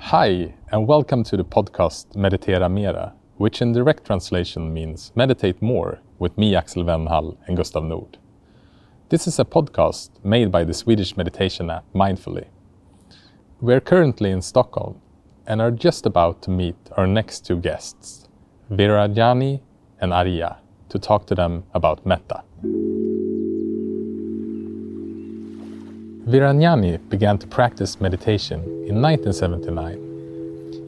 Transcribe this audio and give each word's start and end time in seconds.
Hi, 0.00 0.54
and 0.70 0.86
welcome 0.86 1.22
to 1.24 1.36
the 1.36 1.44
podcast 1.44 2.14
Meditera 2.14 2.72
Mera, 2.72 3.14
which 3.36 3.60
in 3.60 3.72
direct 3.72 4.06
translation 4.06 4.72
means 4.72 5.12
Meditate 5.14 5.60
More 5.60 5.98
with 6.18 6.38
me, 6.38 6.54
Axel 6.54 6.84
Wennhall, 6.84 7.36
and 7.46 7.56
Gustav 7.56 7.82
Nord. 7.82 8.16
This 9.10 9.26
is 9.26 9.38
a 9.38 9.44
podcast 9.44 10.10
made 10.24 10.50
by 10.50 10.64
the 10.64 10.72
Swedish 10.72 11.16
meditation 11.16 11.68
app 11.68 11.84
Mindfully. 11.94 12.46
We 13.60 13.74
are 13.74 13.80
currently 13.80 14.30
in 14.30 14.40
Stockholm 14.40 15.02
and 15.46 15.60
are 15.60 15.72
just 15.72 16.06
about 16.06 16.42
to 16.42 16.50
meet 16.50 16.76
our 16.96 17.06
next 17.06 17.44
two 17.44 17.56
guests, 17.56 18.28
Vīrañāṇi 18.70 19.60
and 20.00 20.12
Ariya, 20.12 20.58
to 20.90 20.98
talk 20.98 21.26
to 21.26 21.34
them 21.34 21.64
about 21.74 22.06
metta. 22.06 22.44
Vīrañāṇi 26.28 27.08
began 27.08 27.38
to 27.38 27.46
practice 27.46 28.02
meditation 28.02 28.60
in 28.86 29.00
1979. 29.00 29.94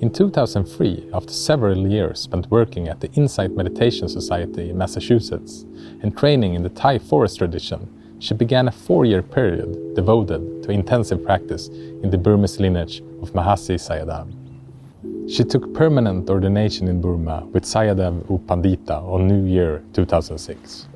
In 0.02 0.11
2003, 0.12 1.09
after 1.14 1.33
several 1.33 1.88
years 1.88 2.20
spent 2.20 2.51
working 2.51 2.88
at 2.88 3.01
the 3.01 3.10
Insight 3.12 3.52
Meditation 3.52 4.06
Society 4.06 4.69
in 4.69 4.77
Massachusetts 4.77 5.64
and 6.02 6.14
training 6.14 6.52
in 6.52 6.62
the 6.62 6.69
Thai 6.69 6.98
forest 6.98 7.38
tradition, 7.38 7.88
she 8.19 8.34
began 8.34 8.69
a 8.69 8.70
four 8.70 9.06
year 9.06 9.23
period 9.23 9.95
devoted 9.95 10.62
to 10.62 10.73
intensive 10.73 11.24
practice 11.24 11.69
in 11.69 12.11
the 12.11 12.19
Burmese 12.19 12.61
lineage 12.61 13.00
of 13.22 13.33
Mahasi 13.33 13.77
Sayadaw. 13.80 14.28
She 15.34 15.42
took 15.42 15.72
permanent 15.72 16.28
ordination 16.28 16.86
in 16.86 17.00
Burma 17.00 17.47
with 17.47 17.64
Sayadaw 17.64 18.28
U 18.28 18.38
Pandita 18.47 19.02
on 19.02 19.27
New 19.27 19.47
Year 19.47 19.83
2006. 19.95 20.89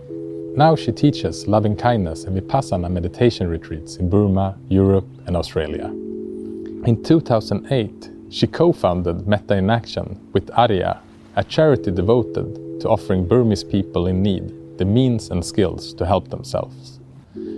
Now 0.57 0.77
she 0.77 0.93
teaches 0.93 1.49
loving 1.49 1.75
kindness 1.75 2.23
and 2.25 2.41
vipassana 2.41 2.89
meditation 2.89 3.49
retreats 3.49 3.97
in 3.97 4.09
Burma, 4.09 4.57
Europe, 4.69 5.09
and 5.27 5.37
Australia. 5.37 5.87
In 6.87 7.03
2008, 7.03 8.11
she 8.31 8.47
co 8.47 8.71
founded 8.71 9.27
Metta 9.27 9.57
in 9.57 9.69
Action 9.69 10.21
with 10.33 10.47
Ariya, 10.51 11.01
a 11.35 11.43
charity 11.43 11.91
devoted 11.91 12.81
to 12.81 12.89
offering 12.89 13.27
Burmese 13.27 13.65
people 13.65 14.07
in 14.07 14.23
need 14.23 14.79
the 14.79 14.85
means 14.85 15.31
and 15.31 15.45
skills 15.45 15.93
to 15.95 16.07
help 16.07 16.29
themselves. 16.29 17.01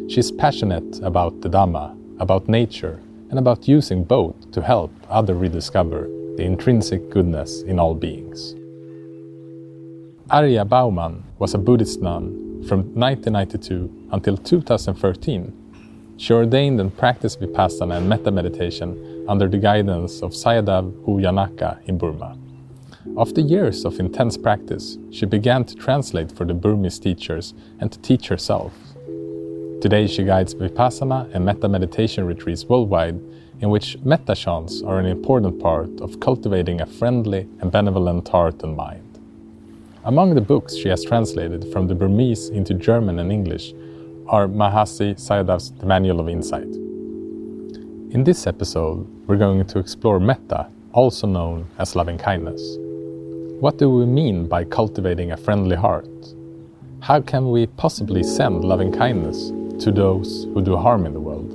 She 0.08 0.20
is 0.20 0.32
passionate 0.32 0.98
about 1.02 1.42
the 1.42 1.50
Dhamma, 1.50 1.94
about 2.18 2.48
nature, 2.48 2.98
and 3.28 3.38
about 3.38 3.68
using 3.68 4.04
both 4.04 4.50
to 4.52 4.62
help 4.62 4.90
others 5.10 5.36
rediscover 5.36 6.08
the 6.38 6.44
intrinsic 6.44 7.10
goodness 7.10 7.60
in 7.60 7.78
all 7.78 7.94
beings. 7.94 8.54
Ariya 10.30 10.68
Baumann 10.68 11.22
was 11.38 11.54
a 11.54 11.58
Buddhist 11.58 12.02
nun 12.02 12.64
from 12.66 12.80
1992 12.98 14.08
until 14.10 14.36
2013, 14.36 16.16
she 16.16 16.32
ordained 16.32 16.80
and 16.80 16.96
practiced 16.96 17.40
Vipassana 17.40 17.98
and 17.98 18.08
Metta 18.08 18.32
meditation 18.32 19.24
under 19.28 19.46
the 19.46 19.58
guidance 19.58 20.22
of 20.22 20.32
Sayadaw 20.32 21.06
U 21.06 21.20
Janaka 21.20 21.78
in 21.84 21.96
Burma. 21.96 22.36
After 23.16 23.40
years 23.40 23.84
of 23.84 24.00
intense 24.00 24.36
practice, 24.36 24.98
she 25.12 25.26
began 25.26 25.64
to 25.64 25.76
translate 25.76 26.32
for 26.32 26.44
the 26.44 26.54
Burmese 26.54 26.98
teachers 26.98 27.54
and 27.78 27.92
to 27.92 27.98
teach 28.00 28.26
herself. 28.26 28.74
Today, 29.80 30.08
she 30.08 30.24
guides 30.24 30.56
Vipassana 30.56 31.32
and 31.36 31.44
Metta 31.44 31.68
meditation 31.68 32.26
retreats 32.26 32.64
worldwide, 32.64 33.20
in 33.60 33.70
which 33.70 33.96
Metta 34.04 34.34
chants 34.34 34.82
are 34.82 34.98
an 34.98 35.06
important 35.06 35.60
part 35.60 36.00
of 36.00 36.18
cultivating 36.18 36.80
a 36.80 36.86
friendly 36.86 37.48
and 37.60 37.70
benevolent 37.70 38.26
heart 38.26 38.60
and 38.64 38.76
mind. 38.76 39.05
Among 40.06 40.36
the 40.36 40.40
books 40.40 40.76
she 40.76 40.88
has 40.88 41.04
translated 41.04 41.66
from 41.72 41.88
the 41.88 41.94
Burmese 41.96 42.50
into 42.50 42.74
German 42.74 43.18
and 43.18 43.32
English 43.32 43.74
are 44.28 44.46
Mahasi 44.46 45.16
Sayadaw's 45.16 45.72
The 45.72 45.86
Manual 45.86 46.20
of 46.20 46.28
Insight. 46.28 46.72
In 48.14 48.22
this 48.22 48.46
episode, 48.46 49.04
we're 49.26 49.36
going 49.36 49.66
to 49.66 49.80
explore 49.80 50.20
metta, 50.20 50.68
also 50.92 51.26
known 51.26 51.68
as 51.80 51.96
loving 51.96 52.18
kindness. 52.18 52.62
What 53.58 53.78
do 53.78 53.90
we 53.90 54.06
mean 54.06 54.46
by 54.46 54.62
cultivating 54.62 55.32
a 55.32 55.36
friendly 55.36 55.74
heart? 55.74 56.06
How 57.00 57.20
can 57.20 57.50
we 57.50 57.66
possibly 57.66 58.22
send 58.22 58.64
loving 58.64 58.92
kindness 58.92 59.50
to 59.82 59.90
those 59.90 60.44
who 60.54 60.62
do 60.62 60.76
harm 60.76 61.04
in 61.04 61.14
the 61.14 61.20
world? 61.20 61.50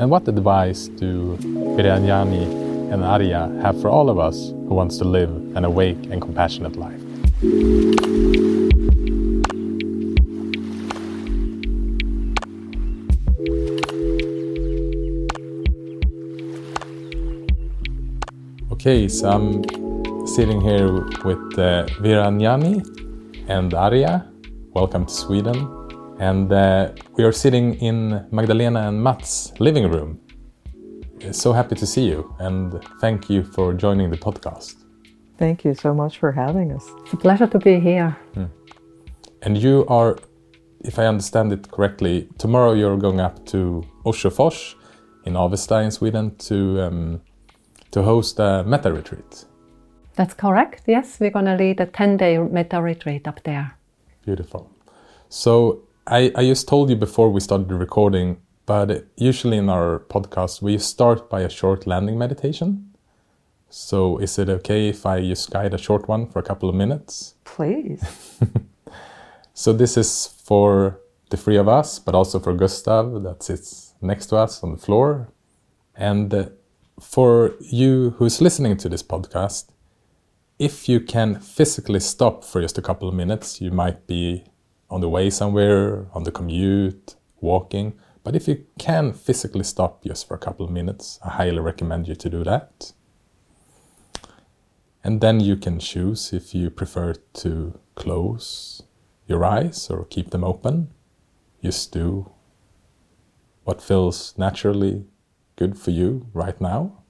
And 0.00 0.10
what 0.10 0.26
advice 0.26 0.88
do 0.88 1.36
Vīrañāṇi 1.40 2.92
and 2.92 3.04
Ariya 3.04 3.62
have 3.62 3.80
for 3.80 3.88
all 3.88 4.10
of 4.10 4.18
us 4.18 4.48
who 4.48 4.74
wants 4.74 4.98
to 4.98 5.04
live 5.04 5.30
an 5.56 5.64
awake 5.64 6.10
and 6.10 6.20
compassionate 6.20 6.74
life? 6.74 7.01
Okay, 7.42 7.50
so 19.08 19.28
I'm 19.28 19.64
sitting 20.28 20.60
here 20.60 21.02
with 21.24 21.58
uh, 21.58 21.88
and 23.48 23.72
Ariya. 23.72 24.24
Welcome 24.72 25.06
to 25.06 25.12
Sweden. 25.12 25.68
And 26.20 26.52
uh, 26.52 26.92
we 27.14 27.24
are 27.24 27.32
sitting 27.32 27.74
in 27.80 28.24
Magdalena 28.30 28.86
and 28.86 29.02
Mats' 29.02 29.52
living 29.58 29.90
room. 29.90 30.20
So 31.32 31.52
happy 31.52 31.74
to 31.74 31.86
see 31.88 32.06
you 32.06 32.36
and 32.38 32.80
thank 33.00 33.28
you 33.28 33.42
for 33.42 33.74
joining 33.74 34.10
the 34.10 34.16
podcast. 34.16 34.81
Thank 35.38 35.64
you 35.64 35.74
so 35.74 35.94
much 35.94 36.18
for 36.18 36.32
having 36.32 36.72
us. 36.72 36.86
It's 37.02 37.12
a 37.12 37.16
pleasure 37.16 37.46
to 37.46 37.58
be 37.58 37.80
here. 37.80 38.16
Hmm. 38.34 38.44
And 39.42 39.58
you 39.58 39.84
are, 39.88 40.18
if 40.80 40.98
I 40.98 41.06
understand 41.06 41.52
it 41.52 41.70
correctly, 41.70 42.28
tomorrow 42.38 42.74
you're 42.74 42.96
going 42.96 43.20
up 43.20 43.44
to 43.46 43.84
Orrefors 44.04 44.74
in 45.24 45.36
Avesta 45.36 45.80
in 45.80 45.90
Sweden 45.90 46.36
to 46.36 46.80
um, 46.82 47.20
to 47.90 48.02
host 48.02 48.38
a 48.38 48.64
metta 48.66 48.92
retreat. 48.92 49.44
That's 50.14 50.34
correct. 50.34 50.82
Yes, 50.86 51.18
we're 51.20 51.30
going 51.30 51.46
to 51.46 51.56
lead 51.56 51.80
a 51.80 51.86
10-day 51.86 52.38
metta 52.38 52.82
retreat 52.82 53.26
up 53.26 53.42
there. 53.44 53.76
Beautiful. 54.24 54.70
So 55.28 55.82
I, 56.06 56.32
I 56.34 56.44
just 56.44 56.68
told 56.68 56.90
you 56.90 56.96
before 56.96 57.30
we 57.30 57.40
started 57.40 57.68
the 57.68 57.74
recording, 57.74 58.38
but 58.66 59.06
usually 59.16 59.56
in 59.56 59.68
our 59.68 60.00
podcast 60.08 60.60
we 60.60 60.78
start 60.78 61.30
by 61.30 61.40
a 61.40 61.48
short 61.48 61.86
landing 61.86 62.18
meditation. 62.18 62.91
So 63.74 64.18
is 64.18 64.38
it 64.38 64.50
okay 64.50 64.90
if 64.90 65.06
I 65.06 65.22
just 65.22 65.50
guide 65.50 65.72
a 65.72 65.78
short 65.78 66.06
one 66.06 66.26
for 66.26 66.40
a 66.40 66.42
couple 66.42 66.68
of 66.68 66.74
minutes? 66.74 67.36
Please. 67.44 68.04
so 69.54 69.72
this 69.72 69.96
is 69.96 70.26
for 70.26 71.00
the 71.30 71.38
three 71.38 71.56
of 71.56 71.68
us, 71.68 71.98
but 71.98 72.14
also 72.14 72.38
for 72.38 72.52
Gustav 72.52 73.22
that 73.22 73.42
sits 73.42 73.94
next 74.02 74.26
to 74.26 74.36
us 74.36 74.62
on 74.62 74.72
the 74.72 74.76
floor. 74.76 75.32
And 75.96 76.34
uh, 76.34 76.50
for 77.00 77.54
you 77.60 78.10
who's 78.18 78.42
listening 78.42 78.76
to 78.76 78.90
this 78.90 79.02
podcast, 79.02 79.70
if 80.58 80.86
you 80.86 81.00
can 81.00 81.40
physically 81.40 82.00
stop 82.00 82.44
for 82.44 82.60
just 82.60 82.76
a 82.76 82.82
couple 82.82 83.08
of 83.08 83.14
minutes, 83.14 83.62
you 83.62 83.70
might 83.70 84.06
be 84.06 84.44
on 84.90 85.00
the 85.00 85.08
way 85.08 85.30
somewhere, 85.30 86.08
on 86.12 86.24
the 86.24 86.30
commute, 86.30 87.16
walking. 87.40 87.94
But 88.22 88.36
if 88.36 88.46
you 88.46 88.66
can 88.78 89.14
physically 89.14 89.64
stop 89.64 90.04
just 90.04 90.28
for 90.28 90.34
a 90.34 90.38
couple 90.38 90.66
of 90.66 90.70
minutes, 90.70 91.18
I 91.24 91.30
highly 91.30 91.60
recommend 91.60 92.06
you 92.06 92.14
to 92.16 92.28
do 92.28 92.44
that. 92.44 92.92
And 95.04 95.20
then 95.20 95.40
you 95.40 95.56
can 95.56 95.80
choose 95.80 96.32
if 96.32 96.54
you 96.54 96.70
prefer 96.70 97.14
to 97.34 97.78
close 97.96 98.82
your 99.26 99.44
eyes 99.44 99.90
or 99.90 100.04
keep 100.04 100.30
them 100.30 100.44
open. 100.44 100.92
Just 101.62 101.92
do 101.92 102.30
what 103.64 103.82
feels 103.82 104.34
naturally 104.36 105.04
good 105.56 105.78
for 105.78 105.90
you 105.90 106.28
right 106.32 106.60
now. 106.60 107.02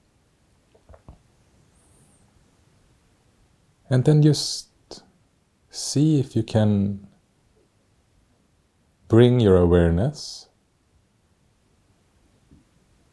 And 3.89 4.05
then 4.05 4.23
just 4.23 5.03
see 5.69 6.19
if 6.19 6.35
you 6.35 6.41
can 6.41 7.07
bring 9.07 9.39
your 9.39 9.57
awareness. 9.57 10.47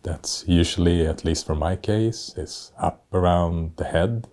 That's 0.03 0.45
usually, 0.49 1.07
at 1.07 1.25
least 1.25 1.45
for 1.45 1.55
my 1.55 1.77
case, 1.77 2.33
is 2.37 2.73
up 2.79 3.05
around 3.13 3.77
the 3.77 3.84
head 3.84 4.27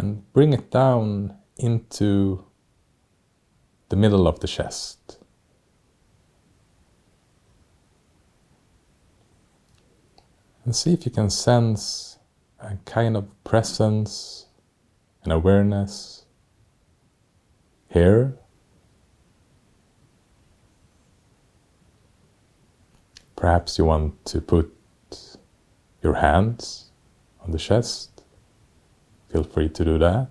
and 0.00 0.32
bring 0.32 0.54
it 0.54 0.70
down 0.70 1.36
into 1.58 2.42
the 3.90 3.96
middle 3.96 4.26
of 4.26 4.40
the 4.40 4.48
chest. 4.48 5.18
And 10.64 10.74
see 10.74 10.94
if 10.94 11.04
you 11.04 11.12
can 11.12 11.28
sense 11.28 12.18
a 12.60 12.76
kind 12.86 13.14
of 13.14 13.28
presence 13.44 14.46
and 15.22 15.34
awareness 15.34 16.24
here. 17.88 18.38
Perhaps 23.36 23.76
you 23.76 23.84
want 23.84 24.24
to 24.26 24.40
put 24.40 24.74
your 26.02 26.14
hands 26.14 26.90
on 27.42 27.50
the 27.50 27.58
chest 27.58 28.09
feel 29.30 29.44
free 29.44 29.68
to 29.68 29.84
do 29.84 29.98
that. 29.98 30.28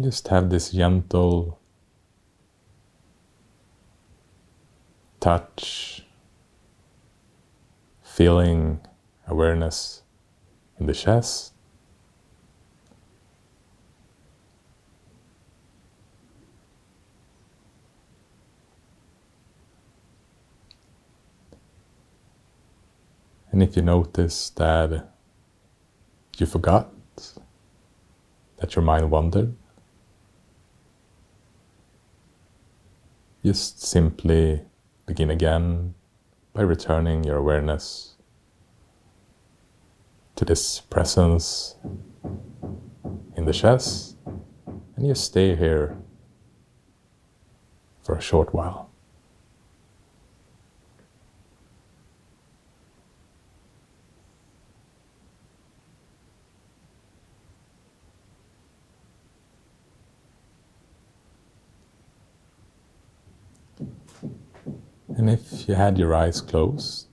Just 0.00 0.28
have 0.28 0.50
this 0.50 0.72
gentle 0.72 1.60
touch, 5.20 6.04
feeling, 8.02 8.80
awareness 9.28 10.02
in 10.80 10.86
the 10.86 10.94
chest. 10.94 11.51
And 23.52 23.62
if 23.62 23.76
you 23.76 23.82
notice 23.82 24.48
that 24.50 25.12
you 26.38 26.46
forgot, 26.46 26.90
that 28.56 28.74
your 28.74 28.82
mind 28.82 29.10
wandered, 29.10 29.54
just 33.44 33.82
simply 33.82 34.62
begin 35.04 35.30
again 35.30 35.94
by 36.54 36.62
returning 36.62 37.24
your 37.24 37.36
awareness 37.36 38.14
to 40.36 40.46
this 40.46 40.80
presence 40.80 41.76
in 43.36 43.44
the 43.44 43.52
chest, 43.52 44.16
and 44.96 45.06
you 45.06 45.14
stay 45.14 45.54
here 45.56 45.98
for 48.02 48.16
a 48.16 48.20
short 48.20 48.54
while. 48.54 48.91
And 65.16 65.28
if 65.28 65.68
you 65.68 65.74
had 65.74 65.98
your 65.98 66.14
eyes 66.14 66.40
closed, 66.40 67.08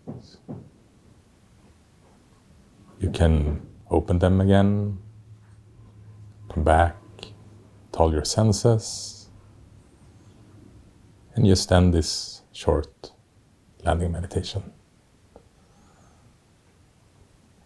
you 3.00 3.10
can 3.12 3.62
open 3.90 4.20
them 4.20 4.40
again, 4.40 5.00
come 6.50 6.64
back 6.64 6.96
to 7.92 8.00
all 8.00 8.14
your 8.14 8.24
senses, 8.24 9.30
and 11.36 11.46
just 11.46 11.72
end 11.72 11.94
this 11.94 12.42
short 12.54 13.12
landing 13.84 14.12
meditation. 14.12 14.72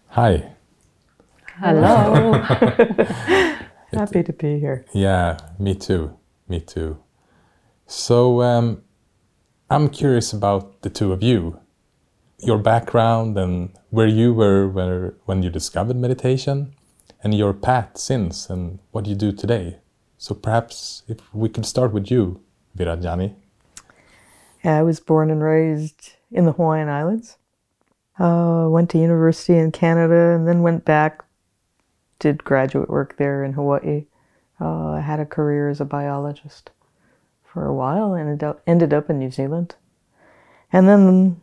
Hi. 0.07 0.53
Hello. 1.59 2.33
Happy 3.94 4.24
to 4.24 4.33
be 4.33 4.59
here. 4.59 4.86
Yeah, 4.94 5.38
me 5.59 5.75
too. 5.75 6.18
Me 6.47 6.59
too. 6.59 6.97
So, 7.86 8.41
um, 8.41 8.83
I'm 9.73 9.89
curious 9.89 10.31
about 10.33 10.83
the 10.83 10.89
two 10.91 11.11
of 11.13 11.23
you, 11.23 11.59
your 12.37 12.59
background 12.59 13.35
and 13.39 13.75
where 13.89 14.05
you 14.05 14.31
were 14.31 15.15
when 15.25 15.41
you 15.41 15.49
discovered 15.49 15.95
meditation, 15.95 16.75
and 17.23 17.33
your 17.33 17.53
path 17.53 17.97
since 17.97 18.51
and 18.51 18.77
what 18.91 19.07
you 19.07 19.15
do 19.15 19.31
today. 19.31 19.79
So 20.19 20.35
perhaps 20.35 21.01
if 21.07 21.17
we 21.33 21.49
could 21.49 21.65
start 21.65 21.91
with 21.91 22.11
you, 22.11 22.39
Vīrañāṇi. 22.77 23.33
Yeah, 24.63 24.77
I 24.77 24.83
was 24.83 24.99
born 24.99 25.31
and 25.31 25.41
raised 25.41 26.17
in 26.31 26.45
the 26.45 26.51
Hawaiian 26.51 26.89
Islands. 26.89 27.37
Uh, 28.19 28.67
went 28.69 28.91
to 28.91 28.99
university 28.99 29.57
in 29.57 29.71
Canada 29.71 30.35
and 30.35 30.47
then 30.47 30.61
went 30.61 30.85
back, 30.85 31.25
did 32.19 32.43
graduate 32.43 32.91
work 32.91 33.17
there 33.17 33.43
in 33.43 33.53
Hawaii. 33.53 34.05
Uh, 34.61 34.91
I 34.91 34.99
had 34.99 35.19
a 35.19 35.25
career 35.25 35.67
as 35.67 35.81
a 35.81 35.85
biologist 35.85 36.69
for 37.53 37.65
a 37.65 37.73
while 37.73 38.13
and 38.13 38.27
ended 38.27 38.44
up, 38.44 38.61
ended 38.65 38.94
up 38.94 39.09
in 39.09 39.19
New 39.19 39.29
Zealand. 39.29 39.75
And 40.71 40.89
then 40.89 41.41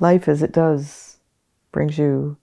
life, 0.00 0.26
as 0.26 0.42
it 0.42 0.52
does, 0.52 1.18
brings 1.70 1.98
you 1.98 2.38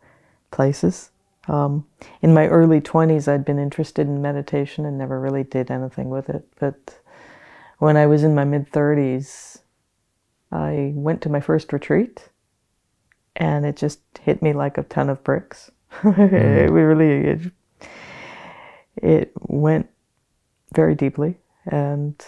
places. 0.52 1.10
Um, 1.48 1.88
in 2.22 2.34
my 2.34 2.48
early 2.48 2.80
20s, 2.80 3.28
I'd 3.28 3.46
been 3.46 3.58
interested 3.58 4.06
in 4.08 4.22
meditation 4.22 4.86
and 4.86 4.98
never 4.98 5.20
really 5.20 5.44
did 5.44 5.72
anything 5.72 6.10
with 6.10 6.30
it. 6.30 6.48
But 6.60 7.00
when 7.80 7.98
I 7.98 8.06
was 8.06 8.24
in 8.24 8.36
my 8.36 8.44
mid 8.44 8.72
30s, 8.72 9.60
I 10.52 10.92
went 10.94 11.22
to 11.24 11.30
my 11.30 11.40
first 11.40 11.74
retreat 11.74 12.30
and 13.36 13.66
it 13.66 13.76
just 13.76 14.00
hit 14.22 14.42
me 14.42 14.54
like 14.54 14.78
a 14.78 14.84
ton 14.84 15.10
of 15.10 15.24
bricks. 15.24 15.72
Mm. 16.04 16.68
it 16.68 16.72
really, 16.72 17.28
it, 17.28 17.52
it 18.98 19.32
went 19.40 19.88
very 20.74 20.94
deeply. 20.96 21.38
And 21.68 22.24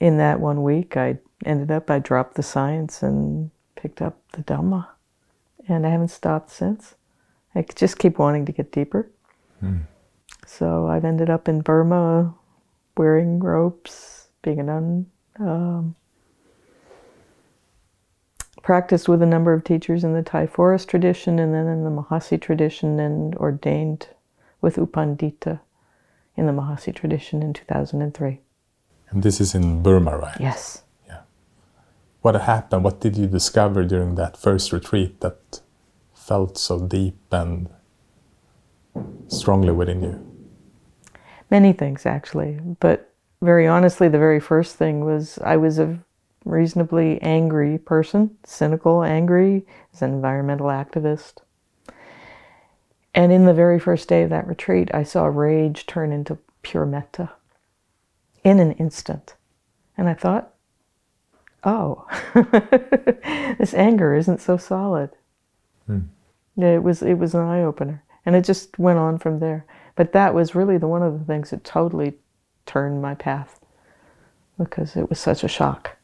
in 0.00 0.18
that 0.18 0.40
one 0.40 0.62
week, 0.62 0.96
I 0.96 1.18
ended 1.44 1.70
up, 1.70 1.90
I 1.90 1.98
dropped 1.98 2.36
the 2.36 2.42
science 2.42 3.02
and 3.02 3.50
picked 3.74 4.00
up 4.00 4.18
the 4.32 4.42
Dhamma. 4.42 4.88
And 5.68 5.86
I 5.86 5.90
haven't 5.90 6.08
stopped 6.08 6.50
since. 6.50 6.94
I 7.54 7.64
just 7.74 7.98
keep 7.98 8.18
wanting 8.18 8.46
to 8.46 8.52
get 8.52 8.70
deeper. 8.70 9.10
Mm. 9.62 9.82
So 10.46 10.86
I've 10.86 11.04
ended 11.04 11.28
up 11.28 11.48
in 11.48 11.60
Burma 11.60 12.34
wearing 12.96 13.40
robes, 13.40 14.28
being 14.42 14.60
a 14.60 14.62
nun. 14.62 15.06
Um, 15.40 15.96
practiced 18.62 19.08
with 19.08 19.22
a 19.22 19.26
number 19.26 19.52
of 19.52 19.64
teachers 19.64 20.02
in 20.02 20.12
the 20.12 20.22
Thai 20.22 20.46
forest 20.46 20.88
tradition 20.88 21.38
and 21.38 21.54
then 21.54 21.66
in 21.66 21.84
the 21.84 21.90
Mahasi 21.90 22.40
tradition 22.40 22.98
and 22.98 23.34
ordained 23.36 24.08
with 24.60 24.76
Upandita 24.76 24.90
Pandita 24.90 25.60
in 26.36 26.46
the 26.46 26.52
Mahasi 26.52 26.94
tradition 26.94 27.42
in 27.42 27.52
2003. 27.52 28.40
And 29.10 29.22
this 29.22 29.40
is 29.40 29.54
in 29.54 29.82
Burma, 29.82 30.18
right? 30.18 30.36
Yes. 30.40 30.82
Yeah. 31.06 31.20
What 32.20 32.34
happened? 32.34 32.84
What 32.84 33.00
did 33.00 33.16
you 33.16 33.26
discover 33.26 33.84
during 33.84 34.16
that 34.16 34.36
first 34.36 34.72
retreat 34.72 35.20
that 35.20 35.60
felt 36.14 36.58
so 36.58 36.80
deep 36.80 37.16
and 37.30 37.68
strongly 39.28 39.72
within 39.72 40.02
you? 40.02 40.32
Many 41.50 41.72
things, 41.72 42.04
actually. 42.04 42.58
But 42.80 43.12
very 43.40 43.66
honestly, 43.66 44.08
the 44.08 44.18
very 44.18 44.40
first 44.40 44.76
thing 44.76 45.04
was 45.04 45.38
I 45.42 45.56
was 45.56 45.78
a 45.78 45.98
reasonably 46.44 47.20
angry 47.22 47.78
person, 47.78 48.36
cynical, 48.44 49.02
angry, 49.02 49.66
as 49.92 50.02
an 50.02 50.12
environmental 50.12 50.66
activist. 50.66 51.38
And 53.16 53.32
in 53.32 53.46
the 53.46 53.54
very 53.54 53.80
first 53.80 54.08
day 54.08 54.22
of 54.22 54.30
that 54.30 54.46
retreat, 54.46 54.90
I 54.92 55.02
saw 55.02 55.24
rage 55.24 55.86
turn 55.86 56.12
into 56.12 56.36
pure 56.60 56.84
metta 56.84 57.30
in 58.44 58.60
an 58.60 58.72
instant. 58.72 59.34
And 59.96 60.06
I 60.06 60.12
thought, 60.12 60.52
oh, 61.64 62.06
this 63.58 63.72
anger 63.72 64.14
isn't 64.14 64.42
so 64.42 64.58
solid. 64.58 65.10
Hmm. 65.86 66.00
It 66.58 66.82
was 66.82 67.02
it 67.02 67.14
was 67.14 67.34
an 67.34 67.40
eye 67.40 67.62
opener, 67.62 68.04
and 68.26 68.36
it 68.36 68.44
just 68.44 68.78
went 68.78 68.98
on 68.98 69.18
from 69.18 69.40
there. 69.40 69.64
But 69.94 70.12
that 70.12 70.34
was 70.34 70.54
really 70.54 70.76
the 70.76 70.86
one 70.86 71.02
of 71.02 71.18
the 71.18 71.24
things 71.24 71.50
that 71.50 71.64
totally 71.64 72.14
turned 72.66 73.00
my 73.00 73.14
path 73.14 73.60
because 74.58 74.94
it 74.94 75.08
was 75.08 75.18
such 75.18 75.42
a 75.42 75.48
shock. 75.48 75.96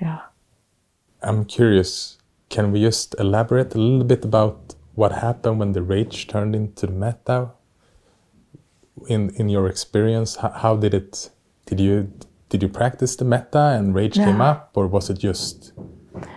Yeah. 0.00 0.20
I'm 1.22 1.44
curious. 1.44 2.18
Can 2.48 2.72
we 2.72 2.80
just 2.80 3.14
elaborate 3.18 3.74
a 3.74 3.78
little 3.78 4.04
bit 4.04 4.24
about 4.24 4.74
what 4.94 5.12
happened 5.12 5.58
when 5.58 5.72
the 5.72 5.82
rage 5.82 6.26
turned 6.26 6.54
into 6.54 6.86
the 6.86 6.92
metta? 6.92 7.50
In 9.08 9.30
in 9.36 9.48
your 9.48 9.66
experience, 9.66 10.36
how, 10.36 10.50
how 10.50 10.76
did 10.76 10.94
it? 10.94 11.30
Did 11.66 11.80
you 11.80 12.12
did 12.50 12.62
you 12.62 12.68
practice 12.68 13.16
the 13.16 13.24
metta 13.24 13.76
and 13.78 13.94
rage 13.94 14.18
no. 14.18 14.24
came 14.24 14.40
up, 14.40 14.72
or 14.74 14.86
was 14.86 15.08
it 15.08 15.18
just? 15.18 15.72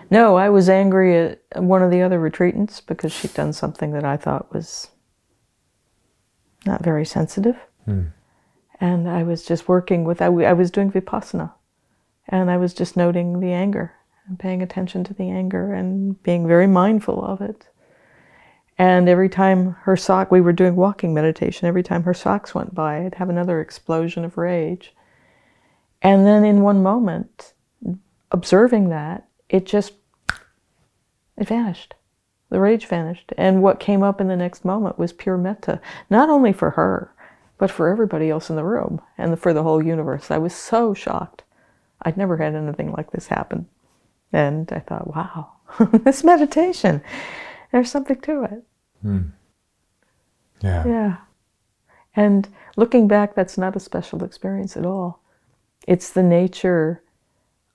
No, 0.09 0.37
I 0.37 0.49
was 0.49 0.69
angry 0.69 1.17
at 1.17 1.63
one 1.63 1.81
of 1.81 1.91
the 1.91 2.01
other 2.01 2.19
retreatants 2.19 2.85
because 2.85 3.11
she'd 3.11 3.33
done 3.33 3.51
something 3.51 3.91
that 3.91 4.05
I 4.05 4.15
thought 4.17 4.53
was 4.53 4.91
not 6.65 6.83
very 6.83 7.05
sensitive. 7.05 7.57
Hmm. 7.85 8.07
And 8.79 9.09
I 9.09 9.23
was 9.23 9.45
just 9.45 9.67
working 9.67 10.03
with, 10.03 10.21
I, 10.21 10.25
I 10.25 10.53
was 10.53 10.71
doing 10.71 10.91
vipassana. 10.91 11.53
And 12.27 12.49
I 12.49 12.57
was 12.57 12.73
just 12.73 12.95
noting 12.95 13.39
the 13.39 13.51
anger 13.51 13.93
and 14.27 14.39
paying 14.39 14.61
attention 14.61 15.03
to 15.05 15.13
the 15.13 15.29
anger 15.29 15.73
and 15.73 16.21
being 16.23 16.47
very 16.47 16.67
mindful 16.67 17.23
of 17.23 17.41
it. 17.41 17.67
And 18.77 19.07
every 19.07 19.29
time 19.29 19.73
her 19.81 19.95
sock, 19.95 20.31
we 20.31 20.41
were 20.41 20.53
doing 20.53 20.75
walking 20.75 21.13
meditation, 21.13 21.67
every 21.67 21.83
time 21.83 22.03
her 22.03 22.13
socks 22.13 22.55
went 22.55 22.73
by, 22.73 23.05
I'd 23.05 23.15
have 23.15 23.29
another 23.29 23.61
explosion 23.61 24.25
of 24.25 24.37
rage. 24.37 24.93
And 26.01 26.25
then 26.25 26.43
in 26.43 26.61
one 26.61 26.81
moment, 26.81 27.53
observing 28.31 28.89
that, 28.89 29.27
it 29.47 29.65
just, 29.65 29.93
it 31.37 31.47
vanished. 31.47 31.93
The 32.49 32.59
rage 32.59 32.85
vanished. 32.87 33.31
And 33.37 33.61
what 33.61 33.79
came 33.79 34.03
up 34.03 34.19
in 34.19 34.27
the 34.27 34.35
next 34.35 34.65
moment 34.65 34.99
was 34.99 35.13
pure 35.13 35.37
metta, 35.37 35.79
not 36.09 36.29
only 36.29 36.51
for 36.51 36.71
her, 36.71 37.13
but 37.57 37.71
for 37.71 37.87
everybody 37.87 38.29
else 38.29 38.49
in 38.49 38.55
the 38.55 38.63
room 38.63 39.01
and 39.17 39.39
for 39.39 39.53
the 39.53 39.63
whole 39.63 39.81
universe. 39.81 40.29
I 40.29 40.37
was 40.37 40.53
so 40.53 40.93
shocked. 40.93 41.43
I'd 42.01 42.17
never 42.17 42.37
had 42.37 42.55
anything 42.55 42.91
like 42.91 43.11
this 43.11 43.27
happen. 43.27 43.67
And 44.33 44.71
I 44.73 44.79
thought, 44.79 45.15
wow, 45.15 45.51
this 46.03 46.23
meditation, 46.23 47.01
there's 47.73 47.91
something 47.91 48.21
to 48.21 48.43
it. 48.43 48.63
Mm. 49.03 49.31
Yeah. 50.61 50.87
Yeah. 50.87 51.15
And 52.15 52.47
looking 52.77 53.07
back, 53.07 53.35
that's 53.35 53.57
not 53.57 53.75
a 53.75 53.79
special 53.79 54.23
experience 54.23 54.77
at 54.77 54.85
all. 54.85 55.21
It's 55.87 56.11
the 56.11 56.23
nature 56.23 57.01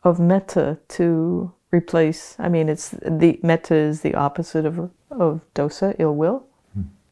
of 0.04 0.18
metta 0.18 0.78
to 0.88 1.52
replace, 1.72 2.36
I 2.38 2.48
mean, 2.48 2.68
it's 2.70 2.90
the 2.90 3.38
metta 3.42 3.74
is 3.74 4.00
the 4.00 4.14
opposite 4.14 4.64
of, 4.64 4.90
of 5.10 5.42
dosa, 5.54 5.94
ill 5.98 6.14
will. 6.14 6.44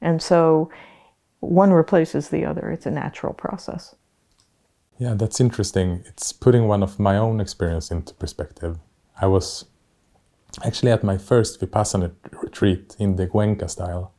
And 0.01 0.23
so 0.23 0.71
one 1.41 1.73
replaces 1.73 2.29
the 2.29 2.45
other. 2.45 2.71
It's 2.71 2.87
a 2.87 2.91
natural 2.91 3.33
process. 3.33 3.97
Yeah, 4.99 5.15
that's 5.15 5.41
interesting. 5.41 6.05
It's 6.07 6.33
putting 6.33 6.69
one 6.69 6.83
of 6.83 7.01
my 7.01 7.17
own 7.17 7.41
experience 7.41 7.91
into 7.91 8.15
perspective. 8.15 8.79
I 9.21 9.27
was 9.27 9.65
actually 10.65 10.93
at 10.93 11.05
my 11.05 11.19
first 11.19 11.61
Vipassana 11.61 12.13
retreat 12.43 12.97
in 12.99 13.17
the 13.17 13.27
Goenka 13.27 13.69
style. 13.69 14.13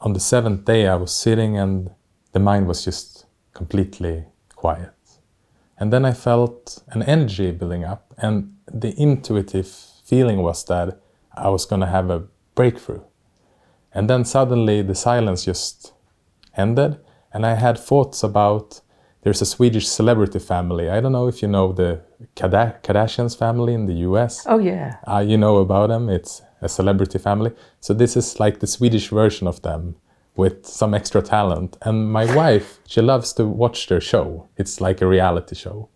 On 0.00 0.12
the 0.12 0.20
seventh 0.20 0.64
day, 0.64 0.86
I 0.86 0.96
was 0.96 1.12
sitting 1.12 1.56
and 1.56 1.90
the 2.32 2.38
mind 2.38 2.66
was 2.68 2.84
just 2.84 3.26
completely 3.54 4.24
quiet. 4.54 4.92
And 5.78 5.92
then 5.92 6.04
I 6.04 6.12
felt 6.12 6.82
an 6.88 7.02
energy 7.02 7.50
building 7.50 7.84
up, 7.84 8.14
and 8.16 8.56
the 8.66 8.94
intuitive 9.00 9.68
feeling 10.04 10.38
was 10.42 10.64
that 10.64 11.00
I 11.34 11.48
was 11.50 11.66
going 11.66 11.80
to 11.80 11.86
have 11.86 12.08
a 12.10 12.24
breakthrough. 12.54 13.02
And 13.92 14.08
then 14.08 14.24
suddenly 14.24 14.82
the 14.82 14.94
silence 14.94 15.44
just 15.44 15.92
ended, 16.56 16.98
and 17.32 17.44
I 17.44 17.54
had 17.54 17.78
thoughts 17.78 18.22
about 18.22 18.80
there's 19.26 19.42
a 19.42 19.44
Swedish 19.56 19.88
celebrity 19.88 20.38
family. 20.38 20.88
I 20.88 21.00
don't 21.00 21.10
know 21.10 21.26
if 21.26 21.42
you 21.42 21.48
know 21.48 21.72
the 21.72 22.00
Kardashians 22.36 23.36
family 23.36 23.74
in 23.74 23.86
the 23.86 23.94
US. 24.08 24.44
Oh, 24.46 24.60
yeah. 24.60 24.98
Uh, 25.04 25.18
you 25.18 25.36
know 25.36 25.56
about 25.56 25.88
them. 25.88 26.08
It's 26.08 26.42
a 26.62 26.68
celebrity 26.68 27.18
family. 27.18 27.50
So 27.80 27.92
this 27.92 28.16
is 28.16 28.38
like 28.38 28.60
the 28.60 28.68
Swedish 28.68 29.08
version 29.08 29.48
of 29.48 29.62
them 29.62 29.96
with 30.36 30.64
some 30.64 30.94
extra 30.94 31.22
talent. 31.22 31.76
And 31.82 32.12
my 32.12 32.32
wife, 32.42 32.78
she 32.86 33.00
loves 33.00 33.32
to 33.32 33.48
watch 33.48 33.88
their 33.88 34.00
show. 34.00 34.48
It's 34.56 34.80
like 34.80 35.00
a 35.00 35.08
reality 35.08 35.56
show. 35.56 35.88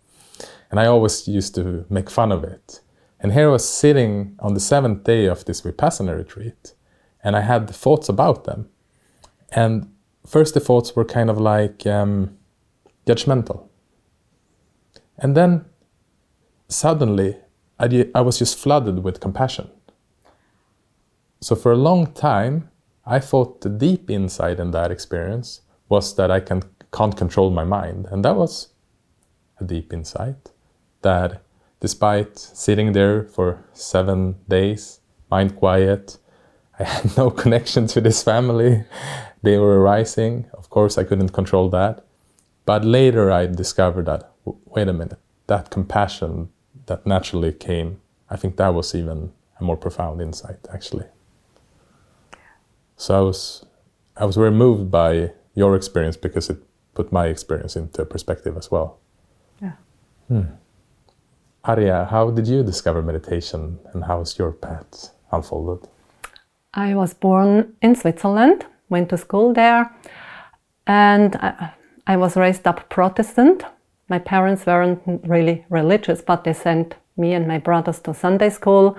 And 0.69 0.77
I 0.77 0.87
always 0.87 1.25
used 1.25 1.55
to 1.55 1.85
make 1.89 2.09
fun 2.09 2.33
of 2.33 2.43
it. 2.43 2.81
And 3.21 3.31
here 3.31 3.47
I 3.47 3.51
was 3.53 3.65
sitting 3.65 4.35
on 4.39 4.55
the 4.55 4.59
seventh 4.59 5.05
day 5.05 5.27
of 5.27 5.45
this 5.45 5.61
Vipassana 5.61 6.17
retreat, 6.17 6.73
and 7.23 7.37
I 7.37 7.41
had 7.41 7.69
thoughts 7.69 8.09
about 8.09 8.43
them. 8.43 8.67
And 9.53 9.89
first, 10.27 10.53
the 10.53 10.59
thoughts 10.59 10.97
were 10.97 11.05
kind 11.05 11.29
of 11.29 11.39
like, 11.39 11.87
um, 11.87 12.37
judgmental. 13.05 13.67
And 15.17 15.35
then 15.35 15.65
suddenly 16.67 17.37
I, 17.79 18.05
I 18.15 18.21
was 18.21 18.39
just 18.39 18.57
flooded 18.57 19.03
with 19.03 19.19
compassion. 19.19 19.69
So 21.41 21.55
for 21.55 21.71
a 21.71 21.77
long 21.77 22.07
time, 22.13 22.69
I 23.05 23.19
thought 23.19 23.61
the 23.61 23.69
deep 23.69 24.09
insight 24.09 24.59
in 24.59 24.71
that 24.71 24.91
experience 24.91 25.61
was 25.89 26.15
that 26.15 26.29
I 26.29 26.39
can, 26.39 26.61
can't 26.93 27.17
control 27.17 27.49
my 27.49 27.63
mind. 27.63 28.07
And 28.11 28.23
that 28.23 28.35
was 28.35 28.69
a 29.59 29.63
deep 29.63 29.91
insight 29.91 30.51
that 31.01 31.41
despite 31.79 32.37
sitting 32.37 32.93
there 32.93 33.23
for 33.23 33.65
seven 33.73 34.35
days, 34.47 34.99
mind 35.31 35.55
quiet, 35.55 36.17
I 36.77 36.83
had 36.83 37.17
no 37.17 37.31
connection 37.31 37.87
to 37.87 38.01
this 38.01 38.21
family. 38.23 38.83
They 39.41 39.57
were 39.57 39.79
arising. 39.81 40.45
Of 40.53 40.69
course, 40.69 40.97
I 40.97 41.03
couldn't 41.03 41.29
control 41.29 41.69
that. 41.69 42.05
But 42.65 42.85
later 42.85 43.31
I 43.31 43.47
discovered 43.47 44.05
that, 44.05 44.31
wait 44.45 44.87
a 44.87 44.93
minute, 44.93 45.19
that 45.47 45.69
compassion 45.69 46.49
that 46.85 47.05
naturally 47.05 47.51
came, 47.51 48.01
I 48.29 48.37
think 48.37 48.57
that 48.57 48.73
was 48.73 48.95
even 48.95 49.31
a 49.59 49.63
more 49.63 49.77
profound 49.77 50.21
insight, 50.21 50.59
actually. 50.73 51.05
So 52.95 53.17
I 53.17 53.21
was, 53.21 53.65
I 54.15 54.25
was 54.25 54.35
very 54.35 54.51
moved 54.51 54.91
by 54.91 55.31
your 55.55 55.75
experience 55.75 56.17
because 56.17 56.49
it 56.49 56.57
put 56.93 57.11
my 57.11 57.27
experience 57.27 57.75
into 57.75 58.05
perspective 58.05 58.57
as 58.57 58.69
well. 58.71 58.99
Yeah. 59.61 59.73
Hmm. 60.27 60.41
Ariya, 61.65 62.09
how 62.09 62.31
did 62.31 62.47
you 62.47 62.63
discover 62.63 63.01
meditation 63.01 63.79
and 63.93 64.03
how 64.05 64.19
has 64.19 64.37
your 64.37 64.51
path 64.51 65.11
unfolded? 65.31 65.87
I 66.73 66.95
was 66.95 67.13
born 67.13 67.73
in 67.81 67.95
Switzerland, 67.95 68.65
went 68.89 69.09
to 69.09 69.17
school 69.17 69.53
there, 69.53 69.93
and 70.87 71.35
I, 71.35 71.73
I 72.07 72.17
was 72.17 72.35
raised 72.35 72.67
up 72.67 72.89
Protestant. 72.89 73.63
My 74.09 74.19
parents 74.19 74.65
weren't 74.65 75.01
really 75.23 75.65
religious, 75.69 76.21
but 76.21 76.43
they 76.43 76.53
sent 76.53 76.95
me 77.17 77.33
and 77.33 77.47
my 77.47 77.59
brothers 77.59 77.99
to 78.01 78.13
Sunday 78.13 78.49
school. 78.49 78.97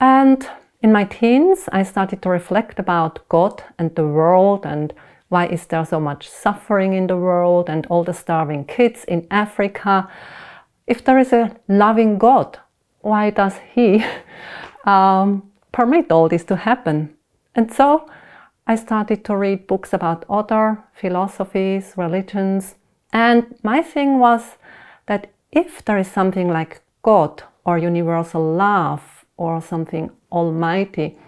And 0.00 0.48
in 0.82 0.92
my 0.92 1.04
teens, 1.04 1.68
I 1.72 1.82
started 1.82 2.22
to 2.22 2.28
reflect 2.28 2.78
about 2.78 3.20
God 3.28 3.62
and 3.78 3.94
the 3.94 4.06
world 4.06 4.66
and 4.66 4.92
why 5.28 5.46
is 5.46 5.66
there 5.66 5.84
so 5.84 6.00
much 6.00 6.28
suffering 6.28 6.92
in 6.92 7.06
the 7.06 7.16
world 7.16 7.70
and 7.70 7.86
all 7.86 8.04
the 8.04 8.12
starving 8.12 8.64
kids 8.64 9.04
in 9.04 9.26
Africa. 9.30 10.08
If 10.86 11.04
there 11.04 11.18
is 11.18 11.32
a 11.32 11.56
loving 11.68 12.18
God, 12.18 12.58
why 13.00 13.30
does 13.30 13.58
He 13.74 14.04
um, 14.84 15.50
permit 15.72 16.10
all 16.10 16.28
this 16.28 16.44
to 16.44 16.56
happen? 16.56 17.14
And 17.54 17.72
so 17.72 18.06
I 18.66 18.76
started 18.76 19.24
to 19.24 19.36
read 19.36 19.66
books 19.66 19.92
about 19.92 20.24
other 20.30 20.84
philosophies, 20.94 21.94
religions, 21.96 22.76
and 23.12 23.54
my 23.62 23.82
thing 23.82 24.18
was 24.18 24.56
that 25.06 25.32
if 25.50 25.84
there 25.84 25.98
is 25.98 26.08
something 26.08 26.48
like 26.48 26.80
God 27.02 27.42
or 27.64 27.76
universal 27.76 28.54
love 28.54 29.24
or 29.36 29.60
something 29.60 30.10
almighty, 30.30 31.18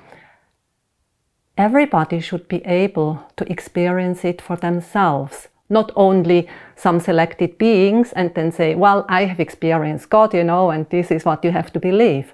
everybody 1.59 2.21
should 2.21 2.49
be 2.49 2.65
able 2.65 3.23
to 3.37 3.51
experience 3.51 4.25
it 4.25 4.41
for 4.41 4.57
themselves, 4.57 5.49
not 5.69 5.93
only 5.95 6.49
some 6.77 7.01
selected 7.01 7.59
beings 7.59 8.13
and 8.13 8.35
then 8.35 8.51
say, 8.51 8.75
Well, 8.75 9.05
I 9.09 9.27
have 9.27 9.41
experienced 9.41 10.09
God, 10.09 10.33
you 10.35 10.45
know, 10.45 10.71
and 10.71 10.89
this 10.89 11.11
is 11.11 11.25
what 11.25 11.45
you 11.45 11.51
have 11.51 11.73
to 11.73 11.81
believe. 11.81 12.33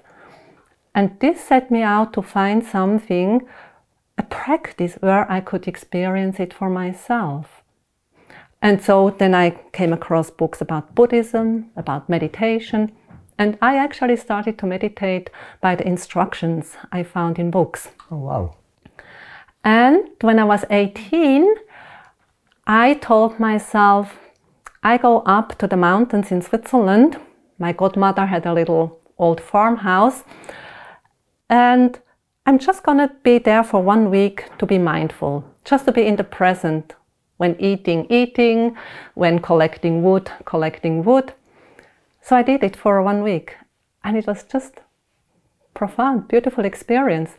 And 0.95 1.19
this 1.19 1.41
set 1.41 1.71
me 1.71 1.81
out 1.81 2.13
to 2.13 2.21
find 2.21 2.63
something 2.63 3.47
a 4.17 4.23
practice 4.23 4.95
where 4.99 5.29
I 5.31 5.41
could 5.41 5.67
experience 5.67 6.39
it 6.39 6.53
for 6.53 6.69
myself. 6.69 7.63
And 8.61 8.81
so 8.81 9.09
then 9.09 9.33
I 9.33 9.51
came 9.73 9.91
across 9.93 10.29
books 10.29 10.61
about 10.61 10.93
Buddhism, 10.93 11.71
about 11.75 12.09
meditation, 12.09 12.91
and 13.37 13.57
I 13.59 13.77
actually 13.77 14.17
started 14.17 14.59
to 14.59 14.67
meditate 14.67 15.31
by 15.61 15.75
the 15.75 15.87
instructions 15.87 16.75
I 16.91 17.01
found 17.01 17.39
in 17.39 17.49
books. 17.49 17.89
Oh, 18.11 18.17
wow. 18.17 18.55
And 19.63 20.09
when 20.21 20.37
I 20.37 20.43
was 20.43 20.63
18, 20.69 21.55
I 22.67 22.93
told 22.95 23.39
myself, 23.39 24.19
I 24.83 24.97
go 24.97 25.21
up 25.21 25.57
to 25.57 25.67
the 25.67 25.77
mountains 25.77 26.31
in 26.31 26.41
Switzerland. 26.41 27.17
My 27.57 27.71
godmother 27.71 28.27
had 28.27 28.45
a 28.45 28.53
little 28.53 28.99
old 29.17 29.41
farmhouse. 29.41 30.23
And 31.49 31.99
I'm 32.45 32.57
just 32.57 32.83
going 32.83 32.97
to 32.97 33.11
be 33.21 33.37
there 33.37 33.63
for 33.63 33.81
one 33.83 34.09
week 34.09 34.45
to 34.57 34.65
be 34.65 34.79
mindful, 34.79 35.43
just 35.63 35.85
to 35.85 35.91
be 35.91 36.07
in 36.07 36.15
the 36.15 36.23
present 36.23 36.95
when 37.37 37.55
eating, 37.59 38.07
eating, 38.09 38.75
when 39.13 39.39
collecting 39.39 40.01
wood, 40.01 40.31
collecting 40.45 41.03
wood. 41.03 41.33
So 42.21 42.35
I 42.35 42.41
did 42.41 42.63
it 42.63 42.75
for 42.75 43.01
one 43.03 43.21
week 43.21 43.57
and 44.03 44.17
it 44.17 44.25
was 44.25 44.43
just 44.43 44.79
profound, 45.75 46.27
beautiful 46.27 46.65
experience. 46.65 47.37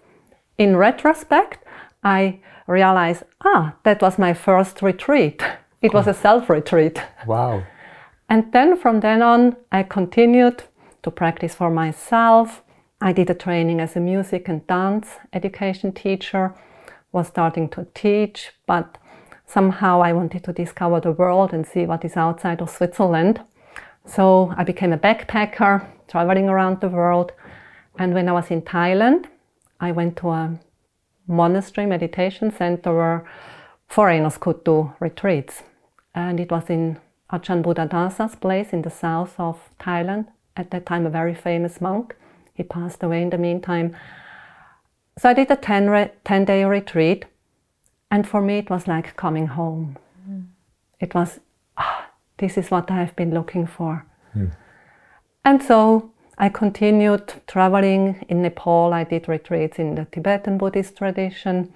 In 0.56 0.76
retrospect, 0.76 1.64
I 2.04 2.38
realized, 2.68 3.24
ah, 3.44 3.74
that 3.82 4.02
was 4.02 4.18
my 4.18 4.34
first 4.34 4.82
retreat. 4.82 5.42
It 5.80 5.92
was 5.92 6.06
a 6.06 6.14
self 6.14 6.48
retreat. 6.48 7.02
Wow. 7.26 7.64
And 8.28 8.52
then 8.52 8.76
from 8.76 9.00
then 9.00 9.20
on, 9.20 9.56
I 9.72 9.82
continued 9.82 10.62
to 11.02 11.10
practice 11.10 11.54
for 11.54 11.70
myself 11.70 12.61
I 13.04 13.12
did 13.12 13.28
a 13.30 13.34
training 13.34 13.80
as 13.80 13.96
a 13.96 14.00
music 14.00 14.48
and 14.48 14.64
dance 14.68 15.08
education 15.32 15.90
teacher, 15.90 16.54
was 17.10 17.26
starting 17.26 17.68
to 17.70 17.88
teach, 17.94 18.52
but 18.64 18.96
somehow 19.44 20.00
I 20.00 20.12
wanted 20.12 20.44
to 20.44 20.52
discover 20.52 21.00
the 21.00 21.10
world 21.10 21.52
and 21.52 21.66
see 21.66 21.84
what 21.84 22.04
is 22.04 22.16
outside 22.16 22.62
of 22.62 22.70
Switzerland. 22.70 23.40
So 24.06 24.54
I 24.56 24.62
became 24.62 24.92
a 24.92 24.98
backpacker, 24.98 25.84
traveling 26.06 26.48
around 26.48 26.80
the 26.80 26.90
world. 26.90 27.32
And 27.98 28.14
when 28.14 28.28
I 28.28 28.32
was 28.32 28.52
in 28.52 28.62
Thailand, 28.62 29.26
I 29.80 29.90
went 29.90 30.16
to 30.18 30.30
a 30.30 30.60
monastery 31.26 31.88
meditation 31.88 32.52
center 32.52 32.94
where 32.96 33.28
foreigners 33.88 34.38
could 34.38 34.62
do 34.62 34.92
retreats. 35.00 35.64
And 36.14 36.38
it 36.38 36.52
was 36.52 36.70
in 36.70 37.00
Ajahn 37.32 37.64
Buddhadasa's 37.64 38.36
place 38.36 38.72
in 38.72 38.82
the 38.82 38.90
south 38.90 39.34
of 39.40 39.58
Thailand, 39.80 40.28
at 40.56 40.70
that 40.70 40.86
time 40.86 41.04
a 41.04 41.10
very 41.10 41.34
famous 41.34 41.80
monk. 41.80 42.14
He 42.54 42.62
passed 42.62 43.02
away 43.02 43.22
in 43.22 43.30
the 43.30 43.38
meantime. 43.38 43.96
So 45.18 45.28
I 45.28 45.34
did 45.34 45.50
a 45.50 45.56
10, 45.56 45.90
re- 45.90 46.10
10 46.24 46.44
day 46.44 46.64
retreat, 46.64 47.26
and 48.10 48.26
for 48.26 48.40
me 48.40 48.58
it 48.58 48.70
was 48.70 48.86
like 48.88 49.16
coming 49.16 49.48
home. 49.48 49.96
Mm. 50.28 50.46
It 51.00 51.14
was, 51.14 51.40
ah, 51.76 52.10
this 52.38 52.56
is 52.56 52.70
what 52.70 52.90
I 52.90 52.96
have 52.96 53.16
been 53.16 53.32
looking 53.34 53.66
for. 53.66 54.06
Mm. 54.36 54.52
And 55.44 55.62
so 55.62 56.12
I 56.38 56.48
continued 56.48 57.34
traveling 57.46 58.24
in 58.28 58.42
Nepal. 58.42 58.92
I 58.92 59.04
did 59.04 59.28
retreats 59.28 59.78
in 59.78 59.94
the 59.94 60.06
Tibetan 60.06 60.58
Buddhist 60.58 60.96
tradition. 60.96 61.72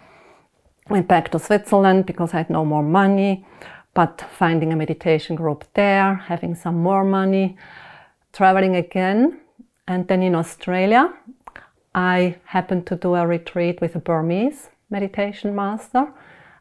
went 0.89 1.09
back 1.09 1.31
to 1.33 1.39
Switzerland 1.39 2.07
because 2.07 2.33
I 2.33 2.39
had 2.39 2.51
no 2.51 2.65
more 2.65 2.83
money, 2.83 3.45
but 3.93 4.25
finding 4.39 4.73
a 4.73 4.77
meditation 4.77 5.37
group 5.37 5.65
there, 5.75 6.15
having 6.15 6.55
some 6.55 6.83
more 6.83 7.05
money, 7.05 7.57
traveling 8.33 8.77
again. 8.77 9.41
And 9.89 10.09
then 10.09 10.23
in 10.23 10.35
Australia, 10.35 11.13
I 11.95 12.37
happened 12.45 12.87
to 12.89 12.97
do 12.97 13.15
a 13.15 13.27
retreat 13.27 13.81
with 13.81 13.97
a 13.97 14.01
Burmese 14.01 14.69
meditation 14.91 15.55
master, 15.55 16.13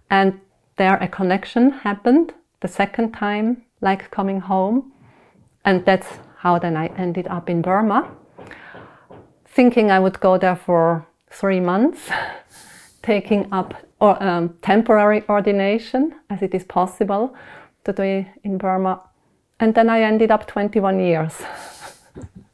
and 0.09 0.39
there 0.77 0.97
a 0.97 1.07
connection 1.07 1.71
happened 1.71 2.33
the 2.61 2.67
second 2.67 3.11
time, 3.13 3.63
like 3.81 4.11
coming 4.11 4.39
home. 4.39 4.91
And 5.63 5.85
that's 5.85 6.07
how 6.37 6.59
then 6.59 6.77
I 6.77 6.87
ended 6.97 7.27
up 7.27 7.49
in 7.49 7.61
Burma, 7.61 8.09
thinking 9.45 9.91
I 9.91 9.99
would 9.99 10.19
go 10.19 10.37
there 10.37 10.55
for 10.55 11.07
three 11.29 11.59
months, 11.59 12.09
taking 13.01 13.51
up 13.51 13.73
or, 13.99 14.21
um, 14.21 14.55
temporary 14.61 15.23
ordination 15.27 16.13
as 16.29 16.41
it 16.41 16.53
is 16.53 16.63
possible 16.63 17.35
to 17.85 17.93
do 17.93 18.25
in 18.43 18.57
Burma. 18.57 19.01
And 19.59 19.73
then 19.73 19.89
I 19.89 20.01
ended 20.01 20.31
up 20.31 20.47
21 20.47 20.99
years 20.99 21.33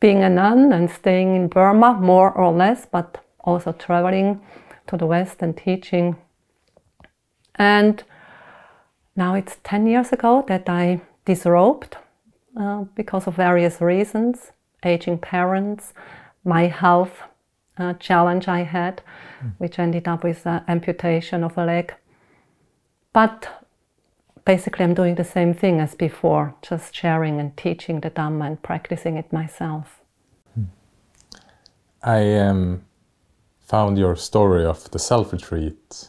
being 0.00 0.22
a 0.22 0.28
nun 0.28 0.72
and 0.72 0.90
staying 0.90 1.34
in 1.34 1.48
Burma 1.48 1.94
more 1.94 2.30
or 2.30 2.52
less, 2.52 2.86
but 2.86 3.24
also 3.40 3.72
traveling 3.72 4.40
to 4.86 4.96
the 4.96 5.06
West 5.06 5.38
and 5.40 5.56
teaching. 5.56 6.16
And 7.54 8.02
now 9.16 9.34
it's 9.34 9.58
10 9.64 9.86
years 9.86 10.12
ago 10.12 10.44
that 10.48 10.68
I 10.68 11.00
disrobed 11.24 11.96
uh, 12.56 12.84
because 12.94 13.26
of 13.26 13.34
various 13.34 13.80
reasons 13.80 14.52
aging 14.84 15.18
parents, 15.18 15.92
my 16.44 16.66
health 16.66 17.22
uh, 17.78 17.94
challenge 17.94 18.48
I 18.48 18.62
had, 18.62 19.02
mm. 19.42 19.52
which 19.58 19.78
ended 19.78 20.06
up 20.08 20.24
with 20.24 20.46
amputation 20.46 21.44
of 21.44 21.58
a 21.58 21.64
leg. 21.64 21.94
But 23.12 23.48
basically, 24.48 24.82
I'm 24.82 24.94
doing 24.94 25.16
the 25.16 25.30
same 25.36 25.52
thing 25.52 25.78
as 25.78 25.94
before, 25.94 26.54
just 26.62 26.94
sharing 26.94 27.38
and 27.38 27.54
teaching 27.54 28.00
the 28.00 28.10
Dhamma 28.10 28.46
and 28.46 28.62
practicing 28.62 29.18
it 29.18 29.30
myself. 29.30 30.00
Hmm. 30.54 30.64
I 32.02 32.20
um, 32.38 32.82
found 33.60 33.98
your 33.98 34.16
story 34.16 34.64
of 34.64 34.90
the 34.90 34.98
self 34.98 35.34
retreat 35.34 36.08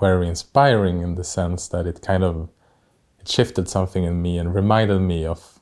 very 0.00 0.26
inspiring 0.28 1.02
in 1.02 1.16
the 1.16 1.24
sense 1.24 1.68
that 1.68 1.86
it 1.86 2.00
kind 2.00 2.24
of 2.24 2.48
it 3.20 3.28
shifted 3.28 3.68
something 3.68 4.04
in 4.04 4.22
me 4.22 4.38
and 4.38 4.54
reminded 4.54 5.00
me 5.00 5.26
of 5.26 5.60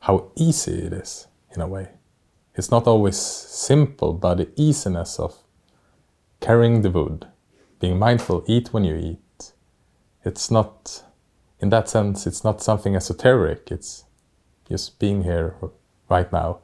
how 0.00 0.30
easy 0.36 0.82
it 0.86 0.92
is 0.92 1.28
in 1.54 1.62
a 1.62 1.66
way. 1.66 1.86
It's 2.54 2.70
not 2.70 2.86
always 2.86 3.16
simple, 3.16 4.12
but 4.12 4.34
the 4.34 4.48
easiness 4.56 5.18
of 5.18 5.34
carrying 6.40 6.82
the 6.82 6.90
wood, 6.90 7.26
being 7.80 7.98
mindful, 7.98 8.44
eat 8.46 8.74
when 8.74 8.84
you 8.84 8.96
eat. 8.96 9.18
It's 10.24 10.50
not, 10.50 11.04
in 11.60 11.70
that 11.70 11.88
sense, 11.88 12.26
it's 12.26 12.44
not 12.44 12.62
something 12.62 12.96
esoteric. 12.96 13.70
It's 13.70 14.04
just 14.68 14.98
being 14.98 15.24
here 15.24 15.54
right 16.08 16.30
now. 16.32 16.60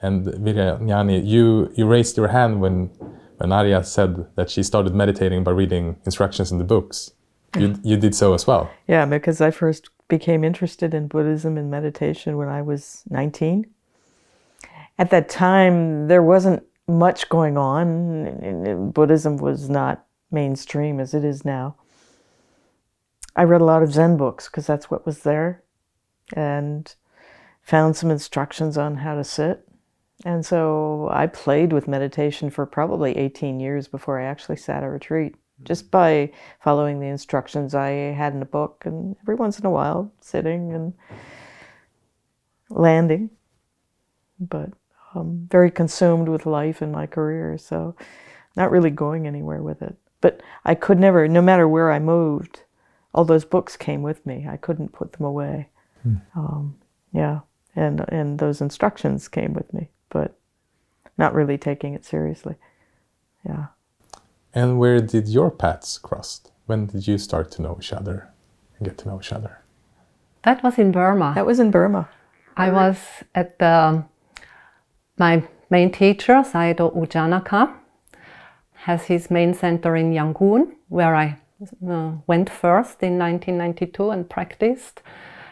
And 0.00 0.26
Vīrañāṇi, 0.26 1.26
you, 1.26 1.72
you 1.74 1.86
raised 1.86 2.16
your 2.16 2.28
hand 2.28 2.60
when 2.60 2.90
when 3.42 3.50
Ariya 3.50 3.84
said 3.84 4.26
that 4.36 4.50
she 4.50 4.62
started 4.62 4.94
meditating 4.94 5.42
by 5.42 5.50
reading 5.50 5.96
instructions 6.04 6.52
in 6.52 6.58
the 6.58 6.64
books. 6.64 7.10
You, 7.58 7.76
you 7.82 7.96
did 7.96 8.14
so 8.14 8.34
as 8.34 8.46
well. 8.46 8.70
Yeah, 8.86 9.04
because 9.04 9.40
I 9.40 9.50
first 9.50 9.90
became 10.06 10.44
interested 10.44 10.94
in 10.94 11.08
Buddhism 11.08 11.58
and 11.58 11.68
meditation 11.68 12.36
when 12.36 12.48
I 12.48 12.62
was 12.62 13.02
19. 13.10 13.66
At 14.96 15.10
that 15.10 15.28
time, 15.28 16.06
there 16.06 16.22
wasn't 16.22 16.62
much 16.86 17.28
going 17.28 17.56
on. 17.56 18.92
Buddhism 18.92 19.38
was 19.38 19.68
not 19.68 20.06
mainstream 20.30 21.00
as 21.00 21.12
it 21.12 21.24
is 21.24 21.44
now. 21.44 21.74
I 23.34 23.44
read 23.44 23.60
a 23.60 23.66
lot 23.66 23.82
of 23.82 23.92
Zen 23.92 24.16
books 24.16 24.48
because 24.48 24.66
that's 24.66 24.90
what 24.90 25.06
was 25.06 25.20
there 25.20 25.62
and 26.34 26.94
found 27.62 27.96
some 27.96 28.10
instructions 28.10 28.76
on 28.76 28.96
how 28.96 29.14
to 29.14 29.24
sit. 29.24 29.66
And 30.24 30.44
so 30.44 31.08
I 31.10 31.26
played 31.26 31.72
with 31.72 31.88
meditation 31.88 32.50
for 32.50 32.66
probably 32.66 33.16
18 33.16 33.58
years 33.58 33.88
before 33.88 34.20
I 34.20 34.24
actually 34.24 34.56
sat 34.56 34.84
a 34.84 34.88
retreat, 34.88 35.34
just 35.64 35.90
by 35.90 36.30
following 36.62 37.00
the 37.00 37.06
instructions 37.06 37.74
I 37.74 37.90
had 37.90 38.34
in 38.34 38.42
a 38.42 38.46
book, 38.46 38.82
and 38.84 39.16
every 39.22 39.34
once 39.34 39.58
in 39.58 39.66
a 39.66 39.70
while 39.70 40.12
sitting 40.20 40.72
and 40.72 40.92
landing. 42.68 43.30
But 44.38 44.70
um, 45.14 45.48
very 45.50 45.70
consumed 45.70 46.28
with 46.28 46.46
life 46.46 46.82
and 46.82 46.92
my 46.92 47.06
career, 47.06 47.58
so 47.58 47.96
not 48.56 48.70
really 48.70 48.90
going 48.90 49.26
anywhere 49.26 49.62
with 49.62 49.82
it. 49.82 49.96
But 50.20 50.40
I 50.64 50.74
could 50.74 51.00
never, 51.00 51.26
no 51.26 51.42
matter 51.42 51.66
where 51.66 51.90
I 51.90 51.98
moved, 51.98 52.62
all 53.14 53.24
those 53.24 53.44
books 53.44 53.76
came 53.76 54.02
with 54.02 54.24
me. 54.26 54.46
I 54.48 54.56
couldn't 54.56 54.92
put 54.92 55.12
them 55.12 55.26
away. 55.26 55.68
Hmm. 56.02 56.16
Um, 56.34 56.78
yeah, 57.12 57.40
and 57.76 58.04
and 58.08 58.38
those 58.38 58.60
instructions 58.60 59.28
came 59.28 59.52
with 59.52 59.72
me 59.72 59.88
but 60.12 60.36
not 61.18 61.34
really 61.34 61.58
taking 61.58 61.94
it 61.94 62.04
seriously. 62.04 62.54
Yeah. 63.44 63.66
And 64.54 64.78
where 64.78 65.00
did 65.00 65.28
your 65.28 65.50
paths 65.50 65.98
cross? 65.98 66.42
When 66.66 66.86
did 66.86 67.08
you 67.08 67.18
start 67.18 67.50
to 67.52 67.62
know 67.62 67.76
each 67.80 67.92
other 67.92 68.28
and 68.78 68.86
get 68.86 68.98
to 68.98 69.08
know 69.08 69.18
each 69.18 69.32
other? 69.32 69.58
That 70.44 70.62
was 70.62 70.78
in 70.78 70.92
Burma. 70.92 71.32
That 71.34 71.46
was 71.46 71.58
in 71.58 71.70
Burma. 71.70 72.08
I 72.56 72.70
was 72.70 72.98
at 73.34 73.58
the, 73.58 74.04
my 75.16 75.42
main 75.70 75.90
teacher, 75.90 76.34
Sayadaw 76.34 76.94
U 76.94 77.06
Janaka 77.06 77.74
has 78.74 79.04
his 79.04 79.30
main 79.30 79.54
center 79.54 79.96
in 79.96 80.12
Yangon, 80.12 80.72
where 80.88 81.14
I 81.14 81.38
uh, 81.88 82.12
went 82.26 82.50
first 82.50 83.02
in 83.02 83.18
1992 83.18 84.10
and 84.10 84.28
practiced. 84.28 85.02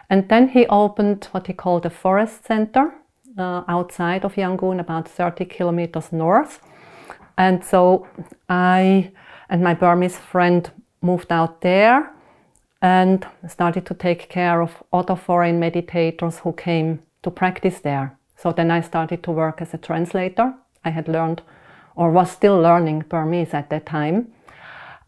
And 0.09 0.29
then 0.29 0.49
he 0.49 0.67
opened 0.67 1.29
what 1.33 1.47
he 1.47 1.53
called 1.53 1.87
a 1.87 1.91
forest 1.91 2.47
center 2.47 2.93
uh, 3.39 3.63
outside 3.69 4.25
of 4.25 4.35
Yangon, 4.35 4.81
about 4.81 5.09
30 5.09 5.45
kilometers 5.45 6.13
north. 6.13 6.61
And 7.39 7.65
so 7.65 8.07
I 8.49 9.13
and 9.49 9.63
my 9.63 9.75
Burmese 9.75 10.19
friend 10.19 10.71
moved 11.03 11.33
out 11.33 11.61
there 11.61 12.13
and 12.83 13.27
started 13.49 13.85
to 13.87 13.95
take 13.95 14.29
care 14.29 14.63
of 14.63 14.83
other 14.93 15.17
foreign 15.17 15.61
meditators 15.61 16.39
who 16.39 16.53
came 16.53 17.01
to 17.23 17.31
practice 17.31 17.81
there. 17.81 18.17
So 18.37 18.53
then 18.53 18.71
I 18.71 18.81
started 18.81 19.23
to 19.25 19.33
work 19.33 19.61
as 19.61 19.75
a 19.75 19.79
translator. 19.79 20.55
I 20.85 20.91
had 20.91 21.09
learned 21.09 21.43
or 21.95 22.11
was 22.11 22.31
still 22.31 22.59
learning 22.61 23.05
Burmese 23.09 23.53
at 23.53 23.69
that 23.71 23.87
time. 23.87 24.33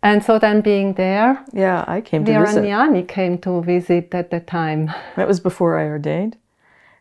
And 0.02 0.24
so 0.24 0.38
then 0.38 0.62
being 0.62 0.94
there, 0.94 1.44
yeah, 1.52 1.84
I 1.86 2.00
came 2.00 2.24
to 2.24 2.32
Vīrañāṇi 2.32 2.92
visit. 2.92 3.08
came 3.08 3.38
to 3.38 3.62
visit 3.62 4.14
at 4.14 4.30
the 4.30 4.40
time. 4.40 4.92
That 5.16 5.28
was 5.28 5.38
before 5.38 5.78
I 5.78 5.84
ordained, 5.84 6.36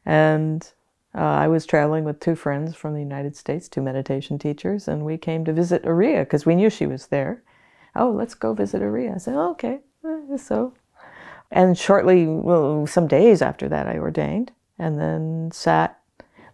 and 0.05 0.71
uh, 1.15 1.19
I 1.19 1.47
was 1.47 1.65
traveling 1.65 2.03
with 2.03 2.19
two 2.19 2.35
friends 2.35 2.75
from 2.75 2.93
the 2.93 2.99
United 2.99 3.35
States, 3.35 3.67
two 3.67 3.81
meditation 3.81 4.37
teachers, 4.37 4.87
and 4.87 5.03
we 5.03 5.17
came 5.17 5.43
to 5.45 5.53
visit 5.53 5.83
Ariya 5.83 6.21
because 6.21 6.45
we 6.45 6.55
knew 6.55 6.69
she 6.69 6.85
was 6.85 7.07
there. 7.07 7.43
Oh, 7.95 8.11
let's 8.11 8.35
go 8.35 8.53
visit 8.53 8.81
Ariya. 8.81 9.15
I 9.15 9.17
said, 9.17 9.35
oh, 9.35 9.51
okay. 9.51 9.79
Uh, 10.05 10.37
so, 10.37 10.73
and 11.51 11.77
shortly, 11.77 12.27
well, 12.27 12.87
some 12.87 13.07
days 13.07 13.41
after 13.41 13.67
that, 13.67 13.87
I 13.87 13.97
ordained 13.97 14.51
and 14.79 14.99
then 14.99 15.49
sat 15.51 15.99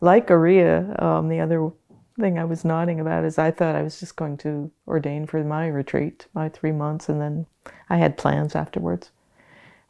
like 0.01 0.27
Ariya. 0.27 1.01
Um, 1.01 1.27
the 1.27 1.39
other 1.39 1.69
thing 2.19 2.39
I 2.39 2.45
was 2.45 2.65
nodding 2.65 2.99
about 2.99 3.25
is 3.25 3.37
I 3.37 3.51
thought 3.51 3.75
I 3.75 3.83
was 3.83 3.99
just 3.99 4.15
going 4.15 4.37
to 4.37 4.71
ordain 4.87 5.27
for 5.27 5.43
my 5.43 5.67
retreat, 5.67 6.27
my 6.33 6.49
three 6.49 6.71
months, 6.71 7.09
and 7.09 7.21
then 7.21 7.45
I 7.89 7.97
had 7.97 8.17
plans 8.17 8.55
afterwards. 8.55 9.11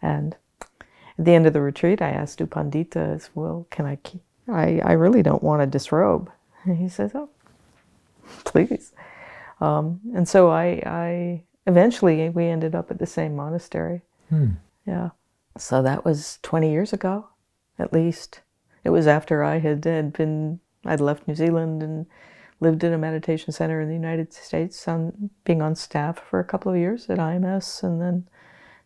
And 0.02 0.36
at 1.18 1.26
the 1.26 1.34
end 1.34 1.48
of 1.48 1.54
the 1.54 1.62
retreat, 1.62 2.02
I 2.02 2.10
asked 2.10 2.40
U 2.40 2.48
Pandita, 2.48 3.30
well, 3.34 3.66
can 3.70 3.86
I 3.86 3.96
keep 3.98 4.22
I, 4.50 4.82
I 4.84 4.94
really 4.94 5.22
don't 5.22 5.44
want 5.44 5.62
to 5.62 5.68
disrobe. 5.68 6.32
And 6.64 6.78
he 6.78 6.90
says, 6.90 7.12
Oh, 7.14 7.30
please. 8.46 8.94
Um, 9.60 10.00
and 10.16 10.28
so 10.28 10.50
I, 10.50 10.82
I 10.86 11.44
eventually 11.66 12.30
we 12.30 12.46
ended 12.46 12.76
up 12.76 12.92
at 12.92 13.00
the 13.00 13.06
same 13.06 13.36
monastery. 13.36 14.02
Hmm. 14.30 14.52
Yeah. 14.86 15.10
So 15.58 15.82
that 15.82 16.06
was 16.06 16.40
20 16.44 16.72
years 16.72 16.94
ago, 16.94 17.28
at 17.80 17.92
least. 17.92 18.42
It 18.84 18.92
was 18.92 19.08
after 19.08 19.44
I 19.44 19.60
had, 19.60 19.84
had 19.84 20.14
been, 20.14 20.60
I'd 20.86 21.02
left 21.02 21.28
New 21.28 21.36
Zealand 21.36 21.84
and 21.84 22.06
lived 22.60 22.84
in 22.84 22.94
a 22.94 22.98
meditation 22.98 23.52
center 23.52 23.82
in 23.82 23.88
the 23.88 23.94
United 23.94 24.34
States, 24.34 24.88
on, 24.88 25.30
being 25.44 25.62
on 25.62 25.76
staff 25.76 26.20
for 26.30 26.40
a 26.40 26.44
couple 26.44 26.72
of 26.72 26.78
years 26.78 27.10
at 27.10 27.20
IMS, 27.20 27.84
and 27.84 28.02
then 28.02 28.28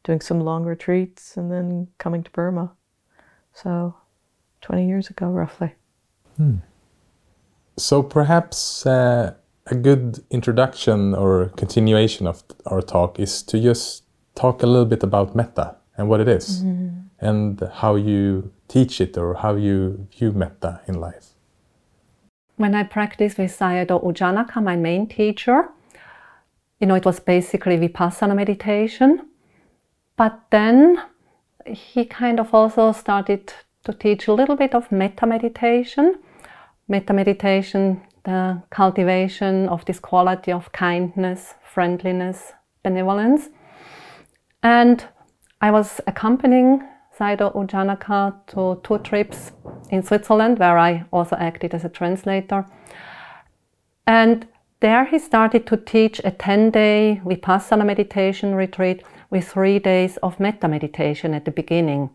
doing 0.03 0.19
some 0.19 0.41
long 0.41 0.63
retreats, 0.65 1.37
and 1.37 1.51
then 1.51 1.87
coming 1.97 2.23
to 2.23 2.31
Burma. 2.31 2.71
So 3.53 3.95
20 4.61 4.87
years 4.87 5.09
ago, 5.09 5.27
roughly. 5.27 5.73
Hmm. 6.37 6.57
So 7.77 8.03
perhaps 8.03 8.85
uh, 8.85 9.33
a 9.67 9.75
good 9.75 10.23
introduction 10.29 11.13
or 11.13 11.49
continuation 11.55 12.27
of 12.27 12.43
our 12.65 12.81
talk 12.81 13.19
is 13.19 13.41
to 13.43 13.59
just 13.59 14.03
talk 14.35 14.63
a 14.63 14.67
little 14.67 14.85
bit 14.85 15.03
about 15.03 15.35
metta 15.35 15.75
and 15.97 16.09
what 16.09 16.19
it 16.19 16.27
is, 16.27 16.63
mm 16.63 16.77
-hmm. 16.77 17.27
and 17.27 17.61
how 17.81 17.97
you 17.97 18.51
teach 18.67 19.01
it 19.01 19.17
or 19.17 19.35
how 19.35 19.57
you 19.57 20.07
view 20.17 20.31
metta 20.33 20.81
in 20.87 20.95
life. 20.99 21.30
When 22.61 22.75
I 22.75 22.83
practiced 22.83 23.39
with 23.39 23.57
Sayadaw 23.57 24.03
U 24.05 24.13
Janaka, 24.13 24.61
my 24.61 24.75
main 24.75 25.07
teacher, 25.07 25.69
you 26.79 26.85
know, 26.85 26.93
it 26.93 27.05
was 27.05 27.19
basically 27.19 27.75
Vipassana 27.75 28.35
meditation. 28.35 29.29
But 30.15 30.39
then 30.51 31.01
he 31.65 32.05
kind 32.05 32.39
of 32.39 32.53
also 32.53 32.91
started 32.91 33.51
to 33.85 33.93
teach 33.93 34.27
a 34.27 34.33
little 34.33 34.55
bit 34.55 34.75
of 34.75 34.91
metta 34.91 35.25
meditation. 35.25 36.19
Metta 36.87 37.13
meditation, 37.13 38.03
the 38.25 38.61
cultivation 38.69 39.67
of 39.67 39.83
this 39.85 39.99
quality 39.99 40.51
of 40.51 40.71
kindness, 40.71 41.55
friendliness, 41.63 42.53
benevolence. 42.83 43.49
And 44.61 45.03
I 45.61 45.71
was 45.71 45.99
accompanying 46.05 46.87
Sayadaw 47.17 47.55
U 47.55 47.65
Janaka 47.67 48.35
to 48.47 48.79
two 48.83 48.97
trips 48.99 49.51
in 49.89 50.03
Switzerland, 50.03 50.59
where 50.59 50.77
I 50.77 51.05
also 51.11 51.35
acted 51.35 51.73
as 51.73 51.85
a 51.85 51.89
translator. 51.89 52.65
And 54.07 54.47
there 54.79 55.05
he 55.05 55.19
started 55.19 55.67
to 55.67 55.77
teach 55.77 56.19
a 56.23 56.31
10 56.31 56.71
day 56.71 57.21
Vipassana 57.23 57.85
meditation 57.85 58.55
retreat 58.55 59.03
with 59.29 59.47
three 59.47 59.79
days 59.79 60.17
of 60.17 60.39
metta 60.39 60.67
meditation 60.67 61.33
at 61.33 61.45
the 61.45 61.51
beginning 61.51 62.09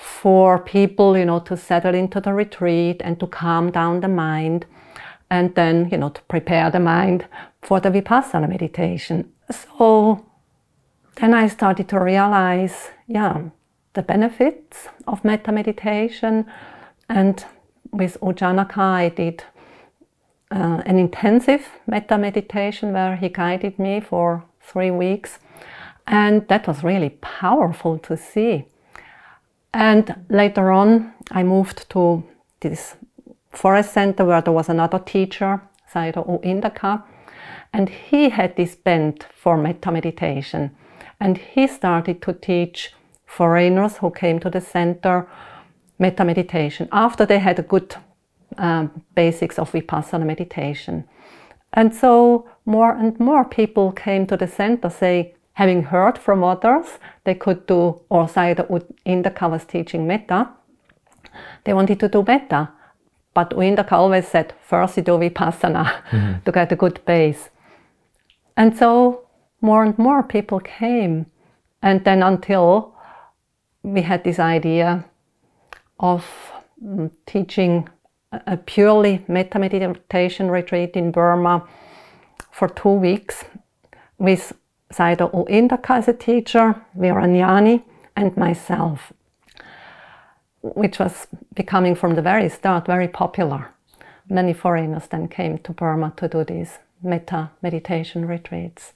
for 0.00 0.58
people, 0.58 1.16
you 1.16 1.24
know, 1.24 1.40
to 1.40 1.56
settle 1.56 1.94
into 1.94 2.20
the 2.20 2.32
retreat 2.32 3.02
and 3.04 3.20
to 3.20 3.26
calm 3.26 3.70
down 3.70 4.00
the 4.00 4.08
mind 4.08 4.66
and 5.30 5.54
then, 5.54 5.88
you 5.90 5.98
know, 5.98 6.08
to 6.08 6.22
prepare 6.22 6.70
the 6.70 6.80
mind 6.80 7.26
for 7.62 7.80
the 7.80 7.90
Vipassana 7.90 8.48
meditation. 8.48 9.30
So 9.50 10.24
then 11.16 11.34
I 11.34 11.48
started 11.48 11.88
to 11.90 12.00
realize, 12.00 12.90
yeah, 13.06 13.50
the 13.94 14.02
benefits 14.02 14.88
of 15.06 15.24
metta 15.24 15.52
meditation. 15.52 16.46
And 17.08 17.44
with 17.92 18.16
U 18.22 18.32
Janaka, 18.32 18.80
I 18.80 19.08
did 19.08 19.44
uh, 20.50 20.82
an 20.86 20.98
intensive 20.98 21.68
metta 21.86 22.18
meditation 22.18 22.92
where 22.92 23.16
he 23.16 23.28
guided 23.28 23.78
me 23.78 24.00
for 24.00 24.44
three 24.60 24.90
weeks. 24.90 25.38
And 26.06 26.46
that 26.48 26.66
was 26.66 26.82
really 26.82 27.10
powerful 27.20 27.98
to 27.98 28.16
see. 28.16 28.64
And 29.72 30.24
later 30.28 30.72
on, 30.72 31.12
I 31.30 31.42
moved 31.44 31.88
to 31.90 32.24
this 32.60 32.96
forest 33.50 33.92
center 33.92 34.24
where 34.24 34.42
there 34.42 34.52
was 34.52 34.68
another 34.68 34.98
teacher, 34.98 35.62
Sayadaw 35.92 36.26
U 36.28 36.38
Indaka, 36.38 37.02
and 37.72 37.88
he 37.88 38.30
had 38.30 38.56
this 38.56 38.74
bent 38.74 39.24
for 39.34 39.56
metta 39.56 39.92
meditation. 39.92 40.70
And 41.20 41.38
he 41.38 41.66
started 41.66 42.22
to 42.22 42.32
teach 42.32 42.92
foreigners 43.30 43.98
who 43.98 44.10
came 44.10 44.40
to 44.40 44.50
the 44.50 44.60
center 44.60 45.26
metta 45.98 46.24
meditation 46.24 46.88
after 46.90 47.24
they 47.24 47.38
had 47.38 47.58
a 47.58 47.62
good 47.62 47.94
um, 48.58 48.90
basics 49.14 49.58
of 49.58 49.70
vipassana 49.70 50.26
meditation. 50.26 51.04
And 51.72 51.94
so 51.94 52.48
more 52.66 52.92
and 52.96 53.18
more 53.20 53.44
people 53.44 53.92
came 53.92 54.26
to 54.26 54.36
the 54.36 54.48
center 54.48 54.90
say, 54.90 55.34
having 55.52 55.84
heard 55.84 56.18
from 56.18 56.42
others, 56.42 56.98
they 57.24 57.34
could 57.34 57.66
do, 57.66 58.00
or 58.08 58.26
Sayadaw 58.26 58.82
Indaka 59.06 59.48
was 59.48 59.64
teaching 59.64 60.06
metta, 60.06 60.48
they 61.64 61.72
wanted 61.72 62.00
to 62.00 62.08
do 62.08 62.24
metta. 62.26 62.70
But 63.32 63.50
Indaka 63.50 63.92
always 63.92 64.26
said, 64.26 64.54
first 64.60 64.96
you 64.96 65.04
do 65.04 65.12
vipassana 65.12 65.84
mm-hmm. 66.10 66.40
to 66.44 66.52
get 66.52 66.72
a 66.72 66.76
good 66.76 67.00
base. 67.04 67.50
And 68.56 68.76
so 68.76 69.28
more 69.60 69.84
and 69.84 69.96
more 69.98 70.24
people 70.24 70.58
came. 70.58 71.26
And 71.80 72.04
then 72.04 72.22
until 72.24 72.96
we 73.82 74.02
had 74.02 74.24
this 74.24 74.38
idea 74.38 75.04
of 75.98 76.24
mm, 76.82 77.10
teaching 77.26 77.88
a 78.46 78.56
purely 78.56 79.24
metta 79.28 79.58
meditation 79.58 80.50
retreat 80.50 80.94
in 80.94 81.10
Burma 81.10 81.66
for 82.50 82.68
two 82.68 82.90
weeks 82.90 83.44
with 84.18 84.52
Sayadaw 84.92 85.32
U 85.34 85.44
Indaka 85.48 85.98
as 85.98 86.08
a 86.08 86.12
teacher, 86.12 86.74
Vīrañāṇi, 86.96 87.82
and 88.16 88.36
myself, 88.36 89.12
which 90.62 90.98
was 90.98 91.26
becoming 91.54 91.94
from 91.94 92.14
the 92.14 92.22
very 92.22 92.48
start 92.48 92.86
very 92.86 93.08
popular. 93.08 93.68
Many 94.28 94.52
foreigners 94.52 95.08
then 95.08 95.28
came 95.28 95.58
to 95.58 95.72
Burma 95.72 96.12
to 96.16 96.28
do 96.28 96.44
these 96.44 96.78
metta 97.02 97.50
meditation 97.62 98.26
retreats. 98.26 98.92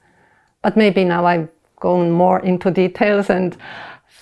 But 0.63 0.77
maybe 0.77 1.05
now 1.05 1.25
I'm 1.27 1.49
going 1.81 2.11
more 2.13 2.41
into 2.41 2.71
details 2.71 3.31
and 3.31 3.57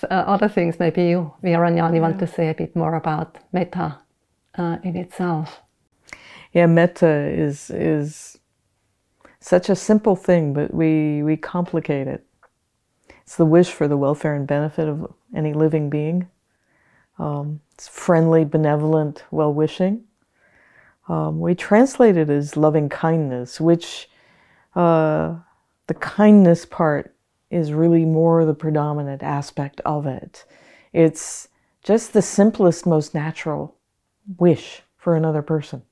uh, 0.05 0.15
other 0.15 0.49
things. 0.49 0.79
Maybe 0.79 1.05
you, 1.05 1.33
Vīrañāṇi, 1.43 1.95
yeah. 1.95 2.01
want 2.01 2.19
to 2.19 2.27
say 2.27 2.49
a 2.49 2.55
bit 2.55 2.75
more 2.75 2.95
about 2.95 3.39
metta 3.53 3.99
uh, 4.57 4.79
in 4.83 4.97
itself. 4.97 5.61
Yeah, 6.53 6.67
metta 6.67 7.09
is 7.09 7.71
is 7.71 8.39
such 9.41 9.69
a 9.69 9.77
simple 9.77 10.17
thing, 10.17 10.53
but 10.53 10.73
we 10.73 11.23
we 11.23 11.37
complicate 11.37 12.07
it. 12.07 12.25
It's 13.23 13.37
the 13.37 13.47
wish 13.47 13.71
for 13.71 13.89
the 13.89 13.97
welfare 13.97 14.35
and 14.35 14.47
benefit 14.47 14.89
of 14.89 15.13
any 15.35 15.53
living 15.55 15.89
being. 15.89 16.29
Um, 17.19 17.61
it's 17.75 17.89
friendly, 17.89 18.45
benevolent, 18.45 19.25
well 19.31 19.53
wishing. 19.53 20.05
Um, 21.09 21.41
we 21.41 21.55
translate 21.55 22.17
it 22.17 22.31
as 22.31 22.57
loving 22.57 22.89
kindness, 22.89 23.61
which 23.61 24.09
uh, 24.75 25.37
the 25.87 25.95
kindness 25.95 26.65
part 26.65 27.15
is 27.53 27.73
really 27.73 28.05
more 28.05 28.45
the 28.45 28.55
predominant 28.55 29.23
aspect 29.23 29.81
of 29.85 30.07
it. 30.07 30.45
It's 30.93 31.49
just 31.83 32.13
the 32.13 32.23
simplest, 32.23 32.87
most 32.87 33.15
natural 33.15 33.77
wish 34.39 34.83
for 34.97 35.15
another 35.15 35.43
person 35.43 35.83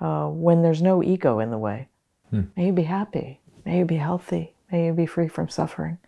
uh, 0.00 0.26
when 0.26 0.62
there's 0.62 0.82
no 0.82 1.02
ego 1.02 1.38
in 1.38 1.50
the 1.50 1.58
way. 1.58 1.88
Hmm. 2.30 2.42
May 2.56 2.66
you 2.66 2.72
be 2.72 2.82
happy. 2.82 3.40
May 3.64 3.78
you 3.78 3.84
be 3.86 3.96
healthy. 3.96 4.54
May 4.70 4.86
you 4.86 4.92
be 4.92 5.06
free 5.06 5.28
from 5.28 5.48
suffering. 5.48 5.98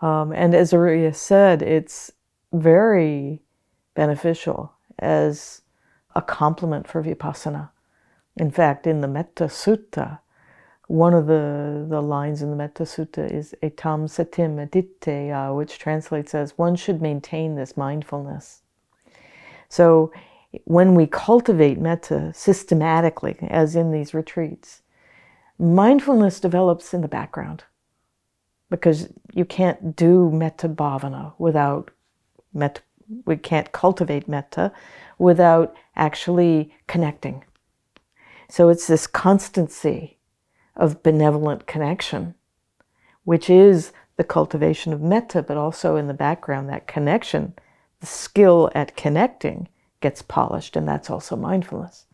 Um, 0.00 0.32
and 0.32 0.54
as 0.54 0.72
Ariya 0.72 1.14
said, 1.14 1.62
it's 1.62 2.10
very 2.52 3.42
beneficial 3.94 4.72
as 4.98 5.62
a 6.16 6.22
complement 6.22 6.88
for 6.88 7.02
vipassana. 7.02 7.70
In 8.36 8.50
fact, 8.50 8.86
in 8.86 9.00
the 9.00 9.08
Metta 9.08 9.44
Sutta, 9.44 10.18
one 10.92 11.14
of 11.14 11.26
the, 11.26 11.86
the 11.88 12.02
lines 12.02 12.42
in 12.42 12.50
the 12.50 12.56
Metta 12.56 12.82
Sutta 12.82 13.32
is 13.32 13.54
etam 13.62 14.04
satim 14.04 14.68
adhittheyya, 14.68 15.56
which 15.56 15.78
translates 15.78 16.34
as 16.34 16.58
one 16.58 16.76
should 16.76 17.00
maintain 17.00 17.54
this 17.54 17.78
mindfulness. 17.78 18.60
So 19.70 20.12
when 20.64 20.94
we 20.94 21.06
cultivate 21.06 21.80
metta 21.80 22.30
systematically, 22.34 23.38
as 23.40 23.74
in 23.74 23.90
these 23.90 24.12
retreats, 24.12 24.82
mindfulness 25.58 26.40
develops 26.40 26.92
in 26.92 27.00
the 27.00 27.08
background 27.08 27.64
because 28.68 29.08
you 29.32 29.46
can't 29.46 29.96
do 29.96 30.30
metta 30.30 30.68
bhavana 30.68 31.32
without 31.38 31.90
metta, 32.52 32.82
we 33.24 33.38
can't 33.38 33.72
cultivate 33.72 34.28
metta 34.28 34.70
without 35.18 35.74
actually 35.96 36.70
connecting. 36.86 37.42
So 38.50 38.68
it's 38.68 38.86
this 38.86 39.06
constancy 39.06 40.18
of 40.76 41.02
benevolent 41.02 41.66
connection, 41.66 42.34
which 43.24 43.50
is 43.50 43.92
the 44.16 44.24
cultivation 44.24 44.92
of 44.92 45.00
metta, 45.00 45.42
but 45.42 45.56
also 45.56 45.96
in 45.96 46.06
the 46.06 46.14
background, 46.14 46.68
that 46.68 46.86
connection, 46.86 47.54
the 48.00 48.06
skill 48.06 48.70
at 48.74 48.96
connecting 48.96 49.68
gets 50.00 50.22
polished, 50.22 50.76
and 50.76 50.86
that's 50.86 51.10
also 51.10 51.36
mindfulness. 51.36 52.06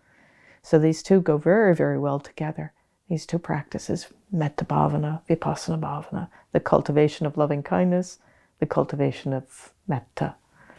So 0.62 0.78
these 0.78 1.02
two 1.02 1.20
go 1.20 1.38
very, 1.38 1.74
very 1.74 1.98
well 1.98 2.20
together. 2.20 2.72
These 3.08 3.26
two 3.26 3.38
practices, 3.38 4.08
metta 4.30 4.64
bhavana, 4.64 5.22
vipassana 5.28 5.80
bhavana, 5.80 6.28
the 6.52 6.60
cultivation 6.60 7.26
of 7.26 7.38
loving 7.38 7.62
kindness, 7.62 8.18
the 8.58 8.66
cultivation 8.66 9.32
of 9.32 9.72
metta. 9.86 10.34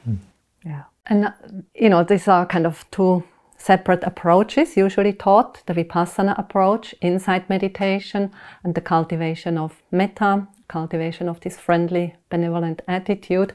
Mm. 0.07 0.17
Yeah. 0.63 0.83
And, 1.07 1.33
you 1.73 1.89
know, 1.89 2.03
these 2.03 2.27
are 2.27 2.45
kind 2.45 2.67
of 2.67 2.85
two 2.91 3.23
separate 3.59 4.03
approaches 4.03 4.77
usually 4.77 5.13
taught 5.13 5.61
the 5.67 5.73
vipassana 5.73 6.37
approach, 6.39 6.95
insight 7.01 7.49
meditation, 7.49 8.31
and 8.63 8.73
the 8.73 8.81
cultivation 8.81 9.57
of 9.57 9.83
metta, 9.91 10.47
cultivation 10.67 11.29
of 11.29 11.39
this 11.41 11.59
friendly, 11.59 12.15
benevolent 12.29 12.81
attitude. 12.87 13.53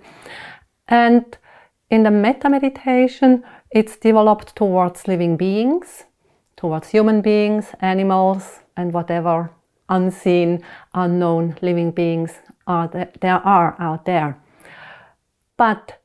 And 0.87 1.37
in 1.91 2.03
the 2.03 2.11
metta 2.11 2.51
meditation, 2.51 3.43
it's 3.71 3.97
developed 3.97 4.55
towards 4.55 5.09
living 5.09 5.37
beings, 5.37 6.05
towards 6.57 6.89
human 6.89 7.23
beings, 7.23 7.73
animals, 7.81 8.61
and 8.77 8.93
whatever 8.93 9.51
unseen, 9.89 10.63
unknown 10.95 11.57
living 11.63 11.91
beings 11.91 12.33
are 12.67 12.89
there, 12.89 13.11
there 13.21 13.41
are 13.47 13.77
out 13.79 14.05
there. 14.05 14.39
But 15.57 16.01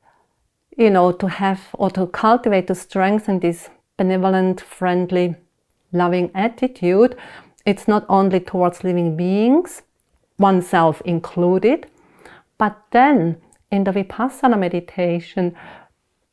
you 0.76 0.88
know, 0.88 1.12
to 1.12 1.26
have 1.26 1.60
or 1.74 1.90
to 1.90 2.06
cultivate, 2.06 2.66
to 2.68 2.74
strengthen 2.74 3.40
this 3.40 3.68
benevolent, 4.00 4.62
friendly, 4.62 5.34
loving 5.92 6.30
attitude, 6.34 7.14
it's 7.66 7.86
not 7.86 8.06
only 8.08 8.40
towards 8.40 8.82
living 8.82 9.14
beings, 9.14 9.82
oneself 10.38 11.02
included, 11.04 11.86
but 12.56 12.74
then 12.92 13.36
in 13.70 13.84
the 13.84 13.90
Vipassana 13.90 14.58
meditation, 14.58 15.54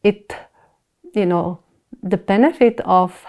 it, 0.01 0.33
you 1.13 1.25
know, 1.25 1.59
the 2.01 2.15
benefit 2.15 2.79
of 2.85 3.25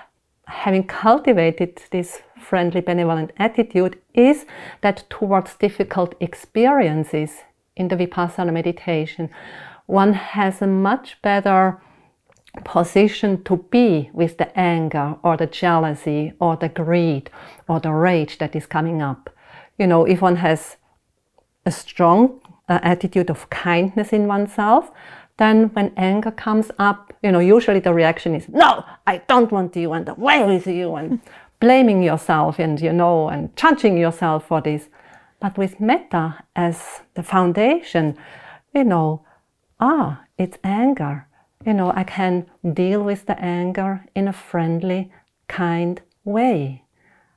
having 0.46 0.84
cultivated 0.84 1.82
this 1.90 2.22
friendly, 2.40 2.80
benevolent 2.80 3.32
attitude 3.38 3.98
is 4.14 4.46
that 4.82 5.02
towards 5.10 5.56
difficult 5.56 6.14
experiences 6.20 7.30
in 7.74 7.88
the 7.88 7.96
Vipassana 7.96 8.52
meditation, 8.52 9.30
one 9.86 10.12
has 10.12 10.62
a 10.62 10.66
much 10.66 11.20
better 11.22 11.82
position 12.64 13.42
to 13.44 13.56
be 13.70 14.10
with 14.12 14.38
the 14.38 14.56
anger 14.58 15.16
or 15.22 15.36
the 15.36 15.46
jealousy 15.46 16.32
or 16.38 16.56
the 16.56 16.68
greed 16.68 17.30
or 17.68 17.80
the 17.80 17.92
rage 17.92 18.38
that 18.38 18.54
is 18.56 18.66
coming 18.66 19.02
up. 19.02 19.30
You 19.78 19.86
know, 19.86 20.04
if 20.04 20.20
one 20.20 20.36
has 20.36 20.76
a 21.64 21.70
strong 21.70 22.40
uh, 22.68 22.80
attitude 22.82 23.30
of 23.30 23.48
kindness 23.50 24.12
in 24.12 24.26
oneself, 24.26 24.90
then 25.38 25.68
when 25.74 25.92
anger 25.96 26.30
comes 26.30 26.70
up, 26.78 27.12
you 27.22 27.30
know, 27.30 27.38
usually 27.38 27.80
the 27.80 27.94
reaction 27.94 28.34
is, 28.34 28.48
no, 28.48 28.84
I 29.06 29.18
don't 29.28 29.52
want 29.52 29.76
you 29.76 29.92
and 29.92 30.08
away 30.08 30.44
with 30.44 30.66
you 30.66 30.96
and 30.96 31.20
blaming 31.60 32.02
yourself 32.02 32.58
and, 32.58 32.80
you 32.80 32.92
know, 32.92 33.28
and 33.28 33.56
judging 33.56 33.96
yourself 33.96 34.46
for 34.48 34.60
this. 34.60 34.88
But 35.40 35.56
with 35.56 35.80
metta 35.80 36.44
as 36.56 37.02
the 37.14 37.22
foundation, 37.22 38.16
you 38.74 38.84
know, 38.84 39.24
ah, 39.78 40.22
it's 40.36 40.58
anger. 40.64 41.27
You 41.64 41.74
know, 41.74 41.92
I 41.94 42.04
can 42.04 42.46
deal 42.72 43.02
with 43.02 43.26
the 43.26 43.38
anger 43.40 44.04
in 44.14 44.28
a 44.28 44.32
friendly, 44.32 45.12
kind 45.48 46.00
way. 46.24 46.84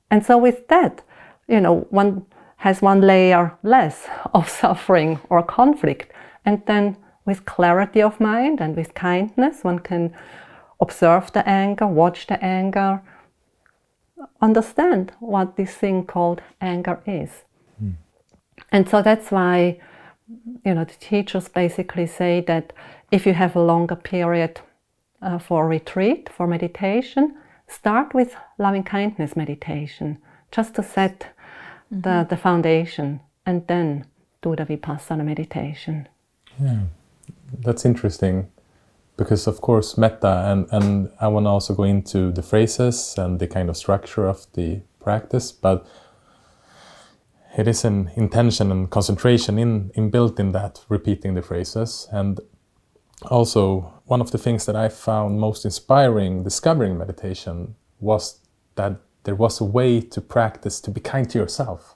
And 0.09 0.25
so 0.25 0.37
with 0.37 0.67
that, 0.67 1.03
you 1.47 1.59
know, 1.59 1.87
one 1.89 2.25
has 2.57 2.81
one 2.81 3.01
layer 3.01 3.57
less 3.63 4.07
of 4.33 4.49
suffering 4.49 5.19
or 5.29 5.41
conflict. 5.43 6.11
And 6.45 6.61
then 6.65 6.97
with 7.25 7.45
clarity 7.45 8.01
of 8.01 8.19
mind 8.19 8.61
and 8.61 8.75
with 8.75 8.93
kindness, 8.93 9.63
one 9.63 9.79
can 9.79 10.13
observe 10.79 11.31
the 11.31 11.47
anger, 11.47 11.87
watch 11.87 12.27
the 12.27 12.43
anger, 12.43 13.01
understand 14.41 15.11
what 15.19 15.55
this 15.55 15.73
thing 15.73 16.05
called 16.05 16.41
anger 16.59 17.01
is. 17.05 17.29
Mm. 17.81 17.95
And 18.71 18.89
so 18.89 19.01
that's 19.01 19.31
why, 19.31 19.79
you 20.65 20.73
know, 20.73 20.83
the 20.83 20.97
teachers 20.99 21.47
basically 21.47 22.07
say 22.07 22.41
that 22.41 22.73
if 23.11 23.25
you 23.25 23.33
have 23.33 23.55
a 23.55 23.61
longer 23.61 23.95
period 23.95 24.61
uh, 25.21 25.37
for 25.37 25.67
retreat, 25.67 26.29
for 26.29 26.47
meditation, 26.47 27.35
start 27.67 28.13
with 28.13 28.35
loving 28.57 28.83
kindness 28.83 29.35
meditation, 29.35 30.17
just 30.51 30.75
to 30.75 30.83
set 30.83 31.19
mm-hmm. 31.19 32.01
the, 32.01 32.27
the 32.29 32.37
foundation, 32.37 33.19
and 33.45 33.67
then 33.67 34.05
do 34.41 34.55
the 34.55 34.65
vipassana 34.65 35.23
meditation. 35.23 36.07
Yeah 36.59 36.81
that's 37.59 37.85
interesting 37.85 38.49
because 39.17 39.47
of 39.47 39.61
course 39.61 39.97
metta 39.97 40.45
and 40.47 40.67
and 40.71 41.09
I 41.19 41.27
want 41.27 41.45
to 41.45 41.49
also 41.49 41.73
go 41.73 41.83
into 41.83 42.31
the 42.31 42.41
phrases 42.41 43.15
and 43.17 43.39
the 43.39 43.47
kind 43.47 43.69
of 43.69 43.77
structure 43.77 44.27
of 44.27 44.45
the 44.53 44.81
practice 44.99 45.51
but 45.51 45.85
it 47.57 47.67
is 47.67 47.83
an 47.83 48.11
intention 48.15 48.71
and 48.71 48.89
concentration 48.89 49.59
in, 49.59 49.91
in 49.95 50.09
built 50.09 50.39
in 50.39 50.53
that 50.53 50.85
repeating 50.87 51.33
the 51.33 51.41
phrases 51.41 52.07
and 52.11 52.39
also 53.29 53.93
one 54.05 54.21
of 54.21 54.31
the 54.31 54.37
things 54.37 54.65
that 54.65 54.75
I 54.75 54.89
found 54.89 55.39
most 55.39 55.65
inspiring 55.65 56.43
discovering 56.43 56.97
meditation 56.97 57.75
was 57.99 58.39
that 58.75 58.93
there 59.23 59.35
was 59.35 59.61
a 59.61 59.65
way 59.65 60.01
to 60.01 60.21
practice 60.21 60.79
to 60.81 60.91
be 60.91 60.99
kind 61.01 61.29
to 61.29 61.37
yourself 61.37 61.95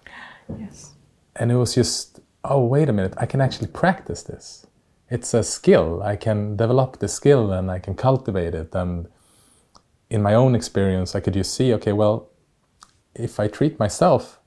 yes 0.59 0.93
and 1.35 1.51
it 1.51 1.55
was 1.55 1.75
just 1.75 2.19
oh 2.43 2.63
wait 2.65 2.89
a 2.89 2.93
minute 2.93 3.15
I 3.17 3.25
can 3.25 3.41
actually 3.41 3.67
practice 3.67 4.23
this 4.23 4.65
it's 5.09 5.33
a 5.33 5.43
skill. 5.43 6.01
I 6.01 6.15
can 6.15 6.55
develop 6.55 6.99
the 6.99 7.07
skill 7.07 7.51
and 7.51 7.69
I 7.69 7.79
can 7.79 7.95
cultivate 7.95 8.55
it. 8.55 8.73
And 8.73 9.07
in 10.09 10.21
my 10.21 10.33
own 10.33 10.55
experience, 10.55 11.15
I 11.15 11.19
could 11.19 11.33
just 11.33 11.53
see, 11.53 11.73
okay, 11.73 11.93
well, 11.93 12.29
if 13.13 13.39
I 13.39 13.47
treat 13.47 13.79
myself 13.79 14.39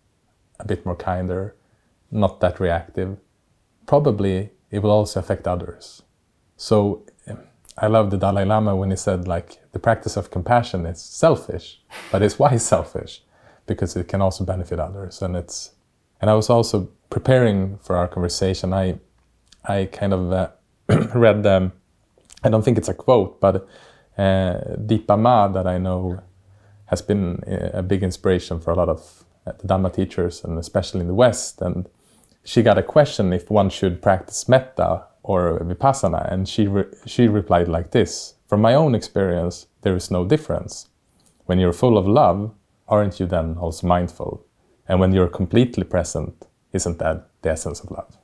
a 0.59 0.67
bit 0.67 0.85
more 0.85 0.97
kinder, 0.97 1.55
not 2.11 2.41
that 2.41 2.59
reactive, 2.59 3.19
probably 3.87 4.51
it 4.71 4.81
will 4.81 4.91
also 4.91 5.21
affect 5.21 5.47
others. 5.47 6.03
So 6.59 7.07
I 7.79 7.87
love 7.87 8.11
the 8.11 8.19
Dalai 8.19 8.45
Lama 8.45 8.77
when 8.77 8.91
he 8.91 8.97
said, 8.97 9.27
like, 9.27 9.63
the 9.73 9.79
practice 9.79 10.17
of 10.17 10.31
compassion 10.31 10.85
is 10.85 11.01
selfish, 11.01 11.81
but 12.13 12.21
it's 12.21 12.39
why 12.39 12.57
selfish? 12.75 13.23
Because 13.67 13.97
it 13.97 14.09
can 14.09 14.21
also 14.21 14.45
benefit 14.45 14.79
others. 14.79 15.23
And 15.23 15.37
it's, 15.37 15.71
and 16.21 16.29
I 16.29 16.35
was 16.35 16.51
also 16.51 16.91
preparing 17.11 17.79
for 17.79 17.97
our 17.97 18.09
conversation. 18.09 18.75
I 18.75 18.99
I 19.65 19.87
kind 19.87 20.13
of 20.13 20.33
uh, 20.33 20.51
read 21.15 21.43
them. 21.43 21.73
I 22.43 22.49
don't 22.49 22.65
think 22.65 22.79
it's 22.79 22.89
a 22.89 22.95
quote, 22.95 23.41
but 23.41 23.69
uh, 24.17 24.61
Dipa 24.77 25.19
Ma, 25.19 25.49
that 25.49 25.67
I 25.67 25.79
know 25.79 26.21
has 26.87 27.03
been 27.03 27.43
uh, 27.47 27.71
a 27.75 27.83
big 27.83 28.03
inspiration 28.03 28.61
for 28.61 28.71
a 28.71 28.75
lot 28.75 28.89
of 28.89 29.25
uh, 29.47 29.53
the 29.59 29.69
Dhamma 29.69 29.93
teachers, 29.93 30.43
and 30.43 30.59
especially 30.59 31.01
in 31.01 31.07
the 31.07 31.15
West. 31.15 31.61
And 31.61 31.89
she 32.45 32.63
got 32.63 32.79
a 32.79 32.83
question 32.83 33.33
if 33.33 33.51
one 33.51 33.69
should 33.71 34.01
practice 34.01 34.49
metta 34.49 35.08
or 35.29 35.61
vipassana, 35.61 36.33
and 36.33 36.49
she 36.49 36.67
re- 36.67 36.91
she 37.05 37.29
replied 37.29 37.69
like 37.69 37.91
this: 37.91 38.35
"From 38.47 38.63
my 38.63 38.75
own 38.75 38.95
experience, 38.95 39.67
there 39.83 39.95
is 39.95 40.11
no 40.11 40.25
difference. 40.25 40.89
When 41.45 41.59
you're 41.59 41.75
full 41.75 41.99
of 41.99 42.07
love, 42.09 42.51
aren't 42.89 43.21
you 43.21 43.27
then 43.27 43.57
also 43.59 43.87
mindful? 43.87 44.47
And 44.89 45.01
when 45.01 45.13
you're 45.13 45.29
completely 45.29 45.85
present, 45.85 46.47
isn't 46.73 46.99
that 46.99 47.29
the 47.43 47.51
essence 47.51 47.81
of 47.81 47.91
love?" 47.91 48.17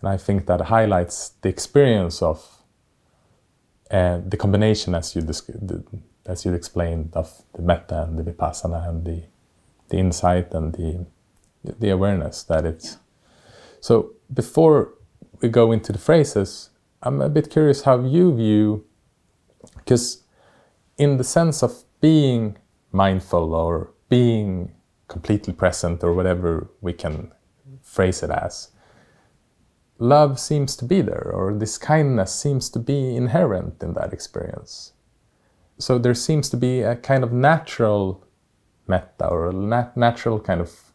And 0.00 0.08
I 0.08 0.16
think 0.16 0.46
that 0.46 0.60
highlights 0.62 1.34
the 1.42 1.50
experience 1.50 2.22
of 2.22 2.38
uh, 3.90 4.20
the 4.26 4.38
combination, 4.38 4.94
as 4.94 5.14
you 5.14 5.20
the, 5.20 5.84
as 6.24 6.46
you 6.46 6.54
explained, 6.54 7.10
of 7.12 7.42
the 7.52 7.62
metta 7.62 8.04
and 8.04 8.18
the 8.18 8.24
vipassana 8.24 8.88
and 8.88 9.04
the 9.04 9.22
the 9.90 9.98
insight 9.98 10.54
and 10.54 10.72
the 10.72 11.06
the 11.62 11.90
awareness 11.90 12.42
that 12.44 12.64
it's. 12.64 12.96
So 13.80 14.14
before 14.32 14.94
we 15.42 15.48
go 15.48 15.72
into 15.72 15.92
the 15.92 15.98
phrases, 15.98 16.70
I'm 17.02 17.20
a 17.20 17.28
bit 17.28 17.50
curious 17.50 17.82
how 17.82 18.00
you 18.00 18.34
view, 18.34 18.84
because 19.76 20.24
in 20.98 21.16
the 21.16 21.24
sense 21.24 21.62
of 21.62 21.84
being 22.00 22.58
mindful 22.92 23.54
or 23.54 23.92
being 24.08 24.72
completely 25.08 25.52
present 25.52 26.04
or 26.04 26.12
whatever 26.14 26.70
we 26.80 26.92
can 26.92 27.32
phrase 27.82 28.22
it 28.22 28.30
as, 28.30 28.68
love 29.98 30.38
seems 30.38 30.76
to 30.76 30.84
be 30.84 31.00
there, 31.00 31.30
or 31.32 31.54
this 31.54 31.78
kindness 31.78 32.34
seems 32.34 32.70
to 32.70 32.78
be 32.78 33.16
inherent 33.16 33.82
in 33.82 33.94
that 33.94 34.12
experience. 34.12 34.92
So 35.78 35.98
there 35.98 36.14
seems 36.14 36.50
to 36.50 36.56
be 36.56 36.82
a 36.82 36.96
kind 36.96 37.24
of 37.24 37.32
natural 37.32 38.24
metta 38.86 39.26
or 39.26 39.48
a 39.48 39.52
nat- 39.52 39.96
natural 39.96 40.38
kind 40.40 40.60
of 40.60 40.92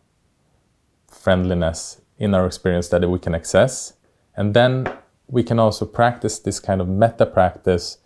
friendliness 1.08 2.02
in 2.18 2.34
our 2.34 2.46
experience 2.46 2.90
that 2.90 3.10
we 3.10 3.20
can 3.20 3.34
access. 3.34 3.94
And 4.38 4.54
then 4.54 4.91
we 5.28 5.43
can 5.43 5.60
also 5.60 5.86
practice 5.86 6.39
this 6.39 6.60
kind 6.60 6.82
of 6.82 6.88
metta 6.88 7.26
practice 7.26 7.98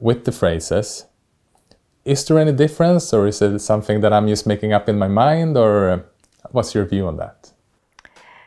with 0.00 0.24
the 0.24 0.32
phrases. 0.32 1.06
Is 2.04 2.24
there 2.24 2.38
any 2.38 2.52
difference, 2.52 3.12
or 3.14 3.26
is 3.26 3.40
it 3.40 3.58
something 3.60 4.00
that 4.00 4.12
I'm 4.12 4.28
just 4.28 4.46
making 4.46 4.72
up 4.72 4.88
in 4.88 4.98
my 4.98 5.08
mind, 5.08 5.56
or 5.56 6.04
what's 6.50 6.74
your 6.74 6.84
view 6.84 7.06
on 7.06 7.16
that? 7.16 7.52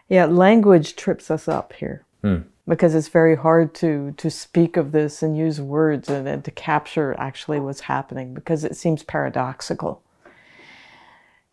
Yeah, 0.10 0.26
language 0.26 0.96
trips 0.96 1.32
us 1.32 1.48
up 1.48 1.74
here 1.74 2.06
mm. 2.24 2.44
because 2.68 2.94
it's 2.94 3.10
very 3.10 3.36
hard 3.36 3.74
to 3.76 4.14
to 4.18 4.30
speak 4.30 4.78
of 4.78 4.92
this 4.92 5.24
and 5.24 5.38
use 5.38 5.60
words 5.60 6.08
and, 6.08 6.28
and 6.28 6.46
to 6.46 6.52
capture 6.52 7.16
actually 7.18 7.60
what's 7.60 7.82
happening 7.82 8.34
because 8.34 8.64
it 8.64 8.76
seems 8.76 9.04
paradoxical. 9.04 10.02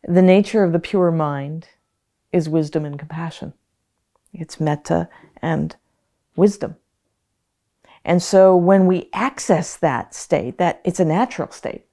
The 0.07 0.23
nature 0.23 0.63
of 0.63 0.73
the 0.73 0.79
pure 0.79 1.11
mind 1.11 1.69
is 2.33 2.49
wisdom 2.49 2.85
and 2.85 2.99
compassion. 2.99 3.55
It's 4.33 4.61
metta 4.61 5.09
and 5.45 5.77
wisdom. 6.37 6.77
And 8.05 8.23
so 8.23 8.57
when 8.57 8.87
we 8.87 9.11
access 9.13 9.77
that 9.77 10.15
state, 10.15 10.59
that 10.59 10.81
it's 10.85 11.01
a 11.01 11.05
natural 11.05 11.51
state, 11.51 11.87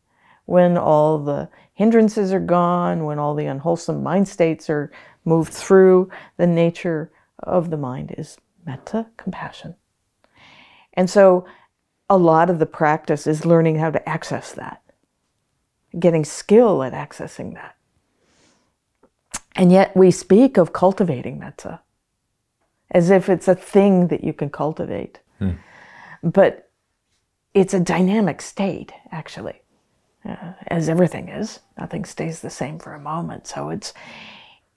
when 0.46 0.78
all 0.78 1.20
the 1.20 1.50
hindrances 1.74 2.34
are 2.34 2.40
gone, 2.40 3.04
when 3.06 3.20
all 3.20 3.36
the 3.36 3.46
unwholesome 3.46 4.02
mind 4.02 4.28
states 4.28 4.70
are 4.70 4.92
moved 5.26 5.54
through, 5.54 6.10
the 6.38 6.48
nature 6.48 7.12
of 7.40 7.70
the 7.70 7.78
mind 7.78 8.16
is 8.18 8.38
metta, 8.66 9.08
compassion. 9.18 9.76
And 10.94 11.10
so 11.10 11.46
a 12.10 12.18
lot 12.18 12.50
of 12.50 12.60
the 12.60 12.66
practice 12.66 13.28
is 13.28 13.46
learning 13.46 13.78
how 13.78 13.92
to 13.92 14.10
access 14.10 14.52
that, 14.54 14.82
getting 15.98 16.26
skill 16.26 16.84
at 16.84 16.94
accessing 16.94 17.54
that. 17.54 17.76
And 19.56 19.72
yet 19.72 19.96
we 19.96 20.12
speak 20.12 20.58
of 20.58 20.74
cultivating 20.74 21.40
metta 21.40 21.82
as 22.92 23.10
if 23.10 23.30
it's 23.30 23.48
a 23.48 23.56
thing 23.56 24.08
that 24.08 24.24
you 24.24 24.34
can 24.34 24.50
cultivate. 24.50 25.20
Hmm. 25.40 25.52
But 26.24 26.70
it's 27.54 27.74
a 27.74 27.80
dynamic 27.80 28.42
state, 28.42 28.94
actually, 29.12 29.62
uh, 30.24 30.54
as 30.68 30.88
everything 30.88 31.30
is. 31.30 31.60
Nothing 31.78 32.06
stays 32.06 32.42
the 32.42 32.50
same 32.50 32.80
for 32.80 32.94
a 32.94 33.00
moment. 33.00 33.48
So 33.48 33.70
it's 33.70 33.94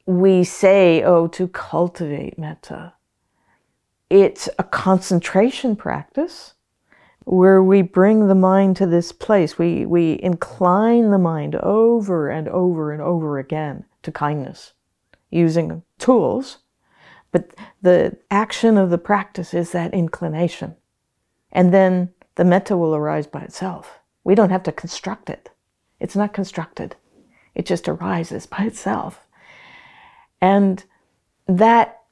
we 0.07 0.45
say, 0.45 1.03
oh, 1.03 1.27
to 1.29 1.49
cultivate 1.49 2.39
metta. 2.39 2.95
It's 4.11 4.49
a 4.59 4.65
concentration 4.65 5.77
practice, 5.77 6.55
where 7.25 7.63
we 7.63 7.83
bring 7.83 8.29
the 8.29 8.35
mind 8.35 8.77
to 8.77 8.87
this 8.87 9.13
place. 9.13 9.59
We, 9.59 9.87
we 9.87 10.21
incline 10.23 11.11
the 11.11 11.19
mind 11.19 11.57
over 11.57 12.29
and 12.29 12.49
over 12.49 12.93
and 12.93 13.01
over 13.01 13.39
again 13.39 13.85
to 14.03 14.13
kindness 14.13 14.75
using 15.31 15.83
tools. 15.99 16.59
But 17.35 17.51
the 17.83 18.17
action 18.31 18.79
of 18.79 18.91
the 18.91 18.97
practice 18.97 19.55
is 19.55 19.73
that 19.73 19.93
inclination. 19.93 20.77
And 21.51 21.75
then 21.75 22.11
the 22.37 22.45
metta 22.45 22.77
will 22.77 22.95
arise 22.95 23.27
by 23.27 23.41
itself. 23.41 23.99
We 24.23 24.37
don't 24.37 24.51
have 24.51 24.63
to 24.63 24.73
construct 24.73 25.29
it. 25.29 25.51
It's 25.99 26.15
not 26.15 26.33
constructed. 26.33 26.95
It 27.57 27.67
just 27.67 27.89
arises 27.89 28.47
by 28.47 28.59
itself. 28.67 29.27
And 30.41 30.85
that 31.49 32.03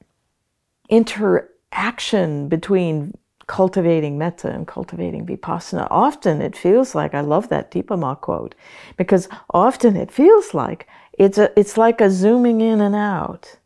interaction 0.89 2.49
between 2.49 3.17
cultivating 3.47 4.17
metta 4.17 4.49
and 4.49 4.67
cultivating 4.67 5.25
vipassana. 5.25 5.87
Often 5.89 6.41
it 6.41 6.57
feels 6.57 6.95
like 6.95 7.13
I 7.13 7.21
love 7.21 7.47
that 7.47 7.71
Dipa 7.71 7.97
Ma 7.97 8.15
quote 8.15 8.55
because 8.97 9.29
often 9.53 9.95
it 9.95 10.11
feels 10.11 10.53
like 10.53 10.85
it's 11.13 11.37
a 11.37 11.57
it's 11.57 11.77
like 11.77 12.01
a 12.01 12.11
zooming 12.11 12.59
in 12.59 12.81
and 12.81 12.95
out. 12.95 13.57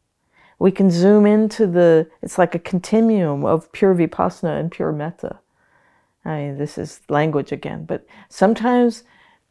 We 0.60 0.72
can 0.72 0.90
zoom 0.90 1.26
into 1.26 1.68
the 1.68 2.08
it's 2.22 2.38
like 2.38 2.56
a 2.56 2.60
continuum 2.60 3.46
of 3.46 3.72
pure 3.72 3.96
vipassana 3.96 4.60
and 4.60 4.72
pure 4.72 4.92
metta. 4.92 5.40
I 6.26 6.30
mean, 6.30 6.58
this 6.58 6.78
is 6.78 7.02
language 7.10 7.52
again, 7.52 7.86
but 7.86 8.06
sometimes 8.30 9.04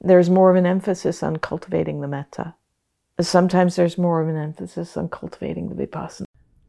there's 0.04 0.30
more 0.30 0.50
of 0.50 0.56
an 0.56 0.66
emphasis 0.66 1.22
on 1.22 1.38
cultivating 1.38 2.00
the 2.00 2.08
metta. 2.08 2.54
Sometimes 3.20 3.76
there's 3.76 3.98
more 3.98 4.20
of 4.20 4.28
an 4.28 4.36
emphasis 4.36 4.96
on 4.96 5.08
cultivating 5.08 5.68
the 5.68 5.74
vipassana. 5.74 6.26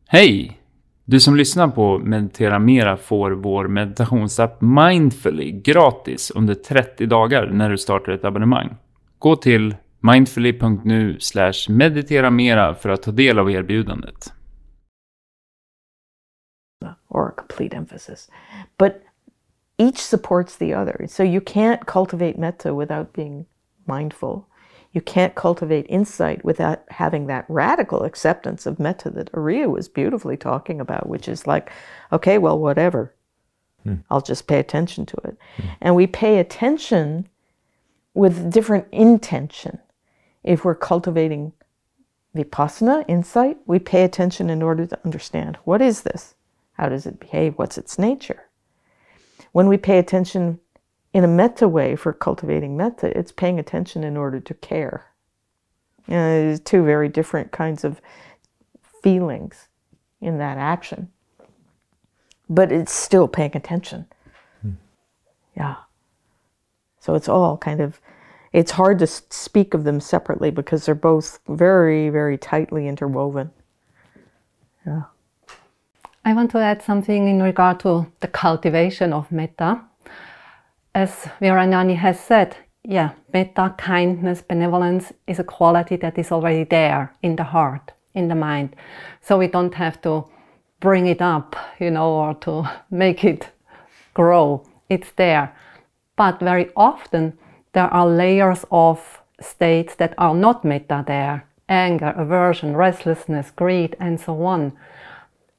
Hej! 0.07 0.59
Du 1.05 1.19
som 1.19 1.35
lyssnar 1.35 1.67
på 1.67 1.97
Meditera 1.97 2.59
Mera 2.59 2.97
får 2.97 3.31
vår 3.31 3.67
meditationsapp 3.67 4.61
Mindfully 4.61 5.51
gratis 5.51 6.31
under 6.35 6.53
30 6.53 7.05
dagar 7.05 7.45
när 7.45 7.69
du 7.69 7.77
startar 7.77 8.11
ett 8.11 8.25
abonnemang. 8.25 8.75
Gå 9.19 9.35
till 9.35 9.75
mindfully.nu 9.99 11.17
mediteramera 11.69 12.75
för 12.75 12.89
att 12.89 13.01
ta 13.01 13.11
del 13.11 13.39
av 13.39 13.51
erbjudandet. 13.51 14.33
Or 17.09 17.27
a 17.27 17.33
complete 17.37 17.77
emphasis. 17.77 18.29
But 18.77 19.01
each 19.77 19.97
supports 19.97 20.57
the 20.57 20.73
other. 20.73 21.07
So 21.07 21.23
you 21.23 21.41
can't 21.41 21.85
cultivate 21.85 22.37
metta 22.37 22.73
without 22.73 23.13
being 23.13 23.45
mindful. 23.87 24.47
You 24.93 25.01
can't 25.01 25.35
cultivate 25.35 25.85
insight 25.89 26.43
without 26.43 26.79
having 26.89 27.27
that 27.27 27.45
radical 27.47 28.03
acceptance 28.03 28.65
of 28.65 28.79
metta 28.79 29.09
that 29.11 29.31
Ariya 29.31 29.69
was 29.69 29.87
beautifully 29.87 30.37
talking 30.37 30.81
about, 30.81 31.07
which 31.07 31.27
is 31.27 31.45
like, 31.45 31.71
okay, 32.11 32.37
well, 32.37 32.57
whatever. 32.57 33.13
Mm. 33.85 34.03
I'll 34.09 34.21
just 34.21 34.47
pay 34.47 34.59
attention 34.59 35.05
to 35.05 35.17
it. 35.23 35.37
Mm. 35.57 35.69
And 35.81 35.95
we 35.95 36.07
pay 36.07 36.39
attention 36.39 37.27
with 38.13 38.51
different 38.51 38.87
intention. 38.91 39.79
If 40.47 40.63
we're 40.63 40.75
cultivating 40.75 41.51
vipassana, 42.33 43.03
insight, 43.09 43.57
we 43.65 43.79
pay 43.79 44.03
attention 44.05 44.49
in 44.49 44.61
order 44.61 44.85
to 44.85 44.99
understand 45.03 45.57
what 45.65 45.81
is 45.81 46.03
this? 46.03 46.35
How 46.73 46.87
does 46.87 47.05
it 47.05 47.19
behave? 47.19 47.57
What's 47.57 47.77
its 47.77 47.99
nature? 47.99 48.45
When 49.51 49.67
we 49.67 49.75
pay 49.75 49.99
attention 49.99 50.59
in 51.11 51.25
a 51.25 51.27
metta 51.27 51.67
way 51.67 51.97
for 51.97 52.13
cultivating 52.13 52.77
metta, 52.77 53.17
it's 53.17 53.33
paying 53.33 53.59
attention 53.59 54.05
in 54.05 54.15
order 54.15 54.39
to 54.39 54.53
care. 54.53 55.07
And 56.07 56.51
it's 56.51 56.61
two 56.61 56.85
very 56.85 57.09
different 57.09 57.51
kinds 57.51 57.83
of 57.83 57.99
feelings 59.03 59.67
in 60.21 60.37
that 60.37 60.57
action. 60.57 61.11
But 62.49 62.71
it's 62.71 62.93
still 62.93 63.27
paying 63.27 63.51
attention. 63.53 64.05
Hmm. 64.61 64.71
Yeah. 65.57 65.75
So 67.01 67.15
it's 67.15 67.27
all 67.27 67.57
kind 67.57 67.81
of, 67.81 67.99
it's 68.53 68.71
hard 68.71 68.99
to 68.99 69.07
speak 69.07 69.73
of 69.73 69.83
them 69.83 69.99
separately 69.99 70.51
because 70.51 70.85
they're 70.85 70.95
both 70.95 71.39
very, 71.47 72.09
very 72.09 72.37
tightly 72.37 72.87
interwoven. 72.87 73.51
Yeah. 74.85 75.03
I 76.23 76.33
want 76.33 76.51
to 76.51 76.59
add 76.59 76.81
something 76.81 77.27
in 77.27 77.41
regard 77.41 77.79
to 77.81 78.11
the 78.19 78.27
cultivation 78.27 79.13
of 79.13 79.31
metta 79.31 79.81
as 80.97 81.11
Vīrañāṇi 81.39 81.95
has 81.95 82.19
said, 82.19 82.57
yeah, 82.83 83.11
metta, 83.31 83.75
kindness, 83.77 84.41
benevolence 84.41 85.13
is 85.27 85.37
a 85.37 85.43
quality 85.43 85.95
that 85.97 86.17
is 86.17 86.31
already 86.31 86.63
there 86.63 87.13
in 87.21 87.35
the 87.35 87.43
heart, 87.43 87.91
in 88.15 88.29
the 88.29 88.35
mind. 88.35 88.75
So 89.21 89.37
we 89.37 89.47
don't 89.47 89.75
have 89.75 90.01
to 90.01 90.25
bring 90.79 91.05
it 91.05 91.21
up, 91.21 91.55
you 91.79 91.91
know, 91.91 92.09
or 92.09 92.33
to 92.45 92.67
make 92.89 93.23
it 93.23 93.49
grow. 94.15 94.63
It's 94.89 95.11
there. 95.11 95.55
But 96.15 96.39
very 96.39 96.71
often 96.75 97.37
there 97.77 97.93
are 97.93 98.07
layers 98.07 98.65
of 98.71 99.21
states 99.39 99.93
that 99.97 100.15
are 100.17 100.33
not 100.33 100.65
metta 100.65 101.03
there 101.05 101.47
anger, 101.69 102.11
aversion, 102.17 102.75
restlessness, 102.75 103.51
greed, 103.51 103.95
and 103.99 104.19
so 104.19 104.43
on. 104.45 104.71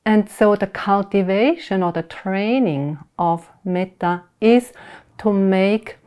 And 0.05 0.29
so 0.29 0.57
the 0.57 0.67
cultivation 0.67 1.83
or 1.83 1.93
the 1.93 2.03
training 2.03 2.99
of 3.19 3.49
metta 3.63 4.23
is 4.41 4.73
to 5.19 5.33
make 5.33 5.99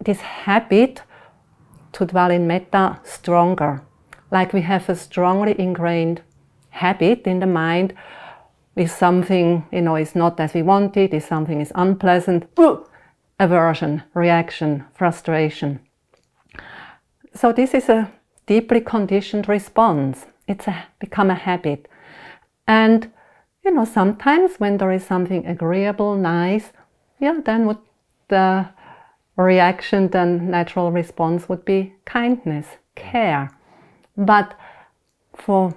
this 0.00 0.20
habit 0.20 1.02
to 1.92 2.06
dwell 2.06 2.30
in 2.30 2.46
metta 2.46 3.00
stronger. 3.04 3.82
Like 4.30 4.54
we 4.54 4.62
have 4.62 4.88
a 4.88 4.96
strongly 4.96 5.54
ingrained 5.58 6.22
habit 6.70 7.26
in 7.26 7.40
the 7.40 7.46
mind 7.46 7.92
if 8.74 8.90
something 8.90 9.66
you 9.70 9.82
know 9.82 9.96
is 9.96 10.14
not 10.14 10.40
as 10.40 10.54
we 10.54 10.62
wanted, 10.62 11.12
if 11.12 11.26
something 11.26 11.60
is 11.60 11.72
unpleasant, 11.74 12.54
aversion, 13.38 14.02
reaction, 14.14 14.84
frustration. 14.94 15.80
So 17.34 17.52
this 17.52 17.74
is 17.74 17.88
a 17.88 18.12
deeply 18.46 18.80
conditioned 18.80 19.48
response. 19.48 20.26
It's 20.46 20.68
a, 20.68 20.84
become 20.98 21.30
a 21.30 21.34
habit. 21.34 21.88
And 22.66 23.10
you 23.64 23.72
know, 23.72 23.84
sometimes 23.84 24.56
when 24.58 24.76
there 24.76 24.92
is 24.92 25.04
something 25.04 25.46
agreeable, 25.46 26.16
nice, 26.16 26.72
yeah, 27.18 27.40
then 27.44 27.66
would 27.66 27.78
the 28.28 28.68
reaction, 29.36 30.08
the 30.08 30.24
natural 30.24 30.92
response 30.92 31.48
would 31.48 31.64
be 31.64 31.94
kindness, 32.04 32.66
care. 32.94 33.50
But 34.16 34.58
for 35.34 35.74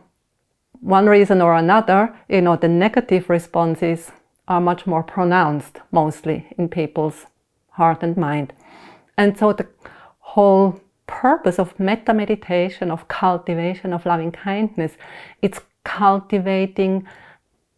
one 0.80 1.08
reason 1.08 1.42
or 1.42 1.56
another, 1.56 2.16
you 2.30 2.42
know, 2.42 2.56
the 2.56 2.68
negative 2.68 3.30
responses 3.30 4.12
are 4.48 4.62
much 4.62 4.86
more 4.86 5.04
pronounced 5.04 5.80
mostly 5.92 6.48
in 6.58 6.70
people's 6.70 7.26
heart 7.78 8.04
and 8.04 8.18
mind. 8.18 8.54
And 9.18 9.38
so 9.38 9.54
the 9.54 9.68
whole 10.20 10.80
purpose 11.08 11.58
of 11.60 11.80
metta 11.80 12.14
meditation, 12.14 12.92
of 12.92 13.08
cultivation 13.08 13.94
of 13.94 14.06
loving 14.06 14.32
kindness, 14.32 14.94
it's 15.42 15.62
cultivating 15.84 17.08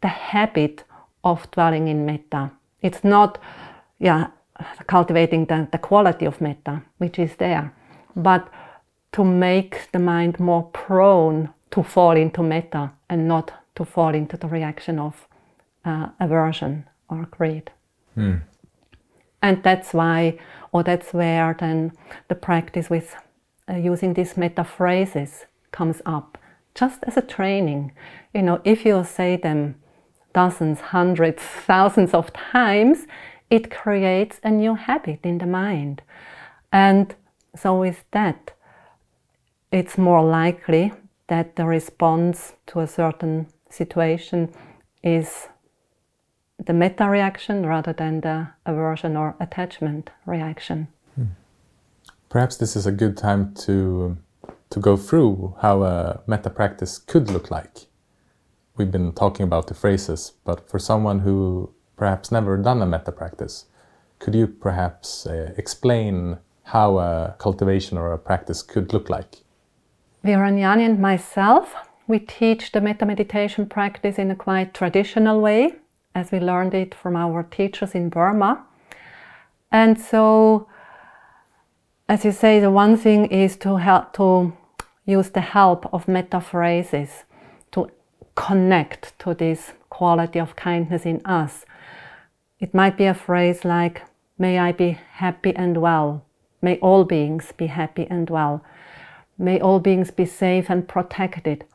the 0.01 0.07
habit 0.07 0.83
of 1.23 1.49
dwelling 1.51 1.87
in 1.87 2.05
metta. 2.05 2.51
It's 2.81 3.03
not, 3.03 3.37
yeah, 3.99 4.27
cultivating 4.87 5.45
the, 5.45 5.67
the 5.71 5.77
quality 5.77 6.25
of 6.25 6.41
metta, 6.41 6.81
which 6.97 7.19
is 7.19 7.35
there, 7.35 7.73
but 8.15 8.49
to 9.11 9.23
make 9.23 9.89
the 9.91 9.99
mind 9.99 10.39
more 10.39 10.63
prone 10.63 11.49
to 11.71 11.83
fall 11.83 12.15
into 12.15 12.43
metta 12.43 12.91
and 13.09 13.27
not 13.27 13.51
to 13.75 13.85
fall 13.85 14.13
into 14.15 14.37
the 14.37 14.47
reaction 14.47 14.99
of 14.99 15.27
uh, 15.85 16.07
aversion 16.19 16.85
or 17.09 17.27
greed. 17.31 17.71
Mm. 18.17 18.41
And 19.41 19.63
that's 19.63 19.93
why, 19.93 20.37
or 20.71 20.83
that's 20.83 21.13
where 21.13 21.55
then 21.59 21.93
the 22.27 22.35
practice 22.35 22.89
with 22.89 23.15
uh, 23.69 23.75
using 23.75 24.13
these 24.13 24.35
metta 24.35 24.63
phrases 24.63 25.45
comes 25.71 26.01
up, 26.05 26.37
just 26.75 26.99
as 27.03 27.17
a 27.17 27.21
training. 27.21 27.93
You 28.33 28.41
know, 28.41 28.61
if 28.63 28.85
you 28.85 29.03
say 29.03 29.37
them 29.37 29.75
dozens, 30.33 30.79
hundreds, 30.81 31.41
thousands 31.67 32.13
of 32.13 32.33
times, 32.33 33.07
it 33.49 33.71
creates 33.71 34.39
a 34.43 34.51
new 34.51 34.75
habit 34.75 35.19
in 35.23 35.39
the 35.39 35.47
mind. 35.47 36.01
And 36.71 37.15
so, 37.55 37.79
with 37.79 38.03
that, 38.11 38.51
it's 39.71 39.97
more 39.97 40.23
likely 40.23 40.93
that 41.27 41.55
the 41.55 41.65
response 41.65 42.53
to 42.67 42.79
a 42.79 42.87
certain 42.87 43.47
situation 43.69 44.53
is 45.03 45.47
the 46.65 46.73
metta 46.73 47.09
reaction 47.09 47.65
rather 47.65 47.93
than 47.93 48.21
the 48.21 48.47
aversion 48.65 49.15
or 49.15 49.35
attachment 49.39 50.09
reaction. 50.25 50.87
Hmm. 51.15 51.33
Perhaps 52.29 52.57
this 52.57 52.75
is 52.75 52.85
a 52.85 52.91
good 52.91 53.17
time 53.17 53.53
to 53.65 54.17
to 54.69 54.79
go 54.79 54.95
through 54.95 55.55
how 55.61 55.81
a 55.83 56.21
metta 56.27 56.49
practice 56.49 56.99
could 56.99 57.31
look 57.31 57.49
like. 57.49 57.87
We've 58.77 58.91
been 58.91 59.13
talking 59.13 59.43
about 59.43 59.65
the 59.67 59.73
phrases, 59.73 60.33
but 60.45 60.69
for 60.69 60.77
someone 60.77 61.19
who 61.19 61.71
perhaps 61.97 62.31
never 62.31 62.55
done 62.55 62.81
a 62.81 62.85
metta 62.85 63.11
practice, 63.11 63.65
Could 64.19 64.35
you 64.35 64.47
perhaps 64.47 65.25
uh, 65.25 65.53
explain 65.57 66.37
how 66.63 66.99
a 66.99 67.35
cultivation 67.39 67.97
or 67.97 68.11
a 68.11 68.17
practice 68.17 68.61
could 68.61 68.93
look 68.93 69.09
like? 69.09 69.37
Vīrañāṇi 70.25 70.85
and 70.85 70.99
myself, 70.99 71.73
we 72.07 72.19
teach 72.19 72.73
the 72.73 72.81
metta 72.81 73.05
meditation 73.05 73.65
practice 73.65 74.19
in 74.19 74.29
a 74.29 74.35
quite 74.35 74.73
traditional 74.73 75.39
way, 75.39 75.75
as 76.19 76.31
we 76.31 76.39
learned 76.39 76.73
it 76.73 76.93
from 76.93 77.15
our 77.15 77.43
teachers 77.43 77.95
in 77.95 78.09
Burma. 78.09 78.65
And 79.71 79.99
so, 79.99 80.67
as 82.09 82.25
you 82.25 82.31
say, 82.31 82.59
the 82.59 82.71
one 82.71 82.97
thing 82.97 83.25
is 83.27 83.55
to 83.57 83.77
help 83.77 84.13
to 84.13 84.53
use 85.05 85.29
the 85.29 85.41
help 85.57 85.91
of 85.93 86.07
metta 86.07 86.41
phrases 86.41 87.23
to 87.71 87.89
connect 88.35 89.17
to 89.19 89.33
this 89.33 89.71
quality 89.89 90.39
of 90.39 90.55
kindness 90.55 91.05
in 91.05 91.21
us. 91.25 91.65
It 92.59 92.73
might 92.73 92.97
be 92.97 93.05
a 93.05 93.13
phrase 93.13 93.63
like, 93.63 94.03
May 94.37 94.59
I 94.59 94.71
be 94.71 94.97
happy 95.23 95.55
and 95.55 95.77
well. 95.77 96.25
May 96.61 96.77
all 96.79 97.03
beings 97.05 97.53
be 97.55 97.67
happy 97.67 98.07
and 98.09 98.29
well. 98.29 98.63
May 99.37 99.59
all 99.59 99.79
beings 99.79 100.11
be 100.11 100.25
safe 100.25 100.69
and 100.69 100.87
protected. 100.87 101.65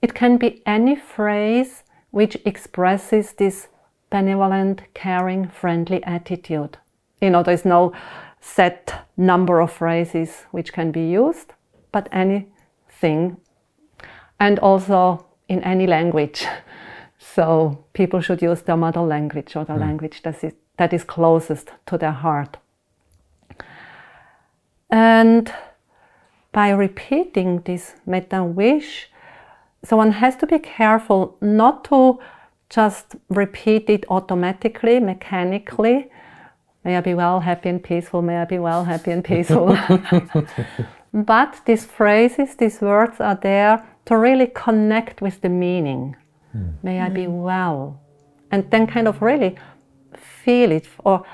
It 0.00 0.14
can 0.14 0.36
be 0.38 0.62
any 0.66 0.96
phrase 0.96 1.84
which 2.10 2.36
expresses 2.44 3.32
this 3.32 3.68
benevolent, 4.12 4.82
caring, 4.94 5.48
friendly 5.48 6.04
attitude. 6.04 6.76
You 7.20 7.30
know, 7.30 7.42
there's 7.42 7.64
no 7.64 7.92
set 8.40 9.08
number 9.16 9.60
of 9.60 9.72
phrases 9.72 10.44
which 10.50 10.72
can 10.72 10.92
be 10.92 11.08
used, 11.08 11.54
but 11.90 12.08
anything. 12.12 13.38
And 14.38 14.58
also 14.60 15.26
in 15.48 15.64
any 15.64 15.86
language. 15.86 16.46
So 17.34 17.84
people 17.92 18.20
should 18.20 18.42
use 18.42 18.62
their 18.62 18.76
mother 18.76 19.00
language 19.00 19.56
or 19.56 19.64
the 19.64 19.74
mm. 19.74 19.80
language 19.80 20.22
that 20.22 20.42
is, 20.44 20.52
that 20.76 20.92
is 20.92 21.04
closest 21.04 21.70
to 21.86 21.96
their 21.96 22.10
heart. 22.10 22.58
And 24.90 25.54
by 26.50 26.70
repeating 26.70 27.62
this 27.62 27.94
metta 28.04 28.42
wish, 28.44 29.08
so 29.84 29.96
one 29.96 30.12
has 30.12 30.36
to 30.36 30.46
be 30.46 30.58
careful 30.58 31.38
not 31.40 31.84
to 31.84 32.18
just 32.72 33.16
repeat 33.28 33.90
it 33.90 34.04
automatically, 34.08 34.98
mechanically. 34.98 36.10
May 36.84 36.96
I 36.96 37.00
be 37.00 37.14
well, 37.14 37.40
happy, 37.40 37.68
and 37.68 37.82
peaceful. 37.82 38.22
May 38.22 38.38
I 38.38 38.44
be 38.46 38.58
well, 38.58 38.84
happy, 38.84 39.10
and 39.10 39.22
peaceful. 39.22 39.76
but 41.12 41.60
these 41.66 41.84
phrases, 41.84 42.56
these 42.56 42.80
words 42.80 43.20
are 43.20 43.36
there 43.36 43.84
to 44.06 44.16
really 44.16 44.46
connect 44.46 45.20
with 45.20 45.42
the 45.42 45.48
meaning. 45.48 46.16
Mm. 46.56 46.74
May 46.82 47.00
I 47.00 47.08
be 47.10 47.26
well. 47.26 48.00
And 48.50 48.70
then 48.70 48.86
kind 48.86 49.06
of 49.06 49.22
really 49.22 49.56
feel 50.16 50.72
it 50.72 50.88
or 51.04 51.24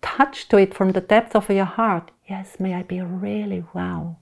touch 0.00 0.48
to 0.48 0.56
it 0.56 0.74
from 0.74 0.92
the 0.92 1.00
depth 1.00 1.36
of 1.36 1.50
your 1.50 1.64
heart. 1.64 2.10
Yes, 2.26 2.58
may 2.58 2.74
I 2.74 2.82
be 2.82 3.00
really 3.00 3.64
well. 3.74 4.18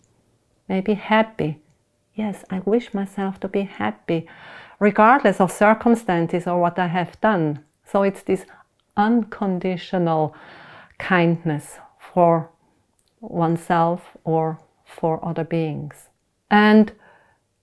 May 0.68 0.78
I 0.78 0.80
be 0.80 0.94
happy. 0.94 1.60
Yes, 2.14 2.44
I 2.50 2.60
wish 2.60 2.94
myself 2.94 3.38
to 3.40 3.48
be 3.48 3.62
happy, 3.62 4.26
regardless 4.78 5.40
of 5.40 5.50
circumstances 5.50 6.46
or 6.46 6.60
what 6.60 6.78
I 6.78 6.88
have 6.88 7.20
done. 7.20 7.64
So 7.84 8.02
it's 8.02 8.22
this 8.22 8.44
unconditional 8.96 10.34
kindness 10.98 11.78
for 11.98 12.50
oneself 13.20 14.16
or 14.24 14.58
for 14.84 15.24
other 15.24 15.44
beings. 15.44 16.08
And 16.50 16.92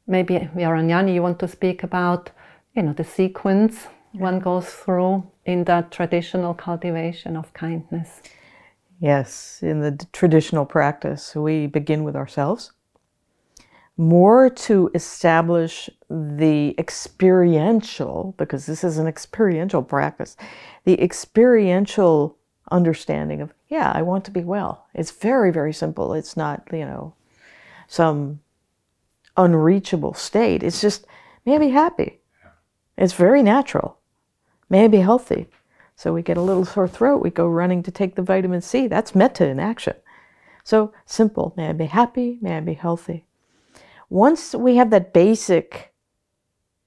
maybe 0.07 0.35
Vīrañāṇi, 0.55 1.13
you 1.13 1.21
want 1.21 1.39
to 1.39 1.47
speak 1.47 1.83
about, 1.83 2.31
you 2.75 2.83
know, 2.83 2.93
the 2.93 3.03
sequence 3.03 3.87
one 4.11 4.39
goes 4.39 4.69
through 4.69 5.23
in 5.45 5.63
that 5.63 5.91
traditional 5.91 6.53
cultivation 6.53 7.35
of 7.35 7.53
kindness. 7.53 8.21
Yes, 8.99 9.59
in 9.61 9.81
the 9.81 10.05
traditional 10.13 10.65
practice, 10.65 11.35
we 11.35 11.67
begin 11.67 12.03
with 12.03 12.15
ourselves 12.15 12.71
more 13.97 14.49
to 14.49 14.89
establish 14.95 15.89
the 16.13 16.75
experiential, 16.77 18.35
because 18.37 18.65
this 18.65 18.83
is 18.83 18.97
an 18.97 19.07
experiential 19.07 19.81
practice, 19.81 20.37
the 20.85 21.01
experiential 21.01 22.37
understanding 22.71 23.41
of, 23.41 23.53
yeah, 23.67 23.91
I 23.93 24.01
want 24.03 24.23
to 24.25 24.31
be 24.31 24.43
well. 24.43 24.85
It's 24.93 25.11
very, 25.11 25.51
very 25.51 25.73
simple. 25.73 26.13
It's 26.13 26.37
not, 26.37 26.67
you 26.71 26.85
know, 26.85 27.15
some 27.87 28.41
unreachable 29.37 30.13
state. 30.13 30.61
It's 30.61 30.81
just, 30.81 31.05
may 31.45 31.55
I 31.55 31.57
be 31.57 31.69
happy. 31.69 32.19
It's 32.97 33.13
very 33.13 33.41
natural. 33.41 33.97
May 34.69 34.85
I 34.85 34.87
be 34.87 34.99
healthy. 34.99 35.47
So 35.95 36.13
we 36.13 36.21
get 36.21 36.37
a 36.37 36.41
little 36.41 36.65
sore 36.65 36.87
throat, 36.87 37.23
we 37.23 37.29
go 37.29 37.47
running 37.47 37.83
to 37.83 37.91
take 37.91 38.15
the 38.15 38.21
vitamin 38.21 38.61
C. 38.61 38.87
That's 38.87 39.15
metta 39.15 39.47
in 39.47 39.59
action. 39.59 39.95
So 40.63 40.93
simple. 41.05 41.53
May 41.57 41.69
I 41.69 41.73
be 41.73 41.85
happy. 41.85 42.37
May 42.41 42.57
I 42.57 42.59
be 42.61 42.73
healthy 42.73 43.25
once 44.13 44.53
we 44.53 44.75
have 44.75 44.91
that 44.91 45.11
basic 45.11 45.92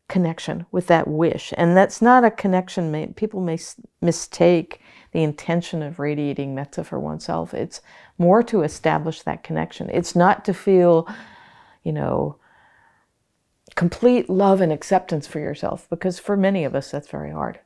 connection 0.08 0.66
with 0.70 0.86
that 0.86 1.08
wish, 1.08 1.52
and 1.56 1.76
that's 1.76 2.00
not 2.00 2.24
a 2.24 2.30
connection, 2.30 3.12
people 3.14 3.40
may 3.40 3.58
mistake 4.00 4.80
the 5.12 5.22
intention 5.22 5.82
of 5.82 5.98
radiating 5.98 6.54
metta 6.54 6.84
for 6.84 7.00
oneself. 7.00 7.54
It's 7.54 7.80
more 8.18 8.42
to 8.44 8.62
establish 8.62 9.22
that 9.22 9.42
connection. 9.42 9.90
It's 9.90 10.14
not 10.14 10.44
to 10.44 10.54
feel, 10.54 11.08
you 11.82 11.92
know, 11.92 12.36
complete 13.74 14.30
love 14.30 14.60
and 14.60 14.72
acceptance 14.72 15.26
for 15.26 15.40
yourself, 15.40 15.88
because 15.90 16.18
for 16.18 16.36
many 16.36 16.64
of 16.64 16.74
us, 16.74 16.90
that's 16.90 17.08
very 17.08 17.30
hard. 17.30 17.60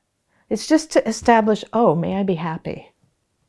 It's 0.49 0.66
just 0.66 0.91
to 0.93 1.09
establish, 1.09 1.64
oh, 1.72 1.95
may 1.95 2.16
I 2.16 2.22
be 2.22 2.34
happy? 2.34 2.93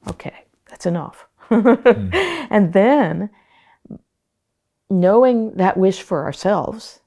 Okay, 0.07 0.45
that's 0.69 0.85
enough. 0.85 1.27
mm. 1.49 2.13
And 2.51 2.73
then 2.73 3.29
knowing 4.89 5.53
that 5.53 5.77
wish 5.77 6.01
for 6.01 6.23
ourselves, 6.23 7.00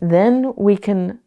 then 0.00 0.52
we 0.56 0.76
can 0.76 1.20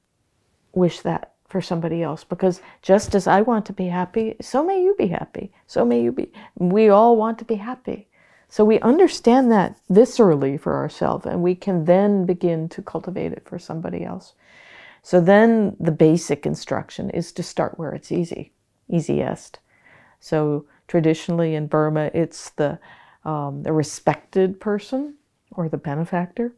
wish 0.73 1.01
that 1.01 1.33
for 1.47 1.61
somebody 1.61 2.03
else 2.03 2.23
because 2.23 2.61
just 2.81 3.15
as 3.15 3.25
I 3.25 3.41
want 3.41 3.65
to 3.67 3.73
be 3.73 3.87
happy, 3.87 4.35
so 4.41 4.63
may 4.65 4.83
you 4.83 4.95
be 4.97 5.07
happy. 5.07 5.51
So 5.65 5.85
may 5.85 6.01
you 6.01 6.11
be. 6.11 6.31
We 6.55 6.89
all 6.89 7.15
want 7.15 7.39
to 7.39 7.45
be 7.45 7.55
happy. 7.55 8.07
So 8.49 8.63
we 8.63 8.79
understand 8.79 9.51
that 9.51 9.79
viscerally 9.91 10.59
for 10.59 10.75
ourselves 10.75 11.25
and 11.25 11.41
we 11.41 11.55
can 11.55 11.85
then 11.85 12.25
begin 12.25 12.69
to 12.69 12.81
cultivate 12.81 13.33
it 13.33 13.47
for 13.47 13.59
somebody 13.59 14.03
else. 14.03 14.33
So 15.01 15.21
then 15.21 15.75
the 15.79 15.91
basic 15.91 16.45
instruction 16.45 17.09
is 17.09 17.31
to 17.33 17.43
start 17.43 17.77
where 17.77 17.93
it's 17.93 18.11
easy, 18.11 18.51
easiest. 18.89 19.59
So 20.19 20.65
traditionally 20.87 21.55
in 21.55 21.67
Burma, 21.67 22.11
it's 22.13 22.49
the, 22.51 22.79
um, 23.23 23.63
the 23.63 23.73
respected 23.73 24.59
person 24.59 25.15
or 25.51 25.69
the 25.69 25.77
benefactor, 25.77 26.53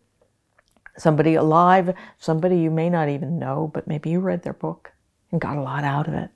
somebody 1.00 1.36
alive, 1.36 1.94
somebody 2.18 2.58
you 2.60 2.70
may 2.72 2.90
not 2.90 3.10
even 3.10 3.40
know, 3.40 3.72
but 3.74 3.88
maybe 3.88 4.10
you 4.10 4.20
read 4.20 4.44
their 4.44 4.54
book 4.54 4.92
and 5.32 5.42
got 5.42 5.58
a 5.58 5.62
lot 5.62 5.84
out 5.84 6.08
of 6.08 6.14
it. 6.14 6.30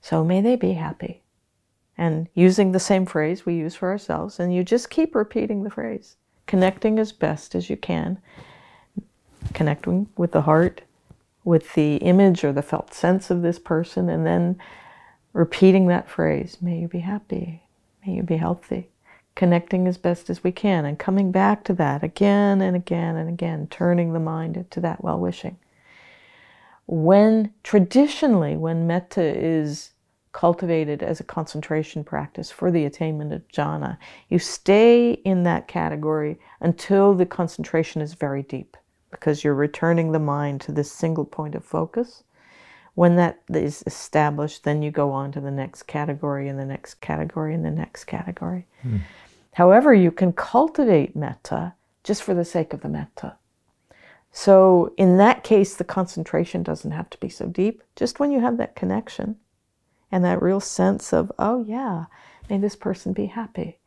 So 0.00 0.24
may 0.24 0.40
they 0.40 0.56
be 0.56 0.72
happy. 0.72 1.22
And 1.96 2.28
using 2.34 2.72
the 2.72 2.80
same 2.80 3.06
phrase 3.06 3.46
we 3.46 3.54
use 3.54 3.76
for 3.76 3.90
ourselves, 3.90 4.40
and 4.40 4.52
you 4.54 4.64
just 4.64 4.90
keep 4.90 5.14
repeating 5.14 5.62
the 5.62 5.70
phrase, 5.70 6.16
connecting 6.46 6.98
as 6.98 7.12
best 7.12 7.54
as 7.54 7.70
you 7.70 7.76
can, 7.76 8.18
connecting 9.52 10.08
with 10.16 10.32
the 10.32 10.42
heart, 10.42 10.82
with 11.44 11.74
the 11.74 11.96
image 11.96 12.42
or 12.42 12.52
the 12.52 12.62
felt 12.62 12.92
sense 12.92 13.30
of 13.30 13.42
this 13.42 13.58
person, 13.58 14.08
and 14.08 14.26
then 14.26 14.58
repeating 15.32 15.86
that 15.86 16.08
phrase, 16.08 16.58
may 16.60 16.78
you 16.78 16.88
be 16.88 17.00
happy, 17.00 17.62
may 18.04 18.14
you 18.14 18.22
be 18.22 18.36
healthy 18.36 18.88
connecting 19.34 19.88
as 19.88 19.98
best 19.98 20.30
as 20.30 20.44
we 20.44 20.52
can 20.52 20.84
and 20.84 20.98
coming 20.98 21.32
back 21.32 21.64
to 21.64 21.72
that 21.74 22.02
again 22.02 22.60
and 22.60 22.76
again 22.76 23.16
and 23.16 23.28
again, 23.28 23.66
turning 23.68 24.12
the 24.12 24.20
mind 24.20 24.64
to 24.70 24.80
that 24.80 25.02
well 25.02 25.18
wishing. 25.18 25.58
When 26.86 27.52
traditionally, 27.62 28.56
when 28.56 28.86
metta 28.86 29.22
is 29.22 29.92
cultivated 30.32 31.02
as 31.02 31.20
a 31.20 31.24
concentration 31.24 32.04
practice 32.04 32.50
for 32.50 32.70
the 32.70 32.84
attainment 32.84 33.32
of 33.32 33.46
jhana, 33.48 33.96
you 34.28 34.38
stay 34.38 35.12
in 35.12 35.44
that 35.44 35.68
category 35.68 36.38
until 36.60 37.14
the 37.14 37.24
concentration 37.24 38.02
is 38.02 38.14
very 38.14 38.42
deep 38.42 38.76
because 39.10 39.44
you're 39.44 39.54
returning 39.54 40.12
the 40.12 40.18
mind 40.18 40.60
to 40.60 40.72
this 40.72 40.90
single 40.90 41.24
point 41.24 41.54
of 41.54 41.64
focus. 41.64 42.24
When 42.94 43.16
that 43.16 43.40
is 43.48 43.82
established, 43.86 44.64
then 44.64 44.82
you 44.82 44.90
go 44.90 45.10
on 45.12 45.32
to 45.32 45.40
the 45.40 45.50
next 45.50 45.84
category 45.84 46.48
and 46.48 46.58
the 46.58 46.64
next 46.64 46.94
category 47.00 47.54
and 47.54 47.64
the 47.64 47.70
next 47.70 48.04
category. 48.04 48.66
Mm. 48.84 49.00
However, 49.54 49.94
you 49.94 50.10
can 50.10 50.32
cultivate 50.32 51.14
metta 51.14 51.74
just 52.02 52.24
for 52.24 52.34
the 52.34 52.44
sake 52.44 52.72
of 52.72 52.80
the 52.80 52.88
metta. 52.88 53.36
So, 54.32 54.92
in 54.96 55.16
that 55.18 55.44
case, 55.44 55.76
the 55.76 55.84
concentration 55.84 56.64
doesn't 56.64 56.90
have 56.90 57.08
to 57.10 57.18
be 57.18 57.28
so 57.28 57.46
deep. 57.46 57.82
Just 57.94 58.18
when 58.18 58.32
you 58.32 58.40
have 58.40 58.56
that 58.58 58.74
connection 58.74 59.36
and 60.10 60.24
that 60.24 60.42
real 60.42 60.58
sense 60.58 61.12
of, 61.12 61.30
oh, 61.38 61.64
yeah, 61.68 62.06
may 62.50 62.58
this 62.58 62.74
person 62.74 63.12
be 63.12 63.26
happy, 63.26 63.78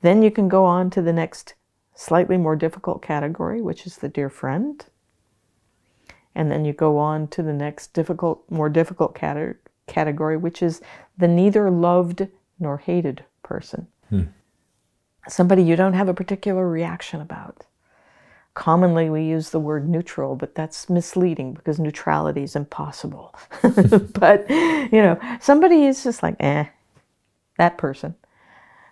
then 0.00 0.22
you 0.22 0.30
can 0.32 0.48
go 0.48 0.64
on 0.64 0.90
to 0.90 1.00
the 1.00 1.12
next 1.12 1.54
slightly 1.94 2.36
more 2.36 2.56
difficult 2.56 3.00
category, 3.00 3.62
which 3.62 3.86
is 3.86 3.98
the 3.98 4.08
dear 4.08 4.28
friend. 4.28 4.86
And 6.34 6.50
then 6.50 6.64
you 6.64 6.72
go 6.72 6.98
on 6.98 7.28
to 7.28 7.44
the 7.44 7.52
next 7.52 7.92
difficult, 7.92 8.42
more 8.50 8.68
difficult 8.68 9.14
category, 9.14 10.36
which 10.36 10.64
is 10.64 10.80
the 11.16 11.28
neither 11.28 11.70
loved 11.70 12.26
nor 12.58 12.78
hated 12.78 13.24
person. 13.44 13.86
Hmm 14.08 14.22
somebody 15.28 15.62
you 15.62 15.76
don't 15.76 15.92
have 15.94 16.08
a 16.08 16.14
particular 16.14 16.68
reaction 16.68 17.20
about. 17.20 17.64
Commonly, 18.54 19.08
we 19.08 19.24
use 19.24 19.50
the 19.50 19.60
word 19.60 19.88
neutral, 19.88 20.36
but 20.36 20.54
that's 20.54 20.90
misleading 20.90 21.54
because 21.54 21.78
neutrality 21.78 22.42
is 22.42 22.54
impossible. 22.54 23.34
but, 23.62 24.48
you 24.50 25.00
know, 25.00 25.18
somebody 25.40 25.86
is 25.86 26.04
just 26.04 26.22
like, 26.22 26.36
eh, 26.40 26.66
that 27.56 27.78
person. 27.78 28.14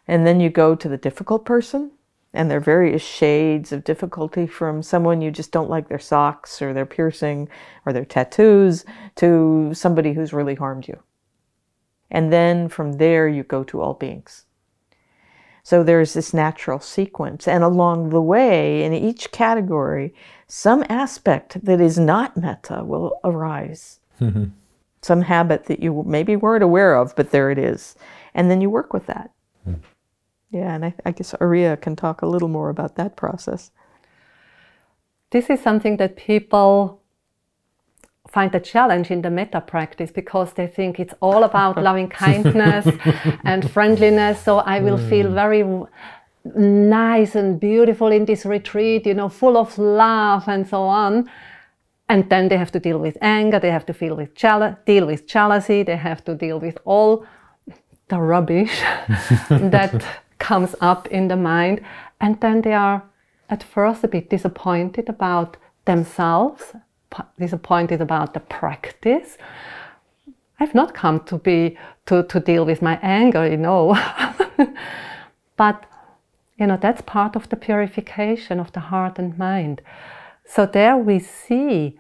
And 0.09 0.27
then 0.27 0.41
you 0.41 0.49
go 0.49 0.75
to 0.75 0.89
the 0.89 0.97
difficult 0.97 1.45
person, 1.45 1.91
and 2.33 2.51
there 2.51 2.59
are 2.59 2.61
various 2.61 3.03
shades 3.03 3.71
of 3.71 3.85
difficulty 3.85 4.47
from 4.47 4.83
someone 4.83 5.21
you 5.21 5.31
just 5.31 5.53
don't 5.53 5.69
like 5.69 5.89
their 5.89 5.99
socks 5.99 6.63
or 6.63 6.73
their 6.73 6.87
piercing 6.87 7.49
or 7.85 7.93
their 7.93 8.05
tattoos 8.05 8.85
to 9.17 9.73
somebody 9.75 10.13
who's 10.15 10.33
really 10.33 10.55
harmed 10.55 10.89
you. 10.89 10.99
And 12.11 12.33
then 12.33 12.69
from 12.69 12.95
there, 12.95 13.29
you 13.29 13.43
go 13.43 13.63
to 13.65 13.81
all 13.81 13.95
beings. 13.95 14.45
So 15.71 15.85
there's 15.85 16.15
this 16.15 16.35
natural 16.35 16.81
sequence. 16.81 17.47
And 17.47 17.63
along 17.63 18.11
the 18.11 18.21
way, 18.21 18.83
in 18.83 18.93
each 18.93 19.31
category, 19.31 20.13
some 20.49 20.85
aspect 20.89 21.65
that 21.65 21.81
is 21.81 21.97
not 21.97 22.37
metta 22.37 22.83
will 22.83 23.21
arise. 23.23 24.01
Mm-hmm. 24.21 24.47
Some 25.03 25.23
habit 25.23 25.67
that 25.67 25.79
you 25.79 26.03
maybe 26.05 26.35
weren't 26.35 26.65
aware 26.65 26.97
of, 26.97 27.15
but 27.15 27.31
there 27.31 27.53
it 27.53 27.59
is. 27.59 27.95
And 28.35 28.51
then 28.51 28.61
you 28.61 28.69
work 28.69 28.93
with 28.93 29.07
that. 29.07 29.31
Hmm. 29.63 29.75
Yeah, 30.51 30.75
and 30.75 30.87
I, 30.87 30.95
I 31.07 31.13
guess 31.13 31.35
Ariya 31.35 31.81
can 31.81 31.95
talk 31.95 32.21
a 32.21 32.27
little 32.27 32.49
more 32.49 32.69
about 32.69 32.97
that 32.97 33.15
process. 33.15 33.71
This 35.31 35.51
is 35.51 35.61
something 35.61 35.99
that 35.99 36.17
people 36.17 37.00
find 38.31 38.55
a 38.55 38.61
challenge 38.61 39.11
in 39.11 39.23
the 39.23 39.31
metta 39.31 39.61
practice 39.61 40.11
because 40.11 40.53
they 40.53 40.67
think 40.67 41.01
it's 41.01 41.15
all 41.21 41.45
about 41.45 41.83
loving 41.89 42.09
kindness 42.09 42.87
and 43.45 43.71
friendliness. 43.71 44.43
So 44.43 44.59
I 44.59 44.81
will 44.81 44.99
hmm. 44.99 45.09
feel 45.09 45.33
very 45.33 45.65
nice 46.55 47.35
and 47.35 47.61
beautiful 47.61 48.09
in 48.09 48.25
this 48.25 48.47
retreat, 48.47 49.07
you 49.07 49.15
know, 49.15 49.29
full 49.29 49.57
of 49.57 49.77
love 49.79 50.45
and 50.49 50.67
so 50.67 50.83
on. 50.83 51.31
And 52.09 52.29
then 52.29 52.49
they 52.49 52.57
have 52.57 52.73
to 52.73 52.81
deal 52.81 52.99
with 52.99 53.17
anger, 53.21 53.61
they 53.61 53.71
have 53.71 53.87
to 53.87 53.95
feel 53.95 54.17
with 54.17 54.35
jeal- 54.35 54.77
deal 54.85 55.07
with 55.07 55.27
jealousy, 55.27 55.83
they 55.85 55.97
have 55.97 56.25
to 56.25 56.35
deal 56.35 56.59
with 56.59 56.79
all 56.85 57.25
the 58.09 58.19
rubbish 58.19 58.81
that 59.49 60.05
comes 60.39 60.75
up 60.81 61.07
in 61.09 61.29
the 61.29 61.37
mind. 61.37 61.81
And 62.21 62.41
then 62.41 62.63
they 62.63 62.75
are 62.75 63.05
at 63.49 63.63
first 63.63 64.03
a 64.03 64.09
bit 64.09 64.29
disappointed 64.31 65.09
about 65.09 65.57
themselves, 65.85 66.75
disappointed 67.39 68.01
about 68.01 68.35
the 68.35 68.41
practice. 68.41 69.39
I've 70.59 70.75
not 70.75 70.95
come 70.95 71.21
to 71.21 71.39
be 71.39 71.79
to, 72.07 72.23
to 72.25 72.41
deal 72.41 72.67
with 72.67 72.83
my 72.83 72.99
anger, 73.03 73.49
you 73.49 73.57
know. 73.57 73.97
but 75.57 75.87
you 76.59 76.67
know, 76.67 76.79
that's 76.81 77.01
part 77.01 77.37
of 77.37 77.49
the 77.49 77.57
purification 77.57 78.61
of 78.61 78.73
the 78.73 78.81
heart 78.81 79.19
and 79.19 79.39
mind. 79.39 79.81
So 80.45 80.67
there 80.67 80.97
we 80.97 81.19
see 81.19 81.99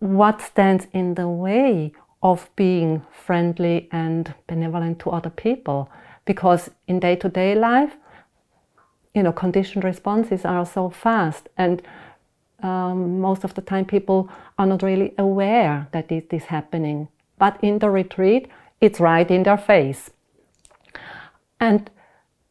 what 0.00 0.42
stands 0.42 0.88
in 0.92 1.14
the 1.14 1.28
way 1.28 1.92
of 2.22 2.50
being 2.56 3.02
friendly 3.12 3.88
and 3.92 4.34
benevolent 4.48 4.98
to 5.00 5.10
other 5.10 5.30
people. 5.30 5.90
Because 6.24 6.70
in 6.88 6.98
day 6.98 7.14
to 7.16 7.28
day 7.28 7.54
life, 7.54 7.96
you 9.14 9.22
know, 9.22 9.32
conditioned 9.32 9.84
responses 9.84 10.44
are 10.44 10.66
so 10.66 10.90
fast, 10.90 11.48
and 11.56 11.82
um, 12.64 13.20
most 13.20 13.44
of 13.44 13.54
the 13.54 13.60
time 13.60 13.84
people 13.84 14.30
are 14.58 14.66
not 14.66 14.82
really 14.82 15.12
aware 15.18 15.86
that 15.92 16.10
it 16.10 16.32
is 16.32 16.44
happening. 16.44 17.08
But 17.38 17.62
in 17.62 17.78
the 17.78 17.90
retreat, 17.90 18.48
it's 18.80 19.00
right 19.00 19.30
in 19.30 19.42
their 19.42 19.58
face. 19.58 20.10
And 21.60 21.90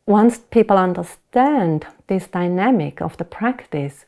once 0.05 0.37
people 0.37 0.77
understand 0.77 1.87
this 2.07 2.27
dynamic 2.27 3.01
of 3.01 3.17
the 3.17 3.25
practice, 3.25 4.05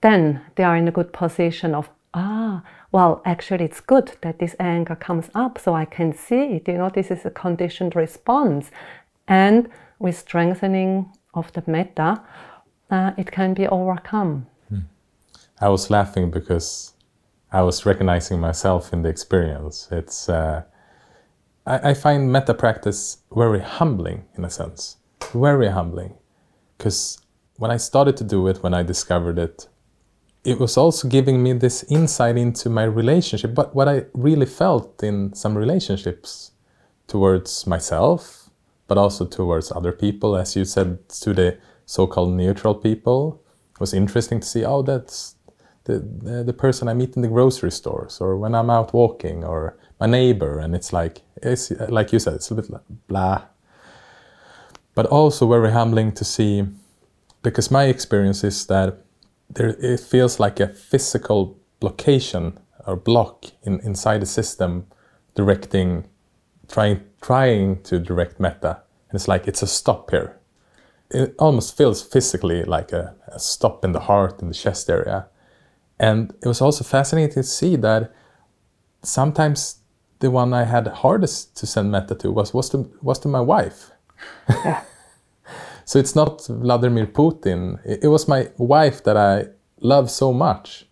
then 0.00 0.40
they 0.56 0.64
are 0.64 0.76
in 0.76 0.88
a 0.88 0.92
good 0.92 1.12
position 1.12 1.74
of, 1.74 1.90
ah, 2.12 2.62
well, 2.90 3.22
actually, 3.24 3.66
it's 3.66 3.80
good 3.80 4.16
that 4.22 4.38
this 4.40 4.56
anger 4.58 4.96
comes 4.96 5.30
up 5.34 5.58
so 5.58 5.74
I 5.74 5.84
can 5.84 6.12
see 6.12 6.56
it. 6.56 6.68
You 6.68 6.78
know, 6.78 6.90
this 6.90 7.10
is 7.10 7.24
a 7.24 7.30
conditioned 7.30 7.94
response. 7.94 8.70
And 9.28 9.68
with 9.98 10.18
strengthening 10.18 11.12
of 11.34 11.52
the 11.52 11.62
metta, 11.66 12.22
uh, 12.90 13.12
it 13.16 13.30
can 13.30 13.54
be 13.54 13.68
overcome. 13.68 14.46
I 15.60 15.68
was 15.68 15.90
laughing 15.90 16.30
because 16.30 16.92
I 17.50 17.62
was 17.62 17.86
recognizing 17.86 18.40
myself 18.40 18.92
in 18.92 19.02
the 19.02 19.08
experience. 19.08 19.88
It's 19.90 20.28
uh, 20.28 20.64
I, 21.66 21.90
I 21.90 21.94
find 21.94 22.30
metta 22.30 22.54
practice 22.54 23.18
very 23.34 23.60
humbling 23.60 24.24
in 24.36 24.44
a 24.44 24.50
sense, 24.50 24.96
very 25.32 25.68
humbling, 25.68 26.14
because 26.76 27.18
when 27.56 27.70
I 27.70 27.78
started 27.78 28.16
to 28.18 28.24
do 28.24 28.46
it, 28.48 28.62
when 28.62 28.74
I 28.74 28.82
discovered 28.82 29.38
it, 29.38 29.68
it 30.44 30.60
was 30.60 30.76
also 30.76 31.08
giving 31.08 31.42
me 31.42 31.54
this 31.54 31.84
insight 31.84 32.36
into 32.36 32.68
my 32.68 32.84
relationship, 32.84 33.54
but 33.54 33.74
what 33.74 33.88
I 33.88 34.04
really 34.12 34.46
felt 34.46 35.02
in 35.02 35.34
some 35.34 35.56
relationships 35.56 36.52
towards 37.06 37.66
myself, 37.66 38.50
but 38.88 38.98
also 38.98 39.24
towards 39.24 39.72
other 39.72 39.92
people, 39.92 40.36
as 40.36 40.54
you 40.54 40.64
said, 40.64 41.08
to 41.08 41.32
the 41.32 41.58
so-called 41.86 42.34
neutral 42.34 42.74
people. 42.74 43.40
It 43.72 43.80
was 43.80 43.94
interesting 43.94 44.40
to 44.40 44.46
see, 44.46 44.64
oh, 44.64 44.82
that's 44.82 45.35
the, 45.86 46.42
the, 46.44 46.52
person 46.52 46.88
I 46.88 46.94
meet 46.94 47.16
in 47.16 47.22
the 47.22 47.28
grocery 47.28 47.70
stores 47.70 48.20
or 48.20 48.36
when 48.36 48.54
I'm 48.54 48.70
out 48.70 48.92
walking 48.92 49.44
or 49.44 49.76
my 50.00 50.06
neighbor. 50.06 50.58
And 50.58 50.74
it's 50.74 50.92
like, 50.92 51.22
it's, 51.42 51.70
like 51.88 52.12
you 52.12 52.18
said, 52.18 52.34
it's 52.34 52.50
a 52.50 52.54
bit 52.54 52.68
like 52.68 52.82
blah. 53.08 53.42
But 54.94 55.06
also 55.06 55.48
very 55.48 55.72
humbling 55.72 56.12
to 56.12 56.24
see, 56.24 56.64
because 57.42 57.70
my 57.70 57.84
experience 57.84 58.42
is 58.42 58.66
that 58.66 58.98
there, 59.48 59.76
it 59.78 60.00
feels 60.00 60.40
like 60.40 60.58
a 60.58 60.68
physical 60.68 61.56
blockation 61.80 62.58
or 62.86 62.96
block 62.96 63.46
in, 63.62 63.80
inside 63.80 64.22
the 64.22 64.26
system 64.26 64.86
directing, 65.34 66.06
trying, 66.68 67.02
trying 67.22 67.82
to 67.82 68.00
direct 68.00 68.40
metta. 68.40 68.82
And 69.10 69.16
it's 69.16 69.28
like, 69.28 69.46
it's 69.46 69.62
a 69.62 69.66
stop 69.66 70.10
here. 70.10 70.38
It 71.10 71.36
almost 71.38 71.76
feels 71.76 72.02
physically 72.02 72.64
like 72.64 72.90
a, 72.92 73.14
a 73.28 73.38
stop 73.38 73.84
in 73.84 73.92
the 73.92 74.00
heart, 74.00 74.42
in 74.42 74.48
the 74.48 74.54
chest 74.54 74.90
area. 74.90 75.28
And 75.98 76.34
it 76.42 76.48
was 76.48 76.60
also 76.60 76.84
fascinating 76.84 77.34
to 77.34 77.42
see 77.42 77.76
that 77.76 78.12
sometimes 79.02 79.80
the 80.18 80.30
one 80.30 80.52
I 80.52 80.64
had 80.64 80.86
hardest 80.86 81.56
to 81.58 81.66
send 81.66 81.90
metta 81.90 82.14
to 82.16 82.30
was 82.30 82.52
was 82.54 82.70
to 82.70 82.90
was 83.02 83.18
to 83.20 83.28
my 83.28 83.40
wife. 83.40 83.90
so 85.84 85.98
it's 85.98 86.14
not 86.14 86.46
Vladimir 86.46 87.06
Putin. 87.06 87.78
It, 87.84 88.04
it 88.04 88.08
was 88.08 88.28
my 88.28 88.50
wife 88.56 89.04
that 89.04 89.16
I 89.16 89.48
love 89.80 90.10
so 90.10 90.32
much. 90.32 90.86